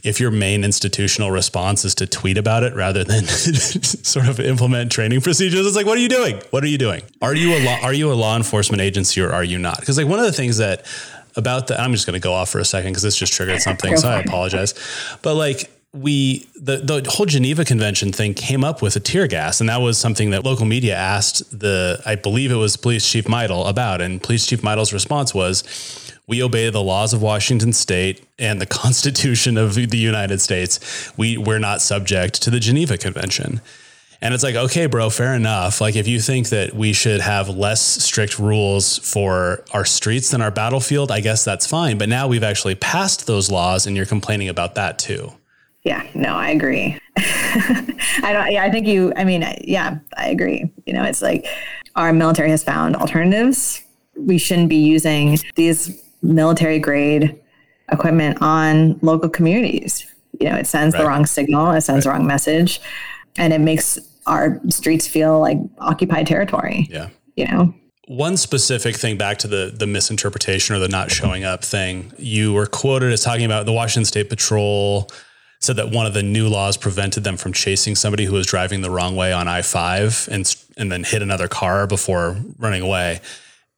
if 0.05 0.21
your 0.21 0.31
main 0.31 0.63
institutional 0.63 1.33
response 1.33 1.85
is 1.85 1.97
to 1.97 2.07
tweet 2.07 2.39
about 2.39 2.63
it 2.63 2.77
rather 2.77 3.03
than 3.03 3.25
sort 3.27 4.29
of 4.29 4.39
implement 4.39 4.93
training 4.93 5.23
procedures, 5.23 5.67
it's 5.67 5.75
like, 5.75 5.87
what 5.87 5.99
are 5.99 6.01
you 6.01 6.09
doing? 6.09 6.41
What 6.51 6.63
are 6.63 6.69
you 6.69 6.79
doing? 6.79 7.03
Are 7.21 7.35
you 7.35 7.57
a 7.57 7.61
law, 7.65 7.79
are 7.83 7.93
you 7.93 8.13
a 8.13 8.15
law 8.15 8.37
enforcement 8.37 8.81
agency 8.81 9.21
or 9.21 9.33
are 9.33 9.43
you 9.43 9.59
not? 9.59 9.81
Because 9.81 9.99
like 9.99 10.07
one 10.07 10.21
of 10.21 10.27
the 10.27 10.33
things 10.33 10.59
that 10.59 10.87
about 11.37 11.67
the. 11.67 11.81
I'm 11.81 11.93
just 11.93 12.07
going 12.07 12.21
to 12.21 12.23
go 12.23 12.33
off 12.33 12.51
for 12.51 12.59
a 12.59 12.65
second 12.65 12.93
because 12.93 13.03
this 13.03 13.17
just 13.17 13.33
triggered 13.33 13.61
something, 13.61 13.97
so 13.97 14.09
I 14.09 14.21
apologize. 14.21 14.75
But 15.23 15.35
like 15.35 15.71
we 15.93 16.47
the 16.55 16.77
the 16.77 17.11
whole 17.11 17.27
Geneva 17.27 17.65
Convention 17.65 18.13
thing 18.13 18.35
came 18.35 18.63
up 18.63 18.81
with 18.81 18.95
a 18.97 19.01
tear 19.01 19.27
gas, 19.27 19.61
and 19.61 19.69
that 19.69 19.79
was 19.79 19.99
something 19.99 20.31
that 20.31 20.45
local 20.45 20.65
media 20.65 20.95
asked 20.95 21.59
the 21.59 22.01
I 22.07 22.15
believe 22.15 22.53
it 22.53 22.57
was 22.57 22.77
Police 22.77 23.11
Chief 23.11 23.25
Meidl 23.25 23.69
about, 23.69 24.01
and 24.01 24.23
Police 24.23 24.47
Chief 24.47 24.63
Meidl's 24.63 24.93
response 24.93 25.35
was. 25.35 26.07
We 26.27 26.45
obey 26.45 26.71
the 26.71 26.81
laws 26.81 27.13
of 27.13 27.23
Washington 27.23 27.73
State 27.73 28.25
and 28.39 28.61
the 28.61 28.67
Constitution 28.83 29.57
of 29.57 29.75
the 29.75 29.99
United 29.99 30.41
States. 30.41 31.13
We 31.17 31.37
we're 31.37 31.59
not 31.59 31.83
subject 31.83 32.41
to 32.43 32.51
the 32.51 32.61
Geneva 32.61 32.97
Convention. 32.97 33.61
And 34.23 34.33
it's 34.33 34.45
like, 34.45 34.55
okay, 34.55 34.87
bro, 34.87 35.11
fair 35.11 35.35
enough. 35.35 35.81
Like, 35.81 35.97
if 35.97 36.07
you 36.07 36.21
think 36.21 36.51
that 36.51 36.75
we 36.75 36.93
should 36.93 37.21
have 37.21 37.49
less 37.49 37.81
strict 37.81 38.39
rules 38.39 38.99
for 38.99 39.65
our 39.73 39.85
streets 39.85 40.31
than 40.31 40.43
our 40.43 40.51
battlefield, 40.53 41.11
I 41.11 41.21
guess 41.21 41.43
that's 41.43 41.67
fine. 41.67 41.99
But 41.99 42.09
now 42.09 42.29
we've 42.29 42.45
actually 42.45 42.75
passed 42.77 43.27
those 43.27 43.51
laws 43.51 43.87
and 43.87 43.97
you're 43.97 44.07
complaining 44.07 44.49
about 44.49 44.77
that 44.77 45.01
too. 45.01 45.33
Yeah, 45.83 46.07
no, 46.15 46.35
I 46.35 46.51
agree. 46.51 46.99
I 47.17 48.31
don't, 48.33 48.53
yeah, 48.53 48.65
I 48.65 48.71
think 48.71 48.87
you, 48.87 49.13
I 49.17 49.25
mean, 49.25 49.47
yeah, 49.63 49.99
I 50.17 50.29
agree. 50.29 50.71
You 50.87 50.93
know, 50.93 51.05
it's 51.05 51.23
like 51.23 51.47
our 51.97 52.13
military 52.13 52.51
has 52.51 52.63
found 52.63 52.97
alternatives. 52.97 53.83
We 54.17 54.37
shouldn't 54.37 54.69
be 54.69 54.77
using 54.77 55.39
these 55.55 56.03
military 56.23 56.79
grade 56.79 57.41
equipment 57.91 58.39
on 58.43 58.99
local 59.01 59.29
communities. 59.29 60.07
You 60.39 60.51
know, 60.51 60.57
it 60.57 60.67
sends 60.67 60.95
right. 60.95 61.01
the 61.01 61.09
wrong 61.09 61.27
signal, 61.27 61.71
it 61.73 61.81
sends 61.81 62.07
right. 62.07 62.13
the 62.13 62.19
wrong 62.19 62.27
message, 62.27 62.81
and 63.37 63.53
it 63.53 63.61
makes 63.61 63.99
our 64.27 64.61
streets 64.69 65.07
feel 65.07 65.41
like 65.41 65.59
occupied 65.79 66.27
territory. 66.27 66.89
Yeah. 66.91 67.09
You 67.37 67.47
know? 67.47 67.75
One 68.07 68.37
specific 68.37 68.97
thing 68.97 69.17
back 69.17 69.39
to 69.39 69.49
the 69.49 69.73
the 69.75 69.87
misinterpretation 69.87 70.75
or 70.75 70.79
the 70.79 70.89
not 70.89 71.11
showing 71.13 71.45
up 71.45 71.65
thing, 71.65 72.13
you 72.19 72.53
were 72.53 72.67
quoted 72.67 73.13
as 73.13 73.23
talking 73.23 73.45
about 73.45 73.67
the 73.67 73.73
Washington 73.73 74.05
State 74.05 74.29
Patrol 74.29 75.09
said 75.61 75.77
that 75.77 75.91
one 75.91 76.07
of 76.07 76.15
the 76.15 76.23
new 76.23 76.49
laws 76.49 76.77
prevented 76.77 77.23
them 77.23 77.37
from 77.37 77.53
chasing 77.53 77.95
somebody 77.95 78.25
who 78.25 78.33
was 78.33 78.47
driving 78.47 78.81
the 78.81 78.91
wrong 78.91 79.15
way 79.15 79.33
on 79.33 79.47
I-5 79.47 80.29
and 80.29 80.55
and 80.77 80.91
then 80.91 81.05
hit 81.05 81.21
another 81.23 81.49
car 81.49 81.87
before 81.87 82.37
running 82.59 82.83
away. 82.83 83.21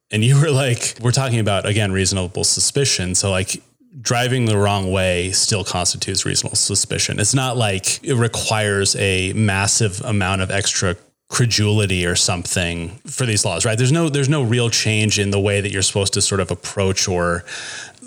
And 0.09 0.23
you 0.23 0.39
were 0.39 0.51
like, 0.51 0.97
we're 1.01 1.11
talking 1.11 1.39
about 1.39 1.65
again 1.65 1.91
reasonable 1.91 2.43
suspicion. 2.45 3.15
So 3.15 3.29
like 3.29 3.61
driving 4.01 4.45
the 4.45 4.57
wrong 4.57 4.91
way 4.91 5.31
still 5.31 5.63
constitutes 5.63 6.25
reasonable 6.25 6.55
suspicion. 6.55 7.19
It's 7.19 7.33
not 7.33 7.57
like 7.57 8.03
it 8.03 8.15
requires 8.15 8.95
a 8.95 9.33
massive 9.33 10.01
amount 10.01 10.41
of 10.41 10.49
extra 10.49 10.95
credulity 11.29 12.05
or 12.05 12.15
something 12.15 12.89
for 13.07 13.25
these 13.25 13.43
laws, 13.43 13.65
right? 13.65 13.77
There's 13.77 13.91
no 13.91 14.07
there's 14.07 14.29
no 14.29 14.43
real 14.43 14.69
change 14.69 15.19
in 15.19 15.31
the 15.31 15.39
way 15.39 15.61
that 15.61 15.71
you're 15.71 15.81
supposed 15.81 16.13
to 16.13 16.21
sort 16.21 16.41
of 16.41 16.51
approach 16.51 17.07
or 17.07 17.43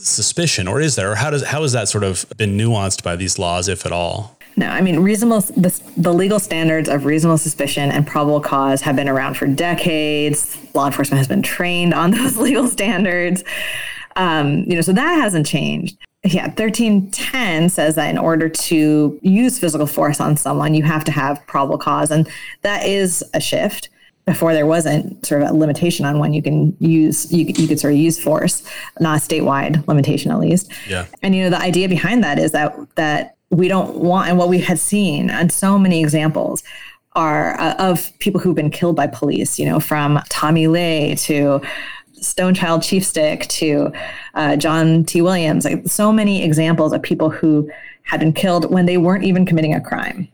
suspicion, 0.00 0.68
or 0.68 0.80
is 0.80 0.96
there? 0.96 1.12
Or 1.12 1.14
how 1.14 1.30
does 1.30 1.44
how 1.44 1.62
has 1.62 1.72
that 1.72 1.88
sort 1.88 2.04
of 2.04 2.26
been 2.36 2.56
nuanced 2.56 3.02
by 3.02 3.16
these 3.16 3.38
laws, 3.38 3.68
if 3.68 3.86
at 3.86 3.92
all? 3.92 4.36
No, 4.56 4.68
I 4.68 4.80
mean 4.80 5.00
reasonable. 5.00 5.40
The, 5.40 5.78
the 5.96 6.14
legal 6.14 6.38
standards 6.38 6.88
of 6.88 7.04
reasonable 7.04 7.38
suspicion 7.38 7.90
and 7.90 8.06
probable 8.06 8.40
cause 8.40 8.80
have 8.82 8.96
been 8.96 9.08
around 9.08 9.34
for 9.36 9.46
decades. 9.46 10.56
Law 10.74 10.86
enforcement 10.86 11.18
has 11.18 11.28
been 11.28 11.42
trained 11.42 11.92
on 11.92 12.10
those 12.12 12.38
legal 12.38 12.66
standards. 12.66 13.44
Um, 14.16 14.64
you 14.66 14.74
know, 14.74 14.80
so 14.80 14.92
that 14.92 15.14
hasn't 15.16 15.46
changed. 15.46 15.98
Yeah, 16.24 16.46
1310 16.46 17.68
says 17.68 17.94
that 17.94 18.08
in 18.08 18.18
order 18.18 18.48
to 18.48 19.18
use 19.22 19.58
physical 19.58 19.86
force 19.86 20.20
on 20.20 20.36
someone, 20.36 20.74
you 20.74 20.82
have 20.82 21.04
to 21.04 21.12
have 21.12 21.46
probable 21.46 21.78
cause. 21.78 22.10
And 22.10 22.28
that 22.62 22.84
is 22.86 23.22
a 23.34 23.40
shift. 23.40 23.90
Before 24.26 24.52
there 24.52 24.66
wasn't 24.66 25.24
sort 25.24 25.42
of 25.42 25.50
a 25.50 25.52
limitation 25.52 26.04
on 26.04 26.18
when 26.18 26.32
you 26.32 26.42
can 26.42 26.76
use 26.80 27.32
you, 27.32 27.44
you 27.46 27.68
could 27.68 27.78
sort 27.78 27.94
of 27.94 28.00
use 28.00 28.18
force 28.18 28.62
not 28.98 29.18
a 29.18 29.20
statewide 29.20 29.86
limitation 29.86 30.32
at 30.32 30.40
least 30.40 30.70
yeah 30.88 31.06
and 31.22 31.34
you 31.36 31.44
know 31.44 31.50
the 31.50 31.60
idea 31.60 31.88
behind 31.88 32.24
that 32.24 32.36
is 32.36 32.50
that 32.50 32.76
that 32.96 33.36
we 33.50 33.68
don't 33.68 33.94
want 33.94 34.28
and 34.28 34.36
what 34.36 34.48
we 34.48 34.58
had 34.58 34.80
seen 34.80 35.30
and 35.30 35.52
so 35.52 35.78
many 35.78 36.00
examples 36.00 36.64
are 37.12 37.58
uh, 37.60 37.76
of 37.78 38.12
people 38.18 38.40
who've 38.40 38.56
been 38.56 38.70
killed 38.70 38.96
by 38.96 39.06
police 39.06 39.60
you 39.60 39.64
know 39.64 39.78
from 39.78 40.20
Tommy 40.28 40.66
Le 40.66 41.14
to 41.14 41.60
Stonechild 42.20 42.82
Chiefstick 42.82 43.46
to 43.48 43.92
uh, 44.34 44.56
John 44.56 45.04
T. 45.04 45.20
Williams, 45.20 45.64
like 45.64 45.86
so 45.86 46.12
many 46.12 46.42
examples 46.42 46.92
of 46.92 47.02
people 47.02 47.30
who 47.30 47.70
had 48.02 48.20
been 48.20 48.32
killed 48.32 48.70
when 48.70 48.86
they 48.86 48.96
weren't 48.96 49.24
even 49.24 49.44
committing 49.44 49.74
a 49.74 49.80
crime. 49.80 50.28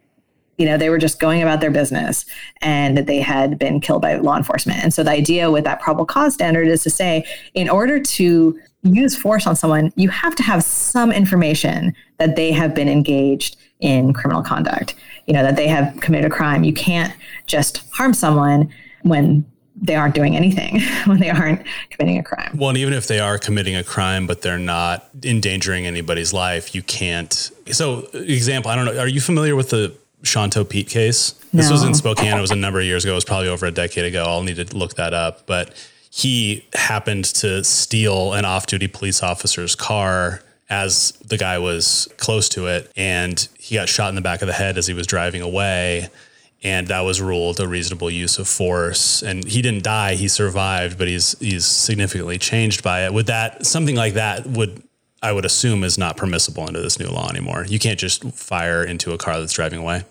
You 0.63 0.69
know, 0.69 0.77
they 0.77 0.91
were 0.91 0.99
just 0.99 1.19
going 1.19 1.43
about 1.43 1.61
their 1.61 1.73
business 1.73 2.25
and 2.61 2.99
they 2.99 3.19
had 3.19 3.59
been 3.59 3.81
killed 3.81 4.01
by 4.01 4.15
law 4.15 4.37
enforcement. 4.37 4.79
And 4.81 4.95
so 4.95 5.03
the 5.03 5.11
idea 5.11 5.51
with 5.51 5.65
that 5.65 5.81
probable 5.81 6.07
cause 6.07 6.35
standard 6.35 6.69
is 6.69 6.85
to 6.85 6.91
say, 6.91 7.27
in 7.55 7.69
order 7.69 7.99
to 7.99 8.57
use 8.85 9.17
force 9.17 9.45
on 9.45 9.57
someone, 9.57 9.93
you 9.97 10.09
have 10.11 10.37
to 10.37 10.45
have 10.45 10.63
some 10.63 11.11
information 11.11 11.97
that 12.19 12.37
they 12.37 12.53
have 12.53 12.77
been 12.77 12.89
engaged 12.89 13.57
in 13.81 14.13
criminal 14.13 14.41
conduct, 14.41 14.95
you 15.27 15.35
know, 15.35 15.43
that 15.43 15.57
they 15.57 15.67
have 15.67 15.99
committed 16.01 16.31
a 16.31 16.33
crime. 16.33 16.63
You 16.63 16.75
can't 16.75 17.13
just 17.49 17.83
harm 17.93 18.15
someone 18.15 18.73
when 19.03 19.45
they 19.75 19.97
aren't 19.97 20.15
doing 20.15 20.37
anything 20.37 20.81
when 21.07 21.19
they 21.19 21.31
aren't 21.31 21.67
committing 21.91 22.19
a 22.19 22.23
crime. 22.23 22.57
Well, 22.57 22.69
and 22.69 22.79
even 22.79 22.95
if 22.95 23.09
they 23.09 23.19
are 23.19 23.37
committing 23.37 23.75
a 23.75 23.83
crime, 23.83 24.29
but 24.29 24.43
they're 24.43 24.59
not 24.59 25.09
endangering 25.25 25.87
anybody's 25.87 26.33
life, 26.33 26.73
you 26.73 26.83
can't. 26.83 27.33
So, 27.73 28.07
example, 28.13 28.71
I 28.71 28.77
don't 28.77 28.85
know. 28.85 28.99
Are 28.99 29.09
you 29.09 29.21
familiar 29.21 29.57
with 29.57 29.71
the 29.71 29.97
Shonto 30.23 30.68
Pete 30.68 30.89
case? 30.89 31.33
This 31.53 31.66
no. 31.66 31.73
was 31.73 31.85
in 31.85 31.95
Spokane. 31.95 32.37
It 32.37 32.41
was 32.41 32.51
a 32.51 32.57
number 32.57 32.81
of 32.81 32.87
years 32.87 33.05
ago. 33.05 33.12
It 33.12 33.16
was 33.16 33.25
probably 33.25 33.49
over 33.49 33.66
a 33.66 33.70
decade 33.70 34.05
ago. 34.05 34.25
I'll 34.25 34.43
need 34.43 34.57
to 34.57 34.77
look 34.77 34.95
that 34.95 35.14
up. 35.14 35.47
But 35.47 35.75
he 36.11 36.66
happened 36.75 37.25
to 37.27 37.64
steal 37.64 38.33
an 38.33 38.45
off 38.45 38.66
duty 38.66 38.89
police 38.89 39.23
officer's 39.23 39.75
car 39.75 40.43
as 40.70 41.12
the 41.25 41.37
guy 41.37 41.59
was 41.59 42.09
close 42.16 42.49
to 42.51 42.66
it. 42.66 42.91
And 42.97 43.47
he 43.59 43.75
got 43.75 43.89
shot 43.89 44.09
in 44.09 44.14
the 44.14 44.23
back 44.23 44.43
of 44.43 44.47
the 44.47 44.55
head 44.55 44.79
as 44.79 44.87
he 44.87 44.95
was 44.95 45.07
driving 45.07 45.43
away 45.43 46.09
and 46.62 46.89
that 46.89 47.01
was 47.01 47.20
ruled 47.20 47.59
a 47.61 47.66
reasonable 47.66 48.11
use 48.11 48.39
of 48.39 48.47
force. 48.47 49.23
And 49.23 49.45
he 49.45 49.62
didn't 49.62 49.83
die; 49.83 50.14
he 50.14 50.29
survived, 50.29 50.99
but 50.99 51.09
he's 51.09 51.39
he's 51.41 51.64
significantly 51.64 52.39
changed 52.39 52.83
by 52.83 53.05
it. 53.05 53.12
Would 53.12 53.27
that 53.27 53.66
something 53.66 53.97
like 53.97 54.14
that 54.14 54.47
would 54.47 54.83
I 55.23 55.33
would 55.33 55.45
assume 55.45 55.85
is 55.85 55.99
not 55.99 56.16
permissible 56.16 56.64
under 56.66 56.81
this 56.81 56.99
new 56.99 57.09
law 57.09 57.29
anymore? 57.29 57.64
You 57.68 57.79
can't 57.79 57.99
just 57.99 58.25
fire 58.33 58.85
into 58.85 59.12
a 59.12 59.18
car 59.18 59.39
that's 59.41 59.53
driving 59.53 59.81
away. 59.81 60.05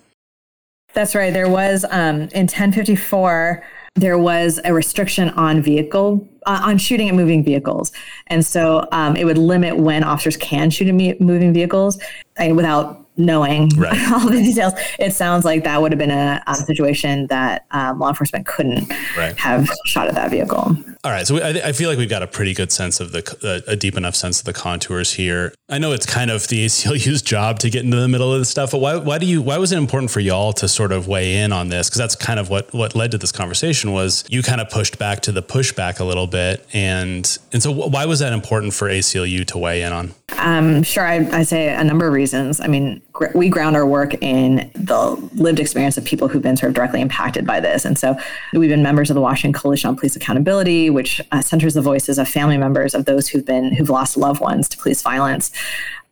That's 0.93 1.15
right. 1.15 1.33
There 1.33 1.49
was 1.49 1.85
um, 1.89 2.21
in 2.33 2.47
1054 2.47 3.63
there 3.95 4.17
was 4.17 4.57
a 4.63 4.73
restriction 4.73 5.29
on 5.31 5.61
vehicle 5.61 6.25
uh, 6.45 6.61
on 6.63 6.77
shooting 6.77 7.09
at 7.09 7.15
moving 7.15 7.43
vehicles, 7.43 7.91
and 8.27 8.45
so 8.45 8.87
um, 8.93 9.17
it 9.17 9.25
would 9.25 9.37
limit 9.37 9.77
when 9.77 10.03
officers 10.03 10.37
can 10.37 10.69
shoot 10.69 10.87
at 10.87 11.19
moving 11.19 11.53
vehicles 11.53 11.99
without 12.39 13.00
knowing 13.17 13.69
right. 13.77 14.11
all 14.11 14.29
the 14.29 14.41
details, 14.41 14.73
it 14.99 15.13
sounds 15.13 15.45
like 15.45 15.63
that 15.63 15.81
would 15.81 15.91
have 15.91 15.99
been 15.99 16.11
a, 16.11 16.41
a 16.47 16.55
situation 16.55 17.27
that 17.27 17.65
um, 17.71 17.99
law 17.99 18.09
enforcement 18.09 18.45
couldn't 18.45 18.89
right. 19.17 19.37
have 19.37 19.69
shot 19.85 20.07
at 20.07 20.15
that 20.15 20.31
vehicle. 20.31 20.75
All 21.03 21.11
right, 21.11 21.25
so 21.25 21.37
I, 21.37 21.69
I, 21.69 21.71
feel 21.71 21.89
like 21.89 21.97
we've 21.97 22.07
got 22.07 22.21
a 22.21 22.27
pretty 22.27 22.53
good 22.53 22.71
sense 22.71 22.99
of 22.99 23.11
the 23.11 23.63
a 23.67 23.75
deep 23.75 23.97
enough 23.97 24.13
sense 24.13 24.37
of 24.37 24.45
the 24.45 24.53
contours 24.53 25.13
here. 25.13 25.51
I 25.67 25.79
know 25.79 25.93
it's 25.93 26.05
kind 26.05 26.29
of 26.29 26.47
the 26.47 26.63
ACLU's 26.63 27.23
job 27.23 27.57
to 27.59 27.71
get 27.71 27.83
into 27.83 27.97
the 27.97 28.07
middle 28.07 28.31
of 28.31 28.39
this 28.39 28.49
stuff, 28.49 28.69
but 28.69 28.81
why 28.81 28.97
why 28.97 29.17
do 29.17 29.25
you 29.25 29.41
why 29.41 29.57
was 29.57 29.71
it 29.71 29.79
important 29.79 30.11
for 30.11 30.19
y'all 30.19 30.53
to 30.53 30.67
sort 30.67 30.91
of 30.91 31.07
weigh 31.07 31.37
in 31.37 31.51
on 31.51 31.69
this? 31.69 31.89
Because 31.89 31.97
that's 31.97 32.15
kind 32.15 32.39
of 32.39 32.51
what 32.51 32.71
what 32.71 32.93
led 32.93 33.09
to 33.11 33.17
this 33.17 33.31
conversation 33.31 33.93
was 33.93 34.23
you 34.29 34.43
kind 34.43 34.61
of 34.61 34.69
pushed 34.69 34.99
back 34.99 35.21
to 35.21 35.31
the 35.31 35.41
pushback 35.41 35.99
a 35.99 36.03
little 36.03 36.27
bit, 36.27 36.67
and 36.71 37.39
and 37.51 37.63
so 37.63 37.71
why 37.71 38.05
was 38.05 38.19
that 38.19 38.31
important 38.31 38.75
for 38.75 38.87
ACLU 38.87 39.43
to 39.47 39.57
weigh 39.57 39.81
in 39.81 39.91
on? 39.93 40.13
Um, 40.37 40.83
sure, 40.83 41.05
I, 41.05 41.27
I 41.31 41.43
say 41.43 41.73
a 41.73 41.83
number 41.83 42.07
of 42.07 42.13
reasons. 42.13 42.61
I 42.61 42.67
mean, 42.67 43.00
we 43.35 43.49
ground 43.49 43.75
our 43.75 43.85
work 43.85 44.13
in 44.21 44.71
the 44.73 45.15
lived 45.33 45.59
experience 45.59 45.97
of 45.97 46.05
people 46.05 46.27
who've 46.27 46.41
been 46.41 46.57
sort 46.57 46.69
of 46.69 46.75
directly 46.75 47.01
impacted 47.01 47.45
by 47.45 47.59
this. 47.59 47.85
And 47.85 47.97
so 47.97 48.17
we've 48.53 48.69
been 48.69 48.83
members 48.83 49.09
of 49.09 49.15
the 49.15 49.21
Washington 49.21 49.59
Coalition 49.59 49.89
on 49.89 49.95
Police 49.95 50.15
Accountability, 50.15 50.89
which 50.89 51.21
uh, 51.31 51.41
centers 51.41 51.73
the 51.73 51.81
voices 51.81 52.17
of 52.17 52.27
family 52.27 52.57
members 52.57 52.93
of 52.93 53.05
those 53.05 53.27
who've 53.27 53.45
been 53.45 53.73
who've 53.73 53.89
lost 53.89 54.17
loved 54.17 54.41
ones 54.41 54.69
to 54.69 54.77
police 54.77 55.01
violence. 55.01 55.51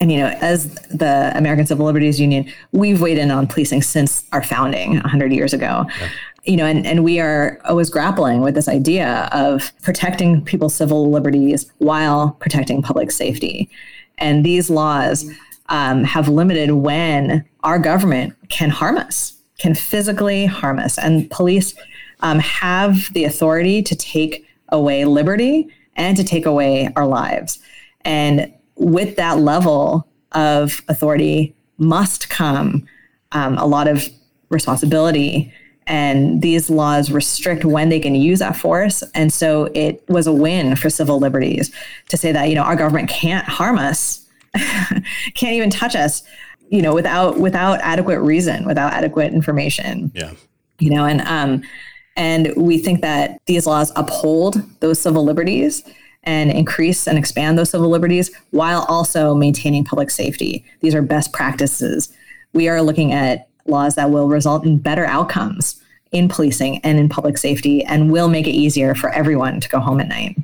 And 0.01 0.11
you 0.11 0.19
know, 0.19 0.27
as 0.41 0.73
the 0.85 1.31
American 1.35 1.65
Civil 1.65 1.85
Liberties 1.85 2.19
Union, 2.19 2.51
we've 2.71 3.01
weighed 3.01 3.17
in 3.17 3.31
on 3.31 3.47
policing 3.47 3.81
since 3.81 4.23
our 4.31 4.43
founding 4.43 4.93
100 4.93 5.33
years 5.33 5.53
ago. 5.53 5.85
Yeah 5.99 6.09
you 6.45 6.57
know, 6.57 6.65
and, 6.65 6.85
and 6.87 7.03
we 7.03 7.19
are 7.19 7.59
always 7.65 7.89
grappling 7.89 8.41
with 8.41 8.55
this 8.55 8.67
idea 8.67 9.29
of 9.33 9.71
protecting 9.83 10.41
people's 10.43 10.73
civil 10.73 11.11
liberties 11.11 11.71
while 11.77 12.31
protecting 12.39 12.81
public 12.81 13.11
safety. 13.11 13.69
And 14.17 14.45
these 14.45 14.69
laws 14.69 15.29
um, 15.69 16.03
have 16.03 16.27
limited 16.27 16.71
when 16.71 17.45
our 17.63 17.79
government 17.79 18.35
can 18.49 18.69
harm 18.69 18.97
us, 18.97 19.39
can 19.57 19.73
physically 19.73 20.45
harm 20.45 20.79
us. 20.79 20.97
And 20.97 21.29
police 21.29 21.73
um, 22.21 22.39
have 22.39 23.13
the 23.13 23.23
authority 23.23 23.81
to 23.83 23.95
take 23.95 24.45
away 24.69 25.05
liberty 25.05 25.67
and 25.95 26.17
to 26.17 26.23
take 26.23 26.45
away 26.45 26.89
our 26.95 27.07
lives. 27.07 27.59
And 28.01 28.53
with 28.75 29.15
that 29.17 29.39
level 29.39 30.07
of 30.31 30.81
authority 30.87 31.55
must 31.77 32.29
come 32.29 32.85
um, 33.31 33.57
a 33.57 33.65
lot 33.65 33.87
of 33.87 34.07
responsibility. 34.49 35.53
And 35.87 36.41
these 36.41 36.69
laws 36.69 37.11
restrict 37.11 37.65
when 37.65 37.89
they 37.89 37.99
can 37.99 38.15
use 38.15 38.39
that 38.39 38.55
force. 38.55 39.03
And 39.13 39.33
so 39.33 39.65
it 39.73 40.03
was 40.07 40.27
a 40.27 40.33
win 40.33 40.75
for 40.75 40.89
civil 40.89 41.19
liberties 41.19 41.71
to 42.09 42.17
say 42.17 42.31
that, 42.31 42.49
you 42.49 42.55
know, 42.55 42.63
our 42.63 42.75
government 42.75 43.09
can't 43.09 43.47
harm 43.47 43.77
us 43.77 44.25
can't 45.35 45.53
even 45.53 45.69
touch 45.69 45.95
us, 45.95 46.23
you 46.69 46.81
know, 46.81 46.93
without 46.93 47.39
without 47.39 47.79
adequate 47.81 48.19
reason, 48.19 48.65
without 48.65 48.93
adequate 48.93 49.33
information. 49.33 50.11
Yeah. 50.13 50.33
You 50.79 50.91
know, 50.91 51.05
and 51.05 51.21
um 51.21 51.63
and 52.15 52.53
we 52.57 52.77
think 52.77 53.01
that 53.01 53.39
these 53.45 53.65
laws 53.65 53.91
uphold 53.95 54.61
those 54.81 54.99
civil 54.99 55.23
liberties 55.23 55.83
and 56.23 56.51
increase 56.51 57.07
and 57.07 57.17
expand 57.17 57.57
those 57.57 57.69
civil 57.69 57.89
liberties 57.89 58.29
while 58.51 58.85
also 58.89 59.33
maintaining 59.33 59.85
public 59.85 60.11
safety. 60.11 60.65
These 60.81 60.93
are 60.93 61.01
best 61.01 61.31
practices. 61.31 62.11
We 62.53 62.67
are 62.67 62.81
looking 62.81 63.13
at 63.13 63.47
laws 63.65 63.95
that 63.95 64.09
will 64.09 64.27
result 64.27 64.65
in 64.65 64.79
better 64.79 65.05
outcomes 65.05 65.81
in 66.11 66.27
policing 66.27 66.79
and 66.79 66.99
in 66.99 67.07
public 67.07 67.37
safety 67.37 67.83
and 67.83 68.11
will 68.11 68.27
make 68.27 68.47
it 68.47 68.51
easier 68.51 68.95
for 68.95 69.11
everyone 69.11 69.59
to 69.59 69.69
go 69.69 69.79
home 69.79 69.99
at 69.99 70.07
night 70.07 70.35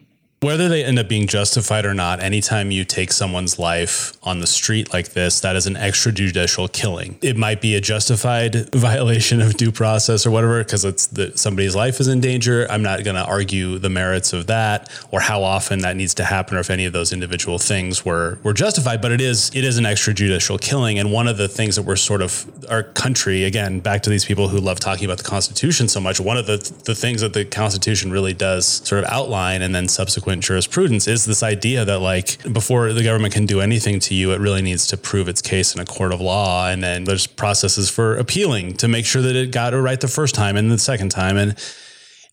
whether 0.46 0.70
they 0.70 0.86
end 0.86 1.00
up 1.00 1.10
being 1.10 1.26
justified 1.26 1.86
or 1.86 1.96
not, 1.96 2.22
anytime 2.22 2.70
you 2.70 2.86
take 2.86 3.12
someone's 3.12 3.58
life 3.58 4.14
on 4.22 4.42
the 4.42 4.46
street 4.46 4.94
like 4.94 5.10
this, 5.14 5.40
that 5.40 5.56
is 5.56 5.66
an 5.66 5.74
extrajudicial 5.74 6.72
killing. 6.72 7.18
It 7.24 7.36
might 7.36 7.62
be 7.62 7.74
a 7.74 7.82
justified 7.82 8.70
violation 8.76 9.42
of 9.42 9.58
due 9.58 9.72
process 9.72 10.24
or 10.24 10.30
whatever, 10.30 10.64
because 10.64 10.86
it's 10.86 11.08
the, 11.08 11.36
somebody's 11.36 11.76
life 11.76 12.00
is 12.00 12.08
in 12.08 12.22
danger. 12.22 12.68
I'm 12.70 12.84
not 12.84 13.04
going 13.04 13.16
to 13.16 13.26
argue 13.26 13.80
the 13.80 13.90
merits 13.90 14.34
of 14.34 14.46
that 14.46 14.92
or 15.10 15.20
how 15.20 15.42
often 15.42 15.80
that 15.80 15.96
needs 15.96 16.14
to 16.16 16.24
happen 16.24 16.58
or 16.58 16.60
if 16.60 16.70
any 16.70 16.86
of 16.86 16.94
those 16.94 17.12
individual 17.12 17.58
things 17.58 18.06
were 18.06 18.38
were 18.44 18.54
justified. 18.54 19.02
But 19.02 19.14
it 19.14 19.22
is 19.22 19.50
it 19.56 19.64
is 19.64 19.80
an 19.80 19.86
extrajudicial 19.86 20.62
killing, 20.62 21.00
and 21.00 21.12
one 21.12 21.28
of 21.28 21.38
the 21.38 21.48
things 21.48 21.76
that 21.76 21.84
we're 21.84 21.96
sort 21.96 22.22
of 22.22 22.46
our 22.70 22.84
country 22.84 23.46
again 23.46 23.80
back 23.80 24.04
to 24.04 24.12
these 24.12 24.26
people 24.26 24.50
who 24.50 24.60
love 24.60 24.80
talking 24.80 25.06
about 25.06 25.18
the 25.18 25.24
Constitution 25.24 25.88
so 25.88 26.00
much. 26.00 26.20
One 26.20 26.38
of 26.38 26.46
the 26.46 26.58
the 26.84 26.94
things 26.94 27.22
that 27.22 27.34
the 27.34 27.46
Constitution 27.46 28.12
really 28.12 28.34
does 28.34 28.68
sort 28.68 29.04
of 29.04 29.10
outline 29.10 29.64
and 29.64 29.74
then 29.74 29.88
subsequent 29.88 30.35
subsequent 30.36 30.44
jurisprudence 30.44 31.08
is 31.08 31.26
this 31.26 31.44
idea 31.44 31.86
that 31.86 32.00
like 32.00 32.42
before 32.52 32.94
the 32.94 33.04
government 33.04 33.34
can 33.34 33.46
do 33.46 33.62
anything 33.62 34.00
to 34.00 34.14
you, 34.14 34.32
it 34.32 34.40
really 34.40 34.62
needs 34.62 34.88
to 34.88 34.98
prove 34.98 35.28
its 35.28 35.42
case 35.42 35.74
in 35.74 35.82
a 35.82 35.86
court 35.86 36.14
of 36.14 36.22
law, 36.22 36.70
and 36.70 36.84
then 36.84 37.06
there's 37.06 37.28
processes 37.28 37.90
for 37.90 38.18
appealing 38.18 38.74
to 38.78 38.88
make 38.88 39.06
sure 39.06 39.22
that 39.22 39.36
it 39.36 39.52
got 39.52 39.74
it 39.74 39.82
right 39.82 40.02
the 40.02 40.08
first 40.08 40.36
time 40.36 40.58
and 40.58 40.72
the 40.72 40.78
second 40.78 41.10
time, 41.10 41.38
and 41.38 41.56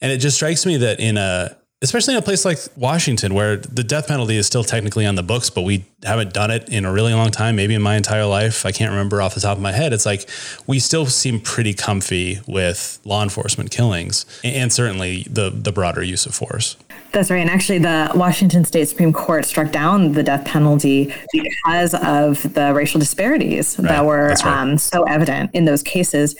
and 0.01 0.13
it 0.13 0.19
just 0.19 0.37
strikes 0.37 0.67
me 0.67 0.79
that 0.79 0.99
in 1.01 1.17
a 1.17 1.57
especially 1.83 2.15
in 2.15 2.19
a 2.19 2.23
place 2.23 2.45
like 2.45 2.59
Washington, 2.77 3.35
where 3.35 3.57
the 3.57 3.83
death 3.83 4.07
penalty 4.07 4.37
is 4.37 4.47
still 4.47 4.63
technically 4.63 5.05
on 5.05 5.17
the 5.17 5.23
books, 5.23 5.51
but 5.51 5.63
we 5.63 5.85
haven't 6.05 6.33
done 6.33 6.51
it 6.51 6.69
in 6.69 6.85
a 6.85 6.93
really 6.93 7.13
long 7.13 7.31
time, 7.31 7.57
maybe 7.57 7.75
in 7.75 7.83
my 7.83 7.97
entire 7.97 8.25
life. 8.25 8.65
I 8.65 8.71
can't 8.73 8.91
remember 8.91 9.21
off 9.21 9.35
the 9.35 9.41
top 9.41 9.57
of 9.57 9.63
my 9.63 9.73
head. 9.73 9.93
It's 9.93 10.07
like 10.07 10.29
we 10.67 10.79
still 10.79 11.07
seem 11.07 11.41
pretty 11.41 11.75
comfy 11.75 12.41
with 12.47 13.01
law 13.05 13.23
enforcement 13.23 13.71
killings 13.71 14.25
and 14.45 14.73
certainly 14.73 15.27
the, 15.29 15.51
the 15.51 15.73
broader 15.73 16.03
use 16.03 16.25
of 16.25 16.35
force. 16.35 16.77
That's 17.11 17.31
right. 17.31 17.41
And 17.41 17.51
actually, 17.51 17.79
the 17.79 18.11
Washington 18.15 18.65
State 18.65 18.89
Supreme 18.89 19.13
Court 19.13 19.45
struck 19.45 19.71
down 19.71 20.13
the 20.13 20.23
death 20.23 20.47
penalty 20.47 21.13
because 21.33 21.95
of 21.95 22.55
the 22.55 22.73
racial 22.73 23.01
disparities 23.01 23.79
right. 23.79 23.89
that 23.89 24.07
were 24.07 24.29
right. 24.29 24.47
um, 24.47 24.79
so 24.79 25.03
evident 25.03 25.51
in 25.53 25.67
those 25.67 25.83
cases. 25.83 26.37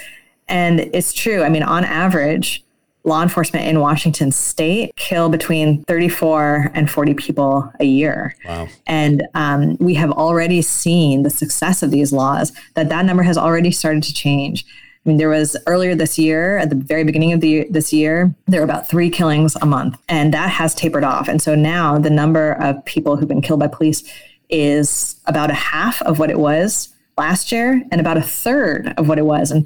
And 0.49 0.81
it's 0.81 1.13
true. 1.13 1.43
I 1.43 1.51
mean, 1.51 1.63
on 1.63 1.85
average, 1.85 2.65
law 3.05 3.23
enforcement 3.23 3.67
in 3.67 3.81
Washington 3.81 4.31
state 4.31 4.95
kill 4.97 5.29
between 5.29 5.83
34 5.85 6.71
and 6.75 6.91
40 6.91 7.15
people 7.15 7.73
a 7.81 7.85
year. 7.85 8.37
Wow. 8.47 8.69
And 8.87 9.25
um, 9.35 9.77
we 9.81 9.95
have 9.95 10.13
already 10.13 10.63
seen 10.63 11.23
the 11.23 11.31
success 11.31 11.83
of 11.83 11.91
these 11.91 12.13
laws, 12.13 12.53
that 12.75 12.89
that 12.89 13.05
number 13.05 13.23
has 13.23 13.37
already 13.37 13.73
started 13.73 14.03
to 14.05 14.15
change. 14.15 14.65
I 15.05 15.09
mean, 15.09 15.19
there 15.19 15.29
was 15.29 15.57
earlier 15.67 15.97
this 15.97 16.17
year, 16.17 16.59
at 16.59 16.71
the 16.71 16.77
very 16.77 17.03
beginning 17.03 17.33
of 17.33 17.41
the 17.41 17.67
this 17.71 17.93
year, 17.93 18.33
there 18.47 18.61
were 18.61 18.65
about 18.65 18.89
three 18.89 19.11
killings 19.11 19.57
a 19.57 19.67
month, 19.67 20.01
and 20.09 20.33
that 20.33 20.49
has 20.51 20.77
tapered 20.77 21.03
off. 21.03 21.27
And 21.27 21.43
so 21.43 21.57
now 21.57 21.99
the 21.99 22.11
number 22.11 22.53
of 22.53 22.85
people 22.85 23.17
who've 23.17 23.29
been 23.29 23.43
killed 23.43 23.59
by 23.59 23.67
police 23.67 24.05
is 24.49 25.17
about 25.27 25.51
a 25.51 25.55
half 25.55 26.01
of 26.03 26.21
what 26.21 26.31
it 26.31 26.39
was 26.39 26.91
last 27.19 27.51
year, 27.51 27.83
and 27.91 28.01
about 28.01 28.17
a 28.17 28.23
third 28.23 28.95
of 28.97 29.09
what 29.09 29.19
it 29.19 29.27
was 29.27 29.51
in 29.51 29.65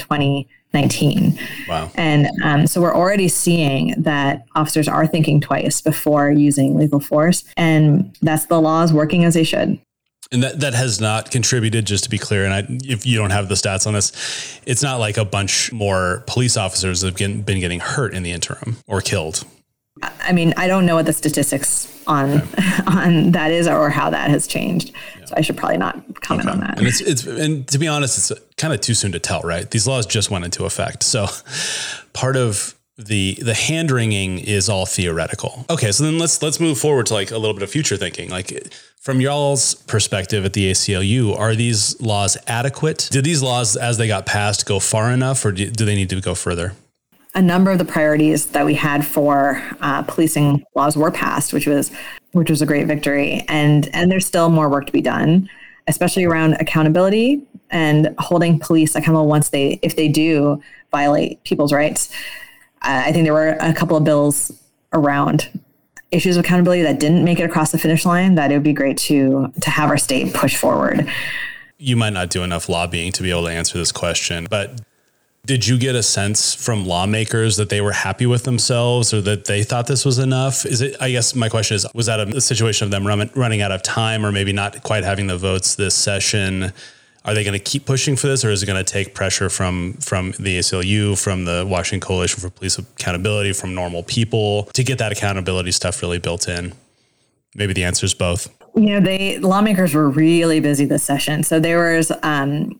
2019. 0.72 1.38
Wow. 1.68 1.90
And 1.94 2.28
um, 2.42 2.66
so 2.66 2.80
we're 2.80 2.94
already 2.94 3.28
seeing 3.28 3.94
that 3.98 4.44
officers 4.54 4.88
are 4.88 5.06
thinking 5.06 5.40
twice 5.40 5.80
before 5.80 6.30
using 6.30 6.76
lethal 6.76 7.00
force, 7.00 7.44
and 7.56 8.16
that's 8.22 8.46
the 8.46 8.60
laws 8.60 8.92
working 8.92 9.24
as 9.24 9.34
they 9.34 9.44
should. 9.44 9.78
And 10.32 10.42
that, 10.42 10.58
that 10.60 10.74
has 10.74 11.00
not 11.00 11.30
contributed, 11.30 11.86
just 11.86 12.04
to 12.04 12.10
be 12.10 12.18
clear. 12.18 12.44
And 12.44 12.52
I, 12.52 12.66
if 12.84 13.06
you 13.06 13.16
don't 13.16 13.30
have 13.30 13.48
the 13.48 13.54
stats 13.54 13.86
on 13.86 13.94
this, 13.94 14.60
it's 14.66 14.82
not 14.82 14.98
like 14.98 15.16
a 15.16 15.24
bunch 15.24 15.72
more 15.72 16.24
police 16.26 16.56
officers 16.56 17.02
have 17.02 17.14
been 17.14 17.42
getting 17.44 17.78
hurt 17.78 18.12
in 18.12 18.24
the 18.24 18.32
interim 18.32 18.76
or 18.88 19.00
killed. 19.00 19.44
I 20.02 20.32
mean, 20.32 20.52
I 20.56 20.66
don't 20.66 20.84
know 20.84 20.96
what 20.96 21.06
the 21.06 21.12
statistics 21.12 21.92
on 22.06 22.42
okay. 22.42 22.72
on 22.86 23.32
that 23.32 23.50
is 23.50 23.66
or 23.66 23.90
how 23.90 24.10
that 24.10 24.30
has 24.30 24.46
changed. 24.46 24.92
Yeah. 25.18 25.26
So 25.26 25.34
I 25.36 25.40
should 25.40 25.56
probably 25.56 25.78
not 25.78 26.20
comment 26.20 26.48
okay. 26.48 26.54
on 26.54 26.60
that. 26.60 26.78
And 26.78 26.86
it's 26.86 27.00
it's 27.00 27.26
and 27.26 27.66
to 27.68 27.78
be 27.78 27.88
honest, 27.88 28.30
it's 28.30 28.40
kind 28.56 28.74
of 28.74 28.80
too 28.80 28.94
soon 28.94 29.12
to 29.12 29.18
tell, 29.18 29.40
right? 29.42 29.70
These 29.70 29.86
laws 29.86 30.06
just 30.06 30.30
went 30.30 30.44
into 30.44 30.64
effect. 30.64 31.02
So 31.02 31.26
part 32.12 32.36
of 32.36 32.74
the 32.98 33.38
the 33.42 33.54
hand 33.54 33.90
wringing 33.90 34.38
is 34.38 34.68
all 34.68 34.86
theoretical. 34.86 35.64
Okay, 35.70 35.92
so 35.92 36.04
then 36.04 36.18
let's 36.18 36.42
let's 36.42 36.60
move 36.60 36.78
forward 36.78 37.06
to 37.06 37.14
like 37.14 37.30
a 37.30 37.38
little 37.38 37.54
bit 37.54 37.62
of 37.62 37.70
future 37.70 37.96
thinking. 37.96 38.30
Like 38.30 38.72
from 39.06 39.20
y'all's 39.20 39.74
perspective 39.74 40.44
at 40.44 40.52
the 40.52 40.70
ACLU, 40.70 41.38
are 41.38 41.54
these 41.54 42.00
laws 42.00 42.36
adequate? 42.46 43.08
Did 43.12 43.24
these 43.24 43.40
laws, 43.40 43.76
as 43.76 43.98
they 43.98 44.08
got 44.08 44.26
passed, 44.26 44.66
go 44.66 44.80
far 44.80 45.12
enough, 45.12 45.44
or 45.44 45.52
do, 45.52 45.70
do 45.70 45.84
they 45.84 45.94
need 45.94 46.10
to 46.10 46.20
go 46.20 46.34
further? 46.34 46.72
A 47.36 47.42
number 47.42 47.70
of 47.70 47.78
the 47.78 47.84
priorities 47.84 48.46
that 48.46 48.66
we 48.66 48.74
had 48.74 49.06
for 49.06 49.62
uh, 49.80 50.02
policing 50.02 50.64
laws 50.74 50.96
were 50.96 51.10
passed, 51.10 51.52
which 51.52 51.66
was 51.66 51.92
which 52.32 52.50
was 52.50 52.60
a 52.60 52.66
great 52.66 52.86
victory, 52.86 53.44
and 53.48 53.88
and 53.94 54.10
there's 54.10 54.26
still 54.26 54.48
more 54.48 54.68
work 54.68 54.86
to 54.86 54.92
be 54.92 55.02
done, 55.02 55.48
especially 55.86 56.24
around 56.24 56.54
accountability 56.54 57.42
and 57.70 58.14
holding 58.18 58.58
police 58.58 58.94
accountable 58.94 59.26
once 59.26 59.50
they 59.50 59.78
if 59.82 59.96
they 59.96 60.08
do 60.08 60.60
violate 60.90 61.42
people's 61.44 61.72
rights. 61.72 62.10
Uh, 62.82 63.02
I 63.06 63.12
think 63.12 63.24
there 63.24 63.34
were 63.34 63.56
a 63.60 63.72
couple 63.72 63.96
of 63.96 64.04
bills 64.04 64.52
around 64.92 65.48
issues 66.10 66.36
of 66.36 66.44
accountability 66.44 66.82
that 66.82 67.00
didn't 67.00 67.24
make 67.24 67.40
it 67.40 67.44
across 67.44 67.72
the 67.72 67.78
finish 67.78 68.06
line 68.06 68.36
that 68.36 68.50
it 68.50 68.54
would 68.54 68.62
be 68.62 68.72
great 68.72 68.96
to 68.96 69.52
to 69.60 69.70
have 69.70 69.90
our 69.90 69.98
state 69.98 70.32
push 70.34 70.56
forward. 70.56 71.06
You 71.78 71.96
might 71.96 72.14
not 72.14 72.30
do 72.30 72.42
enough 72.42 72.68
lobbying 72.68 73.12
to 73.12 73.22
be 73.22 73.30
able 73.30 73.44
to 73.44 73.50
answer 73.50 73.76
this 73.76 73.92
question, 73.92 74.46
but 74.48 74.80
did 75.46 75.64
you 75.64 75.78
get 75.78 75.94
a 75.94 76.02
sense 76.02 76.54
from 76.54 76.84
lawmakers 76.86 77.56
that 77.56 77.68
they 77.68 77.80
were 77.80 77.92
happy 77.92 78.26
with 78.26 78.42
themselves 78.42 79.14
or 79.14 79.20
that 79.20 79.44
they 79.44 79.62
thought 79.62 79.86
this 79.86 80.04
was 80.04 80.18
enough? 80.18 80.66
Is 80.66 80.80
it, 80.80 80.96
I 81.00 81.12
guess 81.12 81.36
my 81.36 81.48
question 81.48 81.76
is, 81.76 81.86
was 81.94 82.06
that 82.06 82.18
a, 82.18 82.36
a 82.36 82.40
situation 82.40 82.84
of 82.84 82.90
them 82.90 83.06
run, 83.06 83.30
running 83.34 83.62
out 83.62 83.70
of 83.70 83.82
time 83.82 84.26
or 84.26 84.32
maybe 84.32 84.52
not 84.52 84.82
quite 84.82 85.04
having 85.04 85.28
the 85.28 85.38
votes 85.38 85.76
this 85.76 85.94
session? 85.94 86.72
Are 87.24 87.32
they 87.32 87.44
going 87.44 87.58
to 87.58 87.64
keep 87.64 87.86
pushing 87.86 88.16
for 88.16 88.26
this, 88.26 88.44
or 88.44 88.50
is 88.50 88.62
it 88.62 88.66
going 88.66 88.84
to 88.84 88.92
take 88.92 89.14
pressure 89.14 89.48
from 89.48 89.94
from 89.94 90.30
the 90.38 90.60
ACLU, 90.60 91.20
from 91.20 91.44
the 91.44 91.66
Washington 91.68 92.06
Coalition 92.06 92.40
for 92.40 92.50
Police 92.50 92.78
Accountability, 92.78 93.52
from 93.52 93.74
normal 93.74 94.04
people 94.04 94.64
to 94.74 94.84
get 94.84 94.98
that 94.98 95.10
accountability 95.10 95.72
stuff 95.72 96.02
really 96.02 96.20
built 96.20 96.48
in? 96.48 96.72
Maybe 97.56 97.72
the 97.72 97.82
answer 97.82 98.06
is 98.06 98.14
both. 98.14 98.48
You 98.76 98.90
know, 98.90 99.00
they 99.00 99.38
lawmakers 99.38 99.92
were 99.92 100.08
really 100.08 100.60
busy 100.60 100.84
this 100.84 101.02
session, 101.02 101.42
so 101.42 101.58
there 101.58 101.96
was 101.96 102.12
um, 102.22 102.78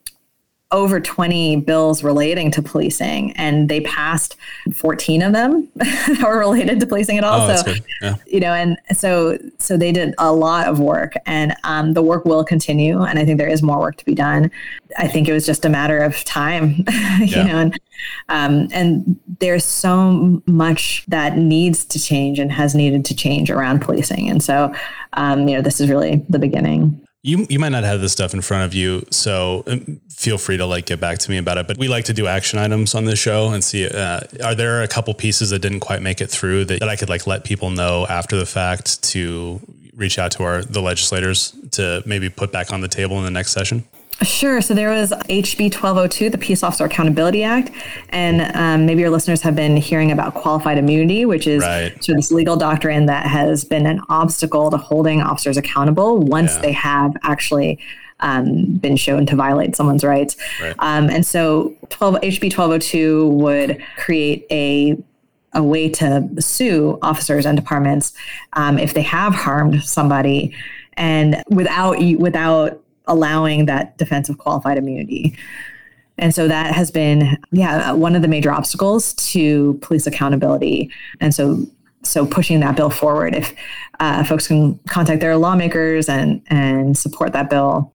over 0.72 0.98
20 0.98 1.56
bills 1.60 2.02
relating 2.02 2.50
to 2.50 2.60
policing 2.60 3.30
and 3.32 3.68
they 3.68 3.80
passed 3.82 4.36
14 4.74 5.22
of 5.22 5.32
them 5.32 5.68
that 5.76 6.20
were 6.24 6.38
related 6.38 6.80
to 6.80 6.86
policing 6.86 7.18
at 7.18 7.22
all 7.22 7.48
oh, 7.48 7.56
so 7.56 7.72
yeah. 8.02 8.16
you 8.26 8.40
know 8.40 8.52
and 8.52 8.76
so 8.92 9.38
so 9.58 9.76
they 9.76 9.92
did 9.92 10.12
a 10.18 10.32
lot 10.32 10.66
of 10.66 10.80
work 10.80 11.14
and 11.24 11.54
um, 11.62 11.92
the 11.92 12.02
work 12.02 12.24
will 12.24 12.44
continue 12.44 13.00
and 13.02 13.16
i 13.16 13.24
think 13.24 13.38
there 13.38 13.48
is 13.48 13.62
more 13.62 13.78
work 13.78 13.96
to 13.96 14.04
be 14.04 14.14
done 14.14 14.50
i 14.98 15.06
think 15.06 15.28
it 15.28 15.32
was 15.32 15.46
just 15.46 15.64
a 15.64 15.68
matter 15.68 15.98
of 15.98 16.24
time 16.24 16.70
you 17.20 17.26
yeah. 17.26 17.42
know 17.44 17.58
and 17.58 17.80
um, 18.28 18.68
and 18.72 19.20
there's 19.38 19.64
so 19.64 20.42
much 20.46 21.04
that 21.06 21.38
needs 21.38 21.84
to 21.84 22.02
change 22.02 22.40
and 22.40 22.50
has 22.50 22.74
needed 22.74 23.04
to 23.04 23.14
change 23.14 23.50
around 23.50 23.80
policing 23.80 24.28
and 24.28 24.42
so 24.42 24.74
um, 25.12 25.46
you 25.46 25.54
know 25.54 25.62
this 25.62 25.80
is 25.80 25.88
really 25.88 26.24
the 26.28 26.40
beginning 26.40 27.00
you 27.26 27.44
you 27.50 27.58
might 27.58 27.70
not 27.70 27.82
have 27.82 28.00
this 28.00 28.12
stuff 28.12 28.34
in 28.34 28.40
front 28.40 28.64
of 28.64 28.72
you, 28.72 29.04
so 29.10 29.64
um, 29.66 30.00
feel 30.08 30.38
free 30.38 30.56
to 30.56 30.64
like 30.64 30.86
get 30.86 31.00
back 31.00 31.18
to 31.18 31.30
me 31.30 31.38
about 31.38 31.58
it. 31.58 31.66
But 31.66 31.76
we 31.76 31.88
like 31.88 32.04
to 32.04 32.12
do 32.12 32.28
action 32.28 32.60
items 32.60 32.94
on 32.94 33.04
this 33.04 33.18
show 33.18 33.48
and 33.48 33.64
see. 33.64 33.88
Uh, 33.88 34.20
are 34.44 34.54
there 34.54 34.82
a 34.82 34.88
couple 34.88 35.12
pieces 35.12 35.50
that 35.50 35.58
didn't 35.58 35.80
quite 35.80 36.02
make 36.02 36.20
it 36.20 36.28
through 36.28 36.66
that, 36.66 36.78
that 36.78 36.88
I 36.88 36.94
could 36.94 37.08
like 37.08 37.26
let 37.26 37.42
people 37.42 37.70
know 37.70 38.06
after 38.06 38.36
the 38.36 38.46
fact 38.46 39.02
to 39.10 39.60
reach 39.94 40.20
out 40.20 40.30
to 40.32 40.44
our 40.44 40.62
the 40.62 40.80
legislators 40.80 41.52
to 41.72 42.00
maybe 42.06 42.30
put 42.30 42.52
back 42.52 42.72
on 42.72 42.80
the 42.80 42.88
table 42.88 43.18
in 43.18 43.24
the 43.24 43.30
next 43.32 43.50
session? 43.50 43.84
Sure. 44.22 44.62
So 44.62 44.72
there 44.72 44.90
was 44.90 45.10
HB 45.10 45.74
1202, 45.74 46.30
the 46.30 46.38
Peace 46.38 46.62
Officer 46.62 46.84
Accountability 46.84 47.42
Act. 47.42 47.70
And 48.08 48.50
um, 48.56 48.86
maybe 48.86 49.00
your 49.00 49.10
listeners 49.10 49.42
have 49.42 49.54
been 49.54 49.76
hearing 49.76 50.10
about 50.10 50.34
qualified 50.34 50.78
immunity, 50.78 51.26
which 51.26 51.46
is 51.46 51.62
right. 51.62 51.92
sort 52.02 52.16
of 52.16 52.24
this 52.24 52.32
legal 52.32 52.56
doctrine 52.56 53.06
that 53.06 53.26
has 53.26 53.64
been 53.64 53.84
an 53.84 54.00
obstacle 54.08 54.70
to 54.70 54.78
holding 54.78 55.20
officers 55.20 55.56
accountable 55.56 56.18
once 56.18 56.54
yeah. 56.54 56.62
they 56.62 56.72
have 56.72 57.14
actually 57.22 57.78
um, 58.20 58.76
been 58.78 58.96
shown 58.96 59.26
to 59.26 59.36
violate 59.36 59.76
someone's 59.76 60.02
rights. 60.02 60.36
Right. 60.60 60.74
Um, 60.78 61.10
and 61.10 61.24
so 61.26 61.76
12, 61.90 62.14
HB 62.16 62.56
1202 62.56 63.28
would 63.28 63.82
create 63.96 64.46
a 64.50 64.96
a 65.52 65.62
way 65.62 65.88
to 65.88 66.28
sue 66.38 66.98
officers 67.00 67.46
and 67.46 67.56
departments 67.56 68.12
um, 68.52 68.78
if 68.78 68.92
they 68.92 69.00
have 69.00 69.34
harmed 69.34 69.82
somebody 69.82 70.54
and 70.98 71.42
without 71.48 71.98
without 72.18 72.82
allowing 73.06 73.66
that 73.66 73.96
defense 73.98 74.28
of 74.28 74.38
qualified 74.38 74.78
immunity. 74.78 75.36
And 76.18 76.34
so 76.34 76.48
that 76.48 76.74
has 76.74 76.90
been, 76.90 77.38
yeah, 77.52 77.92
one 77.92 78.16
of 78.16 78.22
the 78.22 78.28
major 78.28 78.50
obstacles 78.50 79.12
to 79.14 79.74
police 79.82 80.06
accountability. 80.06 80.90
And 81.20 81.34
so, 81.34 81.66
so 82.02 82.24
pushing 82.26 82.60
that 82.60 82.76
bill 82.76 82.90
forward. 82.90 83.34
If 83.34 83.54
uh, 84.00 84.24
folks 84.24 84.46
can 84.46 84.78
contact 84.88 85.20
their 85.20 85.36
lawmakers 85.36 86.08
and 86.08 86.40
and 86.48 86.96
support 86.96 87.32
that 87.32 87.50
bill, 87.50 87.92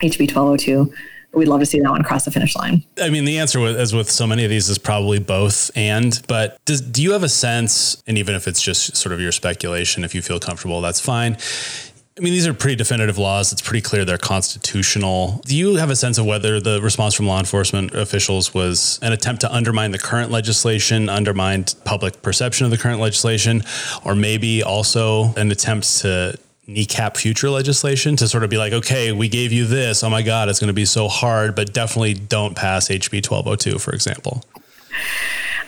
HB 0.00 0.34
1202, 0.34 0.92
we'd 1.32 1.48
love 1.48 1.60
to 1.60 1.66
see 1.66 1.80
that 1.80 1.90
one 1.90 2.02
cross 2.02 2.24
the 2.24 2.30
finish 2.30 2.56
line. 2.56 2.84
I 3.00 3.10
mean, 3.10 3.24
the 3.24 3.38
answer, 3.38 3.60
as 3.60 3.94
with 3.94 4.10
so 4.10 4.26
many 4.26 4.44
of 4.44 4.50
these, 4.50 4.68
is 4.68 4.78
probably 4.78 5.18
both 5.18 5.70
and. 5.76 6.20
But 6.28 6.58
does 6.64 6.80
do 6.80 7.02
you 7.02 7.12
have 7.12 7.22
a 7.22 7.28
sense, 7.28 8.02
and 8.06 8.18
even 8.18 8.34
if 8.34 8.46
it's 8.48 8.62
just 8.62 8.96
sort 8.96 9.12
of 9.12 9.20
your 9.20 9.32
speculation, 9.32 10.04
if 10.04 10.14
you 10.14 10.22
feel 10.22 10.40
comfortable, 10.40 10.80
that's 10.80 11.00
fine. 11.00 11.36
I 12.20 12.22
mean, 12.22 12.34
these 12.34 12.46
are 12.46 12.52
pretty 12.52 12.76
definitive 12.76 13.16
laws. 13.16 13.50
It's 13.50 13.62
pretty 13.62 13.80
clear 13.80 14.04
they're 14.04 14.18
constitutional. 14.18 15.40
Do 15.46 15.56
you 15.56 15.76
have 15.76 15.88
a 15.88 15.96
sense 15.96 16.18
of 16.18 16.26
whether 16.26 16.60
the 16.60 16.78
response 16.82 17.14
from 17.14 17.26
law 17.26 17.38
enforcement 17.38 17.94
officials 17.94 18.52
was 18.52 18.98
an 19.00 19.14
attempt 19.14 19.40
to 19.40 19.50
undermine 19.50 19.92
the 19.92 19.98
current 19.98 20.30
legislation, 20.30 21.08
undermine 21.08 21.64
public 21.86 22.20
perception 22.20 22.66
of 22.66 22.72
the 22.72 22.76
current 22.76 23.00
legislation, 23.00 23.62
or 24.04 24.14
maybe 24.14 24.62
also 24.62 25.32
an 25.36 25.50
attempt 25.50 26.00
to 26.00 26.38
kneecap 26.66 27.16
future 27.16 27.48
legislation 27.48 28.16
to 28.16 28.28
sort 28.28 28.44
of 28.44 28.50
be 28.50 28.58
like, 28.58 28.74
okay, 28.74 29.12
we 29.12 29.26
gave 29.26 29.50
you 29.50 29.64
this. 29.64 30.04
Oh 30.04 30.10
my 30.10 30.20
God, 30.20 30.50
it's 30.50 30.60
going 30.60 30.68
to 30.68 30.74
be 30.74 30.84
so 30.84 31.08
hard, 31.08 31.56
but 31.56 31.72
definitely 31.72 32.12
don't 32.12 32.54
pass 32.54 32.88
HB 32.88 33.30
1202, 33.30 33.78
for 33.78 33.92
example? 33.92 34.44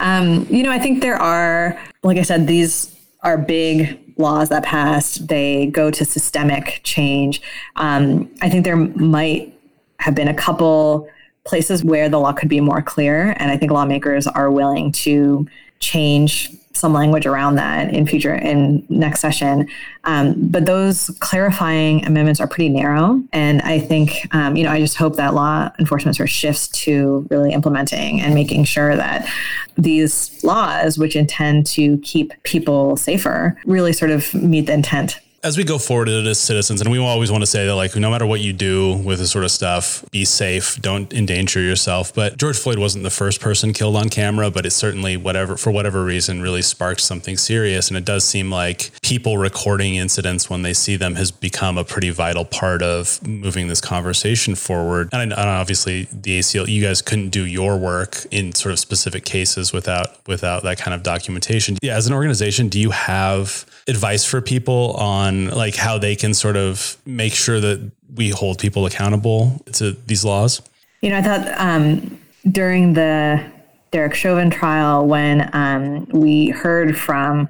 Um, 0.00 0.46
you 0.50 0.62
know, 0.62 0.70
I 0.70 0.78
think 0.78 1.00
there 1.00 1.16
are, 1.16 1.80
like 2.02 2.18
I 2.18 2.22
said, 2.22 2.46
these 2.46 2.94
are 3.22 3.38
big 3.38 3.98
laws 4.16 4.48
that 4.50 4.64
passed, 4.64 5.28
they 5.28 5.66
go 5.66 5.90
to 5.90 6.04
systemic 6.04 6.80
change. 6.82 7.42
Um, 7.76 8.30
I 8.40 8.48
think 8.48 8.64
there 8.64 8.76
might 8.76 9.54
have 9.98 10.14
been 10.14 10.28
a 10.28 10.34
couple 10.34 11.08
places 11.44 11.84
where 11.84 12.08
the 12.08 12.18
law 12.18 12.32
could 12.32 12.48
be 12.48 12.60
more 12.60 12.82
clear, 12.82 13.34
and 13.38 13.50
I 13.50 13.56
think 13.56 13.72
lawmakers 13.72 14.26
are 14.26 14.50
willing 14.50 14.92
to 14.92 15.46
change 15.80 16.50
some 16.74 16.92
language 16.92 17.26
around 17.26 17.56
that 17.56 17.92
in 17.92 18.06
future 18.06 18.34
in 18.34 18.84
next 18.88 19.20
session. 19.20 19.68
Um, 20.04 20.34
but 20.36 20.66
those 20.66 21.10
clarifying 21.20 22.04
amendments 22.04 22.40
are 22.40 22.46
pretty 22.46 22.68
narrow, 22.68 23.22
and 23.32 23.62
I 23.62 23.78
think 23.78 24.26
um, 24.34 24.56
you 24.56 24.64
know 24.64 24.70
I 24.70 24.80
just 24.80 24.96
hope 24.96 25.16
that 25.16 25.34
law 25.34 25.70
enforcement 25.78 26.16
sort 26.16 26.28
of 26.28 26.32
shifts 26.32 26.68
to 26.84 27.26
really 27.30 27.52
implementing 27.52 28.20
and 28.20 28.34
making 28.34 28.64
sure 28.64 28.96
that 28.96 29.28
these 29.76 30.42
laws, 30.44 30.98
which 30.98 31.16
intend 31.16 31.66
to 31.66 31.98
keep 31.98 32.32
people 32.42 32.96
safer, 32.96 33.56
really 33.64 33.92
sort 33.92 34.10
of 34.10 34.32
meet 34.34 34.66
the 34.66 34.72
intent 34.72 35.20
as 35.44 35.56
we 35.56 35.64
go 35.64 35.76
forward 35.76 36.08
as 36.08 36.38
citizens, 36.38 36.80
and 36.80 36.90
we 36.90 36.98
always 36.98 37.32
want 37.32 37.42
to 37.42 37.46
say 37.46 37.66
that, 37.66 37.74
like, 37.74 37.96
no 37.96 38.10
matter 38.10 38.24
what 38.24 38.40
you 38.40 38.52
do 38.52 38.96
with 38.98 39.18
this 39.18 39.32
sort 39.32 39.44
of 39.44 39.50
stuff, 39.50 40.04
be 40.12 40.24
safe, 40.24 40.80
don't 40.80 41.12
endanger 41.12 41.60
yourself. 41.60 42.14
But 42.14 42.36
George 42.36 42.56
Floyd 42.56 42.78
wasn't 42.78 43.02
the 43.02 43.10
first 43.10 43.40
person 43.40 43.72
killed 43.72 43.96
on 43.96 44.08
camera, 44.08 44.52
but 44.52 44.64
it 44.66 44.70
certainly, 44.70 45.16
whatever, 45.16 45.56
for 45.56 45.72
whatever 45.72 46.04
reason, 46.04 46.42
really 46.42 46.62
sparked 46.62 47.00
something 47.00 47.36
serious. 47.36 47.88
And 47.88 47.96
it 47.96 48.04
does 48.04 48.24
seem 48.24 48.50
like 48.52 48.92
people 49.02 49.36
recording 49.36 49.96
incidents 49.96 50.48
when 50.48 50.62
they 50.62 50.72
see 50.72 50.94
them 50.94 51.16
has 51.16 51.32
become 51.32 51.76
a 51.76 51.84
pretty 51.84 52.10
vital 52.10 52.44
part 52.44 52.80
of 52.80 53.26
moving 53.26 53.66
this 53.66 53.80
conversation 53.80 54.54
forward. 54.54 55.08
And, 55.12 55.32
and 55.32 55.40
obviously, 55.40 56.04
the 56.12 56.38
ACL, 56.38 56.68
you 56.68 56.82
guys 56.82 57.02
couldn't 57.02 57.30
do 57.30 57.44
your 57.44 57.76
work 57.76 58.26
in 58.30 58.52
sort 58.54 58.72
of 58.72 58.78
specific 58.78 59.24
cases 59.24 59.72
without 59.72 60.24
without 60.28 60.62
that 60.62 60.78
kind 60.78 60.94
of 60.94 61.02
documentation. 61.02 61.78
Yeah, 61.82 61.96
as 61.96 62.06
an 62.06 62.12
organization, 62.12 62.68
do 62.68 62.78
you 62.78 62.90
have 62.90 63.66
advice 63.88 64.24
for 64.24 64.40
people 64.40 64.92
on 64.92 65.31
like 65.50 65.74
how 65.74 65.98
they 65.98 66.16
can 66.16 66.34
sort 66.34 66.56
of 66.56 66.96
make 67.06 67.32
sure 67.32 67.60
that 67.60 67.90
we 68.14 68.30
hold 68.30 68.58
people 68.58 68.86
accountable 68.86 69.60
to 69.72 69.92
these 70.06 70.24
laws? 70.24 70.62
You 71.00 71.10
know, 71.10 71.18
I 71.18 71.22
thought 71.22 71.60
um, 71.60 72.20
during 72.50 72.94
the 72.94 73.44
Derek 73.90 74.14
Chauvin 74.14 74.50
trial, 74.50 75.06
when 75.06 75.50
um, 75.52 76.06
we 76.06 76.48
heard 76.50 76.96
from 76.96 77.48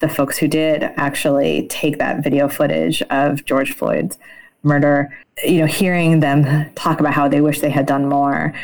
the 0.00 0.08
folks 0.08 0.38
who 0.38 0.48
did 0.48 0.82
actually 0.96 1.66
take 1.68 1.98
that 1.98 2.22
video 2.22 2.48
footage 2.48 3.02
of 3.10 3.44
George 3.44 3.72
Floyd's 3.72 4.18
murder, 4.62 5.16
you 5.44 5.58
know, 5.58 5.66
hearing 5.66 6.20
them 6.20 6.72
talk 6.74 7.00
about 7.00 7.12
how 7.12 7.28
they 7.28 7.40
wish 7.40 7.60
they 7.60 7.70
had 7.70 7.86
done 7.86 8.08
more 8.08 8.54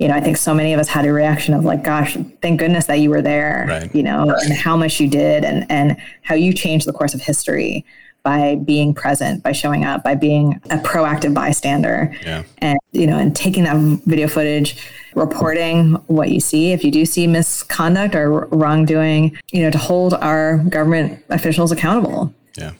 you 0.00 0.08
know, 0.08 0.14
I 0.14 0.20
think 0.20 0.38
so 0.38 0.54
many 0.54 0.72
of 0.72 0.80
us 0.80 0.88
had 0.88 1.04
a 1.04 1.12
reaction 1.12 1.52
of 1.52 1.66
like, 1.66 1.84
gosh, 1.84 2.16
thank 2.40 2.58
goodness 2.58 2.86
that 2.86 3.00
you 3.00 3.10
were 3.10 3.20
there, 3.20 3.66
right. 3.68 3.94
you 3.94 4.02
know, 4.02 4.34
and 4.44 4.52
how 4.54 4.74
much 4.74 4.98
you 4.98 5.06
did 5.06 5.44
and, 5.44 5.70
and 5.70 5.98
how 6.22 6.34
you 6.34 6.54
changed 6.54 6.86
the 6.86 6.92
course 6.94 7.12
of 7.12 7.20
history 7.20 7.84
by 8.22 8.56
being 8.56 8.94
present, 8.94 9.42
by 9.42 9.52
showing 9.52 9.84
up, 9.84 10.04
by 10.04 10.14
being 10.14 10.60
a 10.70 10.76
proactive 10.78 11.34
bystander. 11.34 12.14
Yeah. 12.22 12.42
And, 12.58 12.78
you 12.92 13.06
know, 13.06 13.18
and 13.18 13.34
taking 13.34 13.64
that 13.64 13.76
video 14.06 14.28
footage, 14.28 14.76
reporting 15.14 15.94
what 16.06 16.30
you 16.30 16.40
see. 16.40 16.72
If 16.72 16.84
you 16.84 16.90
do 16.90 17.04
see 17.04 17.26
misconduct 17.26 18.14
or 18.14 18.46
wrongdoing, 18.46 19.36
you 19.52 19.62
know, 19.62 19.70
to 19.70 19.78
hold 19.78 20.14
our 20.14 20.58
government 20.58 21.24
officials 21.30 21.72
accountable. 21.72 22.34
Yeah 22.56 22.72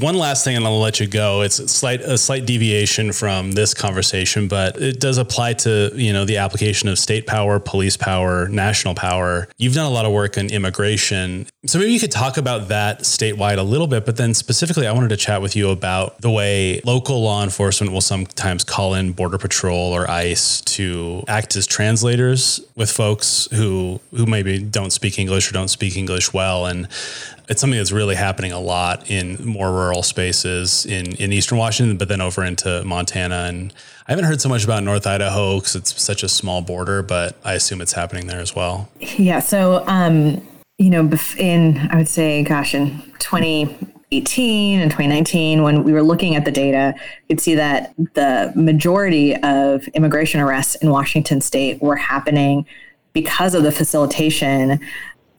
one 0.00 0.16
last 0.16 0.44
thing, 0.44 0.56
and 0.56 0.64
I'll 0.64 0.80
let 0.80 1.00
you 1.00 1.06
go. 1.06 1.42
It's 1.42 1.58
a 1.58 1.68
slight 1.68 2.00
a 2.00 2.18
slight 2.18 2.46
deviation 2.46 3.12
from 3.12 3.52
this 3.52 3.74
conversation, 3.74 4.48
but 4.48 4.80
it 4.80 5.00
does 5.00 5.18
apply 5.18 5.54
to 5.54 5.90
you 5.94 6.12
know 6.12 6.24
the 6.24 6.38
application 6.38 6.88
of 6.88 6.98
state 6.98 7.26
power, 7.26 7.58
police 7.58 7.96
power, 7.96 8.48
national 8.48 8.94
power. 8.94 9.48
You've 9.58 9.74
done 9.74 9.86
a 9.86 9.94
lot 9.94 10.04
of 10.04 10.12
work 10.12 10.36
in 10.36 10.50
immigration, 10.50 11.46
so 11.66 11.78
maybe 11.78 11.92
you 11.92 12.00
could 12.00 12.10
talk 12.10 12.36
about 12.36 12.68
that 12.68 13.00
statewide 13.00 13.58
a 13.58 13.62
little 13.62 13.86
bit. 13.86 14.04
But 14.04 14.16
then 14.16 14.34
specifically, 14.34 14.86
I 14.86 14.92
wanted 14.92 15.08
to 15.08 15.16
chat 15.16 15.42
with 15.42 15.56
you 15.56 15.70
about 15.70 16.20
the 16.20 16.30
way 16.30 16.80
local 16.84 17.22
law 17.22 17.42
enforcement 17.42 17.92
will 17.92 18.00
sometimes 18.00 18.64
call 18.64 18.94
in 18.94 19.12
Border 19.12 19.38
Patrol 19.38 19.92
or 19.92 20.10
ICE 20.10 20.60
to 20.62 21.24
act 21.28 21.56
as 21.56 21.66
translators 21.66 22.60
with 22.76 22.90
folks 22.90 23.48
who 23.52 24.00
who 24.14 24.26
maybe 24.26 24.62
don't 24.62 24.90
speak 24.90 25.18
English 25.18 25.50
or 25.50 25.52
don't 25.52 25.68
speak 25.68 25.96
English 25.96 26.32
well, 26.32 26.66
and 26.66 26.88
it's 27.48 27.60
something 27.60 27.78
that's 27.78 27.92
really 27.92 28.14
happening 28.14 28.52
a 28.52 28.60
lot 28.60 29.10
in 29.10 29.44
more 29.44 29.70
rural 29.70 30.02
spaces 30.02 30.86
in, 30.86 31.14
in 31.16 31.32
Eastern 31.32 31.58
Washington, 31.58 31.96
but 31.96 32.08
then 32.08 32.20
over 32.20 32.44
into 32.44 32.82
Montana. 32.84 33.44
And 33.48 33.72
I 34.06 34.12
haven't 34.12 34.26
heard 34.26 34.40
so 34.40 34.48
much 34.48 34.64
about 34.64 34.82
North 34.82 35.06
Idaho 35.06 35.58
because 35.58 35.76
it's 35.76 36.00
such 36.00 36.22
a 36.22 36.28
small 36.28 36.62
border, 36.62 37.02
but 37.02 37.36
I 37.44 37.54
assume 37.54 37.80
it's 37.80 37.92
happening 37.92 38.26
there 38.26 38.40
as 38.40 38.54
well. 38.54 38.88
Yeah. 39.00 39.40
So, 39.40 39.84
um, 39.86 40.46
you 40.78 40.90
know, 40.90 41.10
in, 41.36 41.78
I 41.90 41.96
would 41.96 42.08
say, 42.08 42.42
gosh, 42.42 42.74
in 42.74 43.00
2018 43.18 44.80
and 44.80 44.90
2019, 44.90 45.62
when 45.62 45.84
we 45.84 45.92
were 45.92 46.02
looking 46.02 46.34
at 46.34 46.44
the 46.44 46.50
data, 46.50 46.94
you'd 47.28 47.40
see 47.40 47.54
that 47.54 47.94
the 48.14 48.52
majority 48.56 49.36
of 49.36 49.86
immigration 49.88 50.40
arrests 50.40 50.74
in 50.76 50.90
Washington 50.90 51.40
state 51.40 51.80
were 51.82 51.96
happening 51.96 52.66
because 53.12 53.54
of 53.54 53.62
the 53.62 53.72
facilitation 53.72 54.80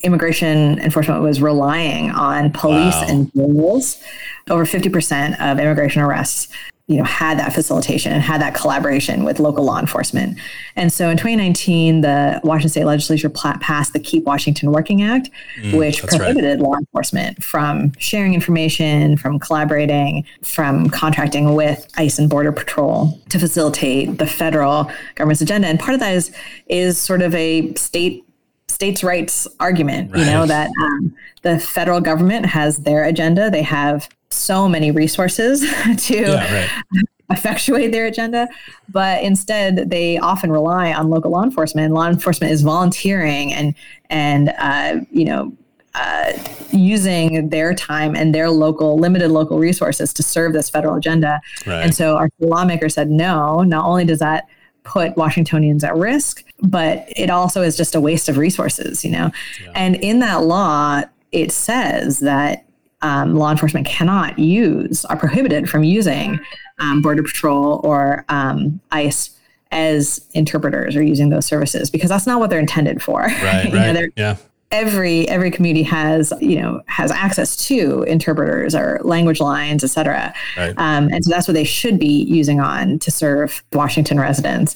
immigration 0.03 0.79
enforcement 0.79 1.21
was 1.21 1.41
relying 1.41 2.11
on 2.11 2.51
police 2.51 2.93
wow. 2.93 3.05
and 3.07 3.33
jails. 3.33 4.01
Over 4.49 4.65
50% 4.65 5.39
of 5.39 5.59
immigration 5.59 6.01
arrests 6.01 6.49
you 6.87 6.97
know 6.97 7.03
had 7.05 7.39
that 7.39 7.53
facilitation 7.53 8.11
and 8.11 8.21
had 8.21 8.41
that 8.41 8.53
collaboration 8.53 9.23
with 9.23 9.39
local 9.39 9.63
law 9.63 9.79
enforcement 9.79 10.37
and 10.75 10.91
so 10.91 11.09
in 11.09 11.15
2019 11.15 12.01
the 12.01 12.41
washington 12.43 12.69
state 12.69 12.83
legislature 12.83 13.29
passed 13.29 13.93
the 13.93 13.99
keep 13.99 14.25
washington 14.25 14.69
working 14.71 15.01
act 15.01 15.29
mm, 15.61 15.77
which 15.77 16.03
prohibited 16.03 16.59
right. 16.59 16.67
law 16.67 16.75
enforcement 16.75 17.41
from 17.41 17.93
sharing 17.99 18.33
information 18.33 19.15
from 19.15 19.39
collaborating 19.39 20.25
from 20.41 20.89
contracting 20.89 21.55
with 21.55 21.87
ice 21.95 22.19
and 22.19 22.29
border 22.29 22.51
patrol 22.51 23.17
to 23.29 23.39
facilitate 23.39 24.17
the 24.17 24.27
federal 24.27 24.91
government's 25.15 25.41
agenda 25.41 25.67
and 25.67 25.79
part 25.79 25.93
of 25.93 26.01
that 26.01 26.13
is 26.13 26.35
is 26.67 26.99
sort 26.99 27.21
of 27.21 27.33
a 27.33 27.73
state 27.75 28.25
states' 28.67 29.03
rights 29.03 29.47
argument. 29.59 30.11
Right. 30.11 30.19
You 30.19 30.25
know 30.25 30.45
that 30.45 30.71
um, 30.81 31.15
the 31.41 31.59
federal 31.59 32.01
government 32.01 32.45
has 32.47 32.77
their 32.77 33.05
agenda; 33.05 33.49
they 33.49 33.61
have 33.61 34.09
so 34.29 34.67
many 34.67 34.91
resources 34.91 35.61
to 36.07 36.21
yeah, 36.21 36.53
right. 36.53 37.03
effectuate 37.29 37.91
their 37.91 38.05
agenda, 38.05 38.47
but 38.89 39.23
instead 39.23 39.89
they 39.89 40.17
often 40.17 40.51
rely 40.51 40.91
on 40.93 41.09
local 41.09 41.31
law 41.31 41.43
enforcement. 41.43 41.93
Law 41.93 42.07
enforcement 42.07 42.51
is 42.51 42.61
volunteering 42.61 43.53
and 43.53 43.75
and 44.09 44.53
uh, 44.57 44.97
you 45.11 45.25
know. 45.25 45.53
Uh, 45.95 46.33
using 46.71 47.49
their 47.49 47.71
time 47.75 48.15
and 48.15 48.33
their 48.33 48.49
local 48.49 48.97
limited 48.97 49.29
local 49.29 49.59
resources 49.59 50.11
to 50.11 50.23
serve 50.23 50.51
this 50.51 50.67
federal 50.67 50.95
agenda, 50.95 51.39
right. 51.67 51.83
and 51.83 51.93
so 51.93 52.17
our 52.17 52.29
lawmaker 52.39 52.89
said 52.89 53.11
no. 53.11 53.61
Not 53.61 53.85
only 53.85 54.03
does 54.03 54.17
that 54.17 54.47
put 54.83 55.15
Washingtonians 55.17 55.83
at 55.83 55.95
risk, 55.95 56.43
but 56.61 57.05
it 57.07 57.29
also 57.29 57.61
is 57.61 57.77
just 57.77 57.95
a 57.95 58.01
waste 58.01 58.29
of 58.29 58.37
resources, 58.37 59.03
you 59.03 59.11
know? 59.11 59.31
Yeah. 59.63 59.71
And 59.75 59.95
in 59.97 60.19
that 60.19 60.43
law, 60.43 61.03
it 61.31 61.51
says 61.51 62.19
that 62.19 62.65
um, 63.01 63.35
law 63.35 63.51
enforcement 63.51 63.85
cannot 63.85 64.39
use, 64.39 65.03
are 65.05 65.17
prohibited 65.17 65.69
from 65.69 65.83
using 65.83 66.39
um, 66.79 67.01
Border 67.01 67.23
Patrol 67.23 67.81
or 67.83 68.25
um, 68.29 68.79
ICE 68.91 69.29
as 69.71 70.25
interpreters 70.33 70.95
or 70.95 71.01
using 71.01 71.29
those 71.29 71.45
services 71.45 71.89
because 71.89 72.09
that's 72.09 72.27
not 72.27 72.39
what 72.39 72.49
they're 72.49 72.59
intended 72.59 73.01
for. 73.01 73.21
Right, 73.43 73.73
right. 73.73 73.93
know, 73.93 74.07
yeah 74.15 74.37
every 74.73 75.29
every 75.29 75.51
community 75.51 75.83
has 75.83 76.33
you 76.41 76.59
know 76.59 76.81
has 76.87 77.11
access 77.11 77.55
to 77.67 78.03
interpreters 78.03 78.75
or 78.75 78.99
language 79.03 79.39
lines, 79.39 79.83
et 79.83 79.87
cetera. 79.87 80.33
Right. 80.57 80.73
Um, 80.77 81.09
and 81.13 81.23
so 81.23 81.29
that's 81.29 81.47
what 81.47 81.53
they 81.53 81.63
should 81.63 81.97
be 81.97 82.23
using 82.23 82.59
on 82.59 82.99
to 82.99 83.11
serve 83.11 83.63
Washington 83.71 84.19
residents. 84.19 84.75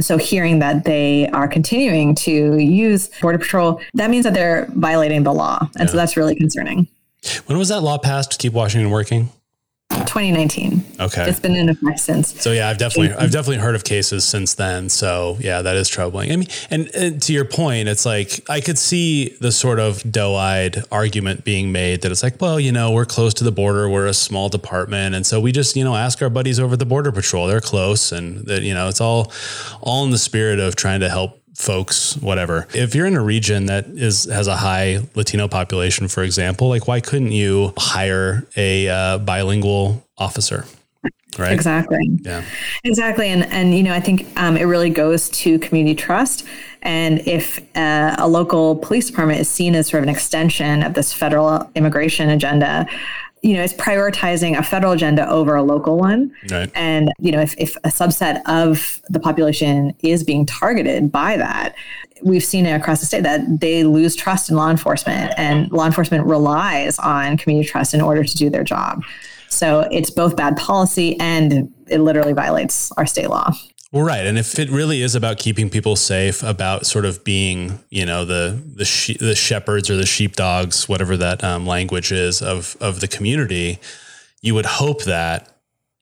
So 0.00 0.16
hearing 0.16 0.58
that 0.58 0.84
they 0.84 1.28
are 1.28 1.46
continuing 1.46 2.16
to 2.16 2.58
use 2.58 3.10
Border 3.20 3.38
Patrol, 3.38 3.80
that 3.94 4.10
means 4.10 4.24
that 4.24 4.34
they're 4.34 4.66
violating 4.74 5.22
the 5.22 5.32
law, 5.32 5.60
and 5.60 5.70
yeah. 5.80 5.86
so 5.86 5.96
that's 5.96 6.16
really 6.16 6.34
concerning. 6.34 6.88
When 7.46 7.56
was 7.56 7.68
that 7.68 7.80
law 7.82 7.98
passed 7.98 8.32
to 8.32 8.38
keep 8.38 8.52
Washington 8.52 8.90
working? 8.90 9.30
2019. 10.06 10.84
Okay. 11.00 11.28
It's 11.28 11.40
been 11.40 11.54
in 11.54 11.68
effect 11.68 12.00
since. 12.00 12.40
So 12.40 12.52
yeah, 12.52 12.68
I've 12.68 12.78
definitely 12.78 13.14
I've 13.14 13.30
definitely 13.30 13.58
heard 13.58 13.74
of 13.74 13.84
cases 13.84 14.24
since 14.24 14.54
then. 14.54 14.88
So 14.88 15.36
yeah, 15.40 15.62
that 15.62 15.76
is 15.76 15.88
troubling. 15.88 16.32
I 16.32 16.36
mean, 16.36 16.48
and, 16.70 16.88
and 16.94 17.22
to 17.22 17.32
your 17.32 17.44
point, 17.44 17.88
it's 17.88 18.06
like 18.06 18.48
I 18.48 18.60
could 18.60 18.78
see 18.78 19.36
the 19.40 19.52
sort 19.52 19.80
of 19.80 20.10
doe-eyed 20.10 20.84
argument 20.90 21.44
being 21.44 21.72
made 21.72 22.02
that 22.02 22.12
it's 22.12 22.22
like, 22.22 22.40
well, 22.40 22.58
you 22.58 22.72
know, 22.72 22.92
we're 22.92 23.04
close 23.04 23.34
to 23.34 23.44
the 23.44 23.52
border, 23.52 23.88
we're 23.88 24.06
a 24.06 24.14
small 24.14 24.48
department, 24.48 25.14
and 25.14 25.26
so 25.26 25.40
we 25.40 25.52
just 25.52 25.76
you 25.76 25.84
know 25.84 25.94
ask 25.94 26.22
our 26.22 26.30
buddies 26.30 26.58
over 26.60 26.74
at 26.74 26.78
the 26.78 26.86
border 26.86 27.12
patrol. 27.12 27.46
They're 27.46 27.60
close, 27.60 28.12
and 28.12 28.46
that 28.46 28.62
you 28.62 28.74
know 28.74 28.88
it's 28.88 29.00
all 29.00 29.32
all 29.80 30.04
in 30.04 30.10
the 30.10 30.18
spirit 30.18 30.58
of 30.58 30.76
trying 30.76 31.00
to 31.00 31.08
help 31.08 31.43
folks, 31.54 32.16
whatever. 32.16 32.66
If 32.74 32.94
you're 32.94 33.06
in 33.06 33.14
a 33.14 33.22
region 33.22 33.66
that 33.66 33.86
is 33.86 34.24
has 34.24 34.46
a 34.46 34.56
high 34.56 35.00
Latino 35.14 35.48
population, 35.48 36.08
for 36.08 36.22
example, 36.22 36.68
like 36.68 36.86
why 36.88 37.00
couldn't 37.00 37.32
you 37.32 37.72
hire 37.76 38.46
a 38.56 38.88
uh, 38.88 39.18
bilingual 39.18 40.04
officer? 40.18 40.66
Right. 41.38 41.52
Exactly. 41.52 41.98
Yeah. 42.22 42.44
Exactly. 42.84 43.28
And 43.28 43.44
and 43.46 43.74
you 43.74 43.82
know, 43.82 43.92
I 43.92 44.00
think 44.00 44.26
um, 44.36 44.56
it 44.56 44.64
really 44.64 44.90
goes 44.90 45.28
to 45.30 45.58
community 45.58 45.94
trust. 45.94 46.46
And 46.82 47.26
if 47.26 47.60
uh, 47.76 48.14
a 48.18 48.28
local 48.28 48.76
police 48.76 49.08
department 49.08 49.40
is 49.40 49.48
seen 49.48 49.74
as 49.74 49.88
sort 49.88 50.02
of 50.02 50.08
an 50.08 50.14
extension 50.14 50.82
of 50.82 50.94
this 50.94 51.12
federal 51.12 51.70
immigration 51.74 52.28
agenda, 52.28 52.86
you 53.44 53.52
know, 53.52 53.62
it's 53.62 53.74
prioritizing 53.74 54.58
a 54.58 54.62
federal 54.62 54.94
agenda 54.94 55.28
over 55.28 55.54
a 55.54 55.62
local 55.62 55.98
one. 55.98 56.34
Right. 56.50 56.70
And, 56.74 57.12
you 57.20 57.30
know, 57.30 57.40
if, 57.40 57.54
if 57.58 57.76
a 57.76 57.88
subset 57.88 58.40
of 58.46 59.02
the 59.10 59.20
population 59.20 59.94
is 60.02 60.24
being 60.24 60.46
targeted 60.46 61.12
by 61.12 61.36
that, 61.36 61.74
we've 62.22 62.42
seen 62.42 62.64
it 62.64 62.72
across 62.72 63.00
the 63.00 63.06
state 63.06 63.22
that 63.24 63.60
they 63.60 63.84
lose 63.84 64.16
trust 64.16 64.48
in 64.48 64.56
law 64.56 64.70
enforcement 64.70 65.34
and 65.36 65.70
law 65.72 65.84
enforcement 65.84 66.24
relies 66.24 66.98
on 66.98 67.36
community 67.36 67.68
trust 67.68 67.92
in 67.92 68.00
order 68.00 68.24
to 68.24 68.34
do 68.34 68.48
their 68.48 68.64
job. 68.64 69.04
So 69.50 69.80
it's 69.92 70.08
both 70.08 70.36
bad 70.36 70.56
policy 70.56 71.20
and 71.20 71.70
it 71.86 71.98
literally 71.98 72.32
violates 72.32 72.92
our 72.92 73.04
state 73.04 73.28
law. 73.28 73.52
Well, 73.94 74.02
right, 74.02 74.26
and 74.26 74.36
if 74.36 74.58
it 74.58 74.70
really 74.70 75.02
is 75.02 75.14
about 75.14 75.38
keeping 75.38 75.70
people 75.70 75.94
safe, 75.94 76.42
about 76.42 76.84
sort 76.84 77.04
of 77.04 77.22
being, 77.22 77.78
you 77.90 78.04
know, 78.04 78.24
the 78.24 78.60
the 78.74 78.84
she- 78.84 79.16
the 79.16 79.36
shepherds 79.36 79.88
or 79.88 79.94
the 79.94 80.04
sheepdogs, 80.04 80.88
whatever 80.88 81.16
that 81.16 81.44
um, 81.44 81.64
language 81.64 82.10
is 82.10 82.42
of 82.42 82.76
of 82.80 82.98
the 82.98 83.06
community, 83.06 83.78
you 84.42 84.52
would 84.52 84.66
hope 84.66 85.04
that 85.04 85.53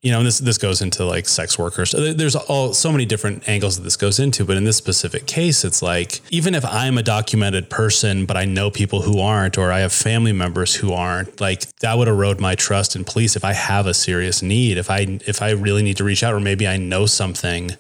you 0.03 0.11
know, 0.11 0.19
and 0.19 0.27
this 0.27 0.39
this 0.39 0.59
goes 0.59 0.83
into 0.83 1.05
like 1.05 1.29
sex 1.29 1.57
workers. 1.57 1.93
There's 1.93 2.35
all 2.35 2.75
so 2.75 2.91
many 2.91 3.05
different 3.07 3.49
angles 3.49 3.77
that 3.77 3.85
this 3.85 3.97
goes 3.97 4.19
into, 4.19 4.45
but 4.45 4.57
in 4.57 4.65
this 4.65 4.77
specific 4.77 5.27
case, 5.27 5.65
it's 5.65 5.81
like 5.81 6.21
even 6.31 6.57
if 6.57 6.65
I'm 6.65 6.99
a 6.99 7.05
documented 7.05 7.71
person, 7.71 8.27
but 8.27 8.37
I 8.37 8.45
know 8.45 8.69
people 8.69 9.03
who 9.03 9.21
aren't, 9.21 9.57
or 9.57 9.71
I 9.71 9.79
have 9.79 9.93
family 9.93 10.33
members 10.33 10.75
who 10.75 10.93
aren't, 10.93 11.41
like 11.41 11.63
that 11.77 11.97
would 11.97 12.09
erode 12.09 12.41
my 12.41 12.57
trust 12.57 12.97
in 12.97 13.05
police 13.05 13.37
if 13.37 13.45
I 13.45 13.53
have 13.53 13.87
a 13.87 13.95
serious 13.95 14.43
need, 14.43 14.77
if 14.77 14.91
I 14.91 15.21
if 15.25 15.41
I 15.41 15.51
really 15.51 15.85
need 15.85 15.99
to 15.99 16.05
reach 16.05 16.25
out, 16.25 16.35
or 16.35 16.41
maybe 16.41 16.67
I 16.67 16.79
know 16.79 17.07
something 17.07 17.71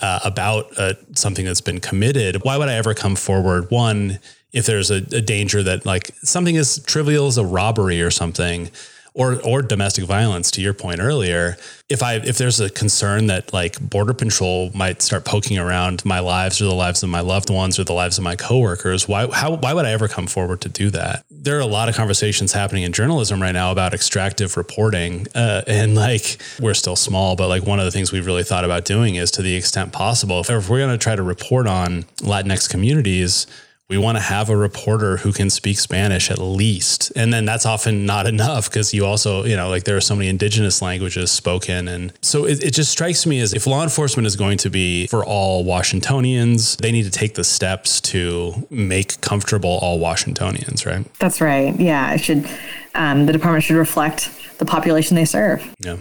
uh, 0.00 0.20
about 0.24 0.78
uh, 0.78 0.94
something 1.14 1.44
that's 1.44 1.60
been 1.60 1.80
committed. 1.80 2.44
Why 2.44 2.56
would 2.56 2.70
I 2.70 2.74
ever 2.74 2.94
come 2.94 3.14
forward? 3.14 3.70
One, 3.70 4.20
if 4.52 4.64
there's 4.64 4.90
a, 4.90 4.96
a 5.12 5.20
danger 5.20 5.62
that 5.62 5.84
like 5.84 6.12
something 6.22 6.56
as 6.56 6.82
trivial 6.84 7.26
as 7.26 7.36
a 7.36 7.44
robbery 7.44 8.00
or 8.00 8.10
something 8.10 8.70
or 9.14 9.40
or 9.42 9.62
domestic 9.62 10.04
violence 10.04 10.50
to 10.50 10.60
your 10.60 10.72
point 10.72 11.00
earlier 11.00 11.56
if 11.88 12.02
i 12.02 12.14
if 12.14 12.38
there's 12.38 12.60
a 12.60 12.70
concern 12.70 13.26
that 13.26 13.52
like 13.52 13.78
border 13.80 14.14
patrol 14.14 14.70
might 14.74 15.02
start 15.02 15.24
poking 15.24 15.58
around 15.58 16.04
my 16.04 16.18
lives 16.18 16.60
or 16.60 16.64
the 16.64 16.74
lives 16.74 17.02
of 17.02 17.08
my 17.08 17.20
loved 17.20 17.50
ones 17.50 17.78
or 17.78 17.84
the 17.84 17.92
lives 17.92 18.18
of 18.18 18.24
my 18.24 18.36
coworkers 18.36 19.06
why 19.06 19.26
how 19.32 19.54
why 19.56 19.74
would 19.74 19.84
i 19.84 19.90
ever 19.90 20.08
come 20.08 20.26
forward 20.26 20.60
to 20.60 20.68
do 20.68 20.90
that? 20.90 21.24
There 21.30 21.56
are 21.56 21.60
a 21.60 21.66
lot 21.66 21.88
of 21.88 21.94
conversations 21.94 22.52
happening 22.52 22.82
in 22.82 22.92
journalism 22.92 23.42
right 23.42 23.52
now 23.52 23.72
about 23.72 23.94
extractive 23.94 24.56
reporting 24.56 25.26
uh, 25.34 25.62
and 25.66 25.94
like 25.94 26.38
we're 26.60 26.74
still 26.74 26.96
small 26.96 27.36
but 27.36 27.48
like 27.48 27.64
one 27.64 27.78
of 27.78 27.84
the 27.84 27.90
things 27.90 28.12
we've 28.12 28.26
really 28.26 28.44
thought 28.44 28.64
about 28.64 28.84
doing 28.84 29.16
is 29.16 29.30
to 29.32 29.42
the 29.42 29.54
extent 29.54 29.92
possible 29.92 30.40
if, 30.40 30.50
if 30.50 30.68
we're 30.68 30.78
going 30.78 30.90
to 30.90 31.02
try 31.02 31.16
to 31.16 31.22
report 31.22 31.66
on 31.66 32.04
latinx 32.20 32.68
communities 32.68 33.46
we 33.88 33.98
want 33.98 34.16
to 34.16 34.22
have 34.22 34.48
a 34.48 34.56
reporter 34.56 35.18
who 35.18 35.32
can 35.32 35.50
speak 35.50 35.78
Spanish 35.78 36.30
at 36.30 36.38
least. 36.38 37.12
And 37.14 37.32
then 37.32 37.44
that's 37.44 37.66
often 37.66 38.06
not 38.06 38.26
enough 38.34 38.70
because 38.70 38.94
you 38.94 39.04
also, 39.04 39.44
you 39.44 39.56
know, 39.56 39.68
like 39.68 39.84
there 39.84 39.96
are 39.96 40.00
so 40.00 40.16
many 40.16 40.28
indigenous 40.28 40.80
languages 40.80 41.30
spoken. 41.30 41.88
And 41.88 42.12
so 42.22 42.46
it, 42.46 42.64
it, 42.64 42.72
just 42.72 42.90
strikes 42.90 43.26
me 43.26 43.38
as 43.40 43.52
if 43.52 43.66
law 43.66 43.82
enforcement 43.82 44.26
is 44.26 44.34
going 44.34 44.56
to 44.58 44.70
be 44.70 45.06
for 45.08 45.24
all 45.24 45.62
Washingtonians, 45.64 46.76
they 46.76 46.90
need 46.90 47.04
to 47.04 47.10
take 47.10 47.34
the 47.34 47.44
steps 47.44 48.00
to 48.00 48.66
make 48.70 49.20
comfortable 49.20 49.78
all 49.82 49.98
Washingtonians, 49.98 50.86
right? 50.86 51.04
That's 51.18 51.42
right. 51.42 51.78
Yeah. 51.78 52.14
It 52.14 52.18
should, 52.18 52.48
um, 52.94 53.26
the 53.26 53.32
department 53.32 53.64
should 53.64 53.76
reflect 53.76 54.30
the 54.58 54.64
population 54.64 55.16
they 55.16 55.26
serve. 55.26 55.74
Yeah. 55.80 55.98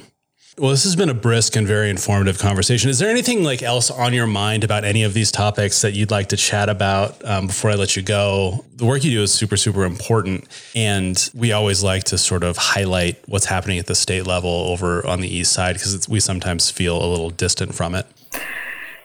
Well, 0.57 0.71
this 0.71 0.83
has 0.83 0.97
been 0.97 1.07
a 1.07 1.13
brisk 1.13 1.55
and 1.55 1.65
very 1.65 1.89
informative 1.89 2.37
conversation. 2.37 2.89
Is 2.89 2.99
there 2.99 3.09
anything 3.09 3.41
like 3.41 3.63
else 3.63 3.89
on 3.89 4.13
your 4.13 4.27
mind 4.27 4.65
about 4.65 4.83
any 4.83 5.03
of 5.03 5.13
these 5.13 5.31
topics 5.31 5.81
that 5.81 5.93
you'd 5.93 6.11
like 6.11 6.27
to 6.29 6.37
chat 6.37 6.67
about 6.67 7.23
um, 7.23 7.47
before 7.47 7.71
I 7.71 7.75
let 7.75 7.95
you 7.95 8.01
go? 8.01 8.65
The 8.75 8.85
work 8.85 9.05
you 9.05 9.11
do 9.11 9.23
is 9.23 9.31
super, 9.33 9.55
super 9.55 9.85
important, 9.85 10.49
and 10.75 11.29
we 11.33 11.53
always 11.53 11.83
like 11.83 12.03
to 12.05 12.17
sort 12.17 12.43
of 12.43 12.57
highlight 12.57 13.17
what's 13.29 13.45
happening 13.45 13.79
at 13.79 13.87
the 13.87 13.95
state 13.95 14.27
level 14.27 14.49
over 14.49 15.07
on 15.07 15.21
the 15.21 15.33
east 15.33 15.53
side 15.53 15.75
because 15.75 16.09
we 16.09 16.19
sometimes 16.19 16.69
feel 16.69 17.01
a 17.01 17.07
little 17.07 17.29
distant 17.29 17.73
from 17.73 17.95
it. 17.95 18.05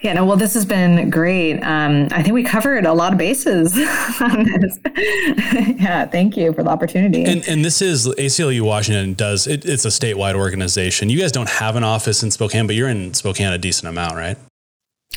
Yeah, 0.03 0.13
no, 0.13 0.27
well, 0.27 0.37
this 0.37 0.55
has 0.55 0.67
been 0.67 1.09
great. 1.11 1.59
Um, 1.63 2.09
I 2.11 2.23
think 2.23 2.35
we 2.35 2.45
covered 2.45 2.85
a 2.85 2.93
lot 2.93 3.13
of 3.13 3.19
bases 3.19 3.73
on 4.21 4.45
this. 4.45 4.79
yeah, 5.81 6.07
thank 6.07 6.37
you 6.37 6.53
for 6.53 6.63
the 6.63 6.71
opportunity. 6.71 7.25
And, 7.25 7.47
and 7.49 7.65
this 7.65 7.81
is 7.81 8.07
ACLU 8.07 8.61
Washington 8.61 9.15
does 9.15 9.47
it, 9.47 9.65
it's 9.65 9.85
a 9.85 9.89
statewide 9.89 10.35
organization. 10.35 11.09
You 11.09 11.19
guys 11.19 11.33
don't 11.33 11.49
have 11.49 11.77
an 11.77 11.85
office 11.85 12.23
in 12.23 12.31
Spokane, 12.31 12.67
but 12.67 12.77
you're 12.77 12.89
in 12.89 13.15
Spokane 13.15 13.53
a 13.53 13.59
decent 13.59 13.89
amount, 13.89 14.17
right? 14.17 14.37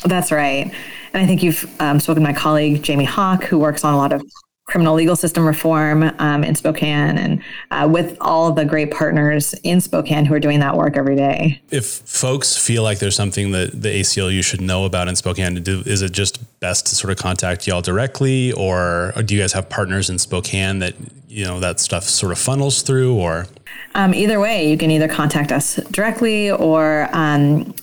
That's 0.05 0.32
right. 0.32 0.73
And 1.13 1.23
I 1.23 1.25
think 1.25 1.43
you've 1.43 1.69
um, 1.82 1.99
spoken 1.99 2.23
to 2.23 2.30
my 2.30 2.34
colleague 2.34 2.86
Jaime 2.86 3.03
Hawk, 3.03 3.43
who 3.43 3.59
works 3.59 3.84
on 3.84 3.93
a 3.93 3.97
lot 3.97 4.13
of 4.13 4.23
criminal 4.70 4.93
legal 4.93 5.15
system 5.15 5.45
reform 5.45 6.11
um, 6.20 6.43
in 6.43 6.53
Spokane 6.53 7.17
and 7.17 7.41
uh, 7.72 7.88
with 7.91 8.15
all 8.22 8.51
the 8.51 8.63
great 8.63 8.91
partners 8.91 9.53
in 9.63 9.82
Spokane 9.82 10.26
who 10.26 10.34
are 10.36 10.39
doing 10.39 10.59
that 10.59 10.78
work 10.78 10.95
every 10.95 11.15
day. 11.15 11.59
If 11.72 11.86
folks 11.86 12.55
feel 12.55 12.84
like 12.84 12.99
there's 12.99 13.15
something 13.15 13.51
that 13.51 13.82
the 13.82 13.89
ACLU 13.89 14.43
should 14.43 14.61
know 14.61 14.86
about 14.86 15.07
in 15.07 15.15
Spokane, 15.15 15.57
is 15.65 16.03
it 16.03 16.11
just 16.11 16.39
best 16.59 16.86
to 16.88 16.95
sort 16.95 17.11
of 17.11 17.17
contact 17.17 17.65
y'all 17.65 17.82
directly 17.82 18.53
or, 18.53 19.11
or 19.15 19.24
do 19.24 19.34
you 19.34 19.41
guys 19.41 19.53
have 19.53 19.70
partners 19.70 20.09
in 20.09 20.20
Spokane 20.20 20.80
that, 20.80 20.93
you 21.28 21.45
know, 21.45 21.59
that 21.59 21.80
stuff 21.80 22.03
sort 22.03 22.32
of 22.32 22.38
funnels 22.38 22.84
through 22.84 23.15
or? 23.15 23.47
Um, 23.95 24.13
either 24.13 24.39
way, 24.39 24.70
you 24.70 24.78
can 24.78 24.91
either 24.91 25.07
contact 25.07 25.51
us 25.51 25.78
directly 25.91 26.51
or 26.51 27.09
um, 27.11 27.74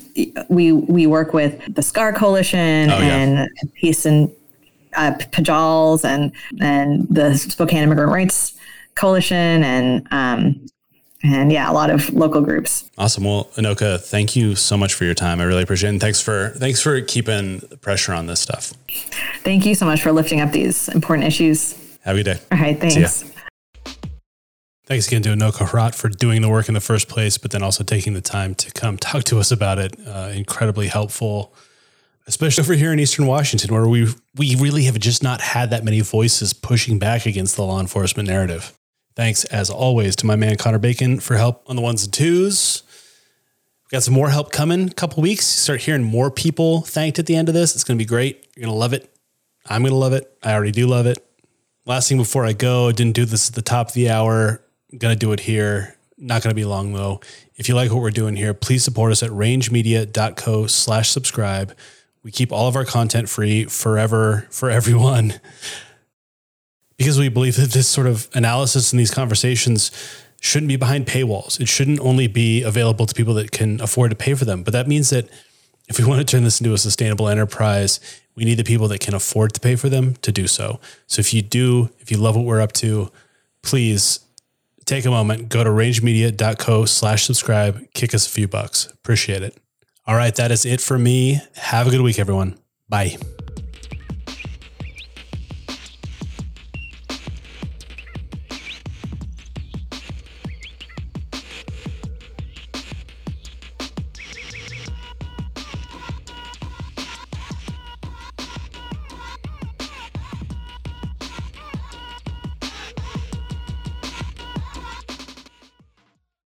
we 0.48 0.72
we 0.72 1.06
work 1.06 1.34
with 1.34 1.74
the 1.74 1.82
SCAR 1.82 2.12
Coalition 2.12 2.90
oh, 2.90 2.98
yeah. 2.98 3.16
and 3.16 3.48
Peace 3.74 4.06
and 4.06 4.32
uh, 4.96 5.12
PJALS 5.32 6.04
and 6.04 6.32
and 6.60 7.06
the 7.08 7.36
Spokane 7.36 7.82
Immigrant 7.82 8.10
Rights 8.10 8.58
Coalition 8.94 9.62
and 9.62 10.06
um, 10.10 10.66
and 11.22 11.50
yeah, 11.50 11.70
a 11.70 11.72
lot 11.72 11.90
of 11.90 12.12
local 12.12 12.40
groups. 12.40 12.88
Awesome. 12.98 13.24
Well, 13.24 13.50
Enoka, 13.56 14.00
thank 14.00 14.36
you 14.36 14.54
so 14.54 14.76
much 14.76 14.94
for 14.94 15.04
your 15.04 15.14
time. 15.14 15.40
I 15.40 15.44
really 15.44 15.62
appreciate 15.62 15.88
it. 15.88 15.92
And 15.92 16.00
thanks 16.00 16.20
for 16.20 16.50
thanks 16.56 16.82
for 16.82 17.00
keeping 17.00 17.58
the 17.58 17.76
pressure 17.76 18.12
on 18.12 18.26
this 18.26 18.40
stuff. 18.40 18.72
Thank 19.42 19.66
you 19.66 19.74
so 19.74 19.86
much 19.86 20.02
for 20.02 20.12
lifting 20.12 20.40
up 20.40 20.52
these 20.52 20.88
important 20.88 21.26
issues. 21.26 21.72
Have 22.02 22.16
a 22.16 22.22
good 22.22 22.34
day. 22.34 22.40
All 22.52 22.58
right. 22.58 22.78
Thanks. 22.78 23.24
Thanks 24.84 25.08
again 25.08 25.22
to 25.22 25.30
Enoka 25.30 25.68
Herat 25.68 25.96
for 25.96 26.08
doing 26.08 26.42
the 26.42 26.48
work 26.48 26.68
in 26.68 26.74
the 26.74 26.80
first 26.80 27.08
place, 27.08 27.38
but 27.38 27.50
then 27.50 27.60
also 27.60 27.82
taking 27.82 28.14
the 28.14 28.20
time 28.20 28.54
to 28.54 28.70
come 28.70 28.96
talk 28.96 29.24
to 29.24 29.40
us 29.40 29.50
about 29.50 29.80
it. 29.80 29.96
Uh, 30.06 30.30
incredibly 30.32 30.86
helpful 30.86 31.52
especially 32.26 32.62
over 32.62 32.74
here 32.74 32.92
in 32.92 32.98
Eastern 32.98 33.26
Washington, 33.26 33.72
where 33.72 33.88
we 33.88 34.08
we 34.34 34.56
really 34.56 34.84
have 34.84 34.98
just 34.98 35.22
not 35.22 35.40
had 35.40 35.70
that 35.70 35.84
many 35.84 36.00
voices 36.00 36.52
pushing 36.52 36.98
back 36.98 37.26
against 37.26 37.56
the 37.56 37.62
law 37.62 37.80
enforcement 37.80 38.28
narrative. 38.28 38.76
Thanks, 39.14 39.44
as 39.44 39.70
always, 39.70 40.14
to 40.16 40.26
my 40.26 40.36
man 40.36 40.56
Connor 40.56 40.78
Bacon 40.78 41.20
for 41.20 41.36
help 41.36 41.62
on 41.66 41.76
the 41.76 41.82
ones 41.82 42.04
and 42.04 42.12
twos. 42.12 42.82
We 43.84 43.96
got 43.96 44.02
some 44.02 44.14
more 44.14 44.30
help 44.30 44.52
coming. 44.52 44.90
A 44.90 44.94
couple 44.94 45.22
weeks, 45.22 45.46
start 45.46 45.82
hearing 45.82 46.02
more 46.02 46.30
people 46.30 46.82
thanked 46.82 47.18
at 47.18 47.26
the 47.26 47.36
end 47.36 47.48
of 47.48 47.54
this. 47.54 47.74
It's 47.74 47.84
going 47.84 47.96
to 47.96 48.02
be 48.02 48.08
great. 48.08 48.46
You're 48.54 48.64
going 48.64 48.74
to 48.74 48.78
love 48.78 48.92
it. 48.92 49.10
I'm 49.64 49.82
going 49.82 49.92
to 49.92 49.96
love 49.96 50.12
it. 50.12 50.36
I 50.42 50.52
already 50.52 50.72
do 50.72 50.86
love 50.86 51.06
it. 51.06 51.18
Last 51.86 52.08
thing 52.08 52.18
before 52.18 52.44
I 52.44 52.52
go, 52.52 52.90
didn't 52.90 53.14
do 53.14 53.24
this 53.24 53.48
at 53.48 53.54
the 53.54 53.62
top 53.62 53.88
of 53.88 53.94
the 53.94 54.10
hour. 54.10 54.60
I'm 54.92 54.98
Going 54.98 55.14
to 55.14 55.18
do 55.18 55.32
it 55.32 55.40
here. 55.40 55.96
Not 56.18 56.42
going 56.42 56.50
to 56.50 56.54
be 56.54 56.64
long 56.64 56.92
though. 56.92 57.20
If 57.54 57.68
you 57.68 57.74
like 57.74 57.90
what 57.90 58.02
we're 58.02 58.10
doing 58.10 58.36
here, 58.36 58.54
please 58.54 58.82
support 58.82 59.12
us 59.12 59.22
at 59.22 59.30
rangemedia.co 59.30 60.66
slash 60.66 61.10
subscribe. 61.10 61.74
We 62.26 62.32
keep 62.32 62.50
all 62.50 62.66
of 62.66 62.74
our 62.74 62.84
content 62.84 63.28
free 63.28 63.66
forever 63.66 64.48
for 64.50 64.68
everyone 64.68 65.34
because 66.98 67.20
we 67.20 67.28
believe 67.28 67.54
that 67.54 67.70
this 67.70 67.86
sort 67.86 68.08
of 68.08 68.28
analysis 68.34 68.92
and 68.92 68.98
these 68.98 69.12
conversations 69.12 69.92
shouldn't 70.40 70.66
be 70.66 70.74
behind 70.74 71.06
paywalls. 71.06 71.60
It 71.60 71.68
shouldn't 71.68 72.00
only 72.00 72.26
be 72.26 72.64
available 72.64 73.06
to 73.06 73.14
people 73.14 73.34
that 73.34 73.52
can 73.52 73.80
afford 73.80 74.10
to 74.10 74.16
pay 74.16 74.34
for 74.34 74.44
them. 74.44 74.64
But 74.64 74.72
that 74.72 74.88
means 74.88 75.10
that 75.10 75.28
if 75.86 76.00
we 76.00 76.04
want 76.04 76.18
to 76.18 76.24
turn 76.24 76.42
this 76.42 76.60
into 76.60 76.74
a 76.74 76.78
sustainable 76.78 77.28
enterprise, 77.28 78.00
we 78.34 78.44
need 78.44 78.56
the 78.56 78.64
people 78.64 78.88
that 78.88 78.98
can 78.98 79.14
afford 79.14 79.54
to 79.54 79.60
pay 79.60 79.76
for 79.76 79.88
them 79.88 80.16
to 80.22 80.32
do 80.32 80.48
so. 80.48 80.80
So 81.06 81.20
if 81.20 81.32
you 81.32 81.42
do, 81.42 81.90
if 82.00 82.10
you 82.10 82.16
love 82.16 82.34
what 82.34 82.44
we're 82.44 82.60
up 82.60 82.72
to, 82.72 83.12
please 83.62 84.18
take 84.84 85.04
a 85.04 85.10
moment, 85.12 85.48
go 85.48 85.62
to 85.62 85.70
rangemedia.co 85.70 86.86
slash 86.86 87.24
subscribe, 87.24 87.88
kick 87.94 88.16
us 88.16 88.26
a 88.26 88.30
few 88.30 88.48
bucks. 88.48 88.86
Appreciate 88.86 89.44
it. 89.44 89.56
All 90.06 90.14
right, 90.14 90.34
that 90.36 90.52
is 90.52 90.64
it 90.64 90.80
for 90.80 90.98
me. 90.98 91.40
Have 91.56 91.86
a 91.88 91.90
good 91.90 92.00
week, 92.00 92.18
everyone. 92.18 92.58
Bye. 92.88 93.16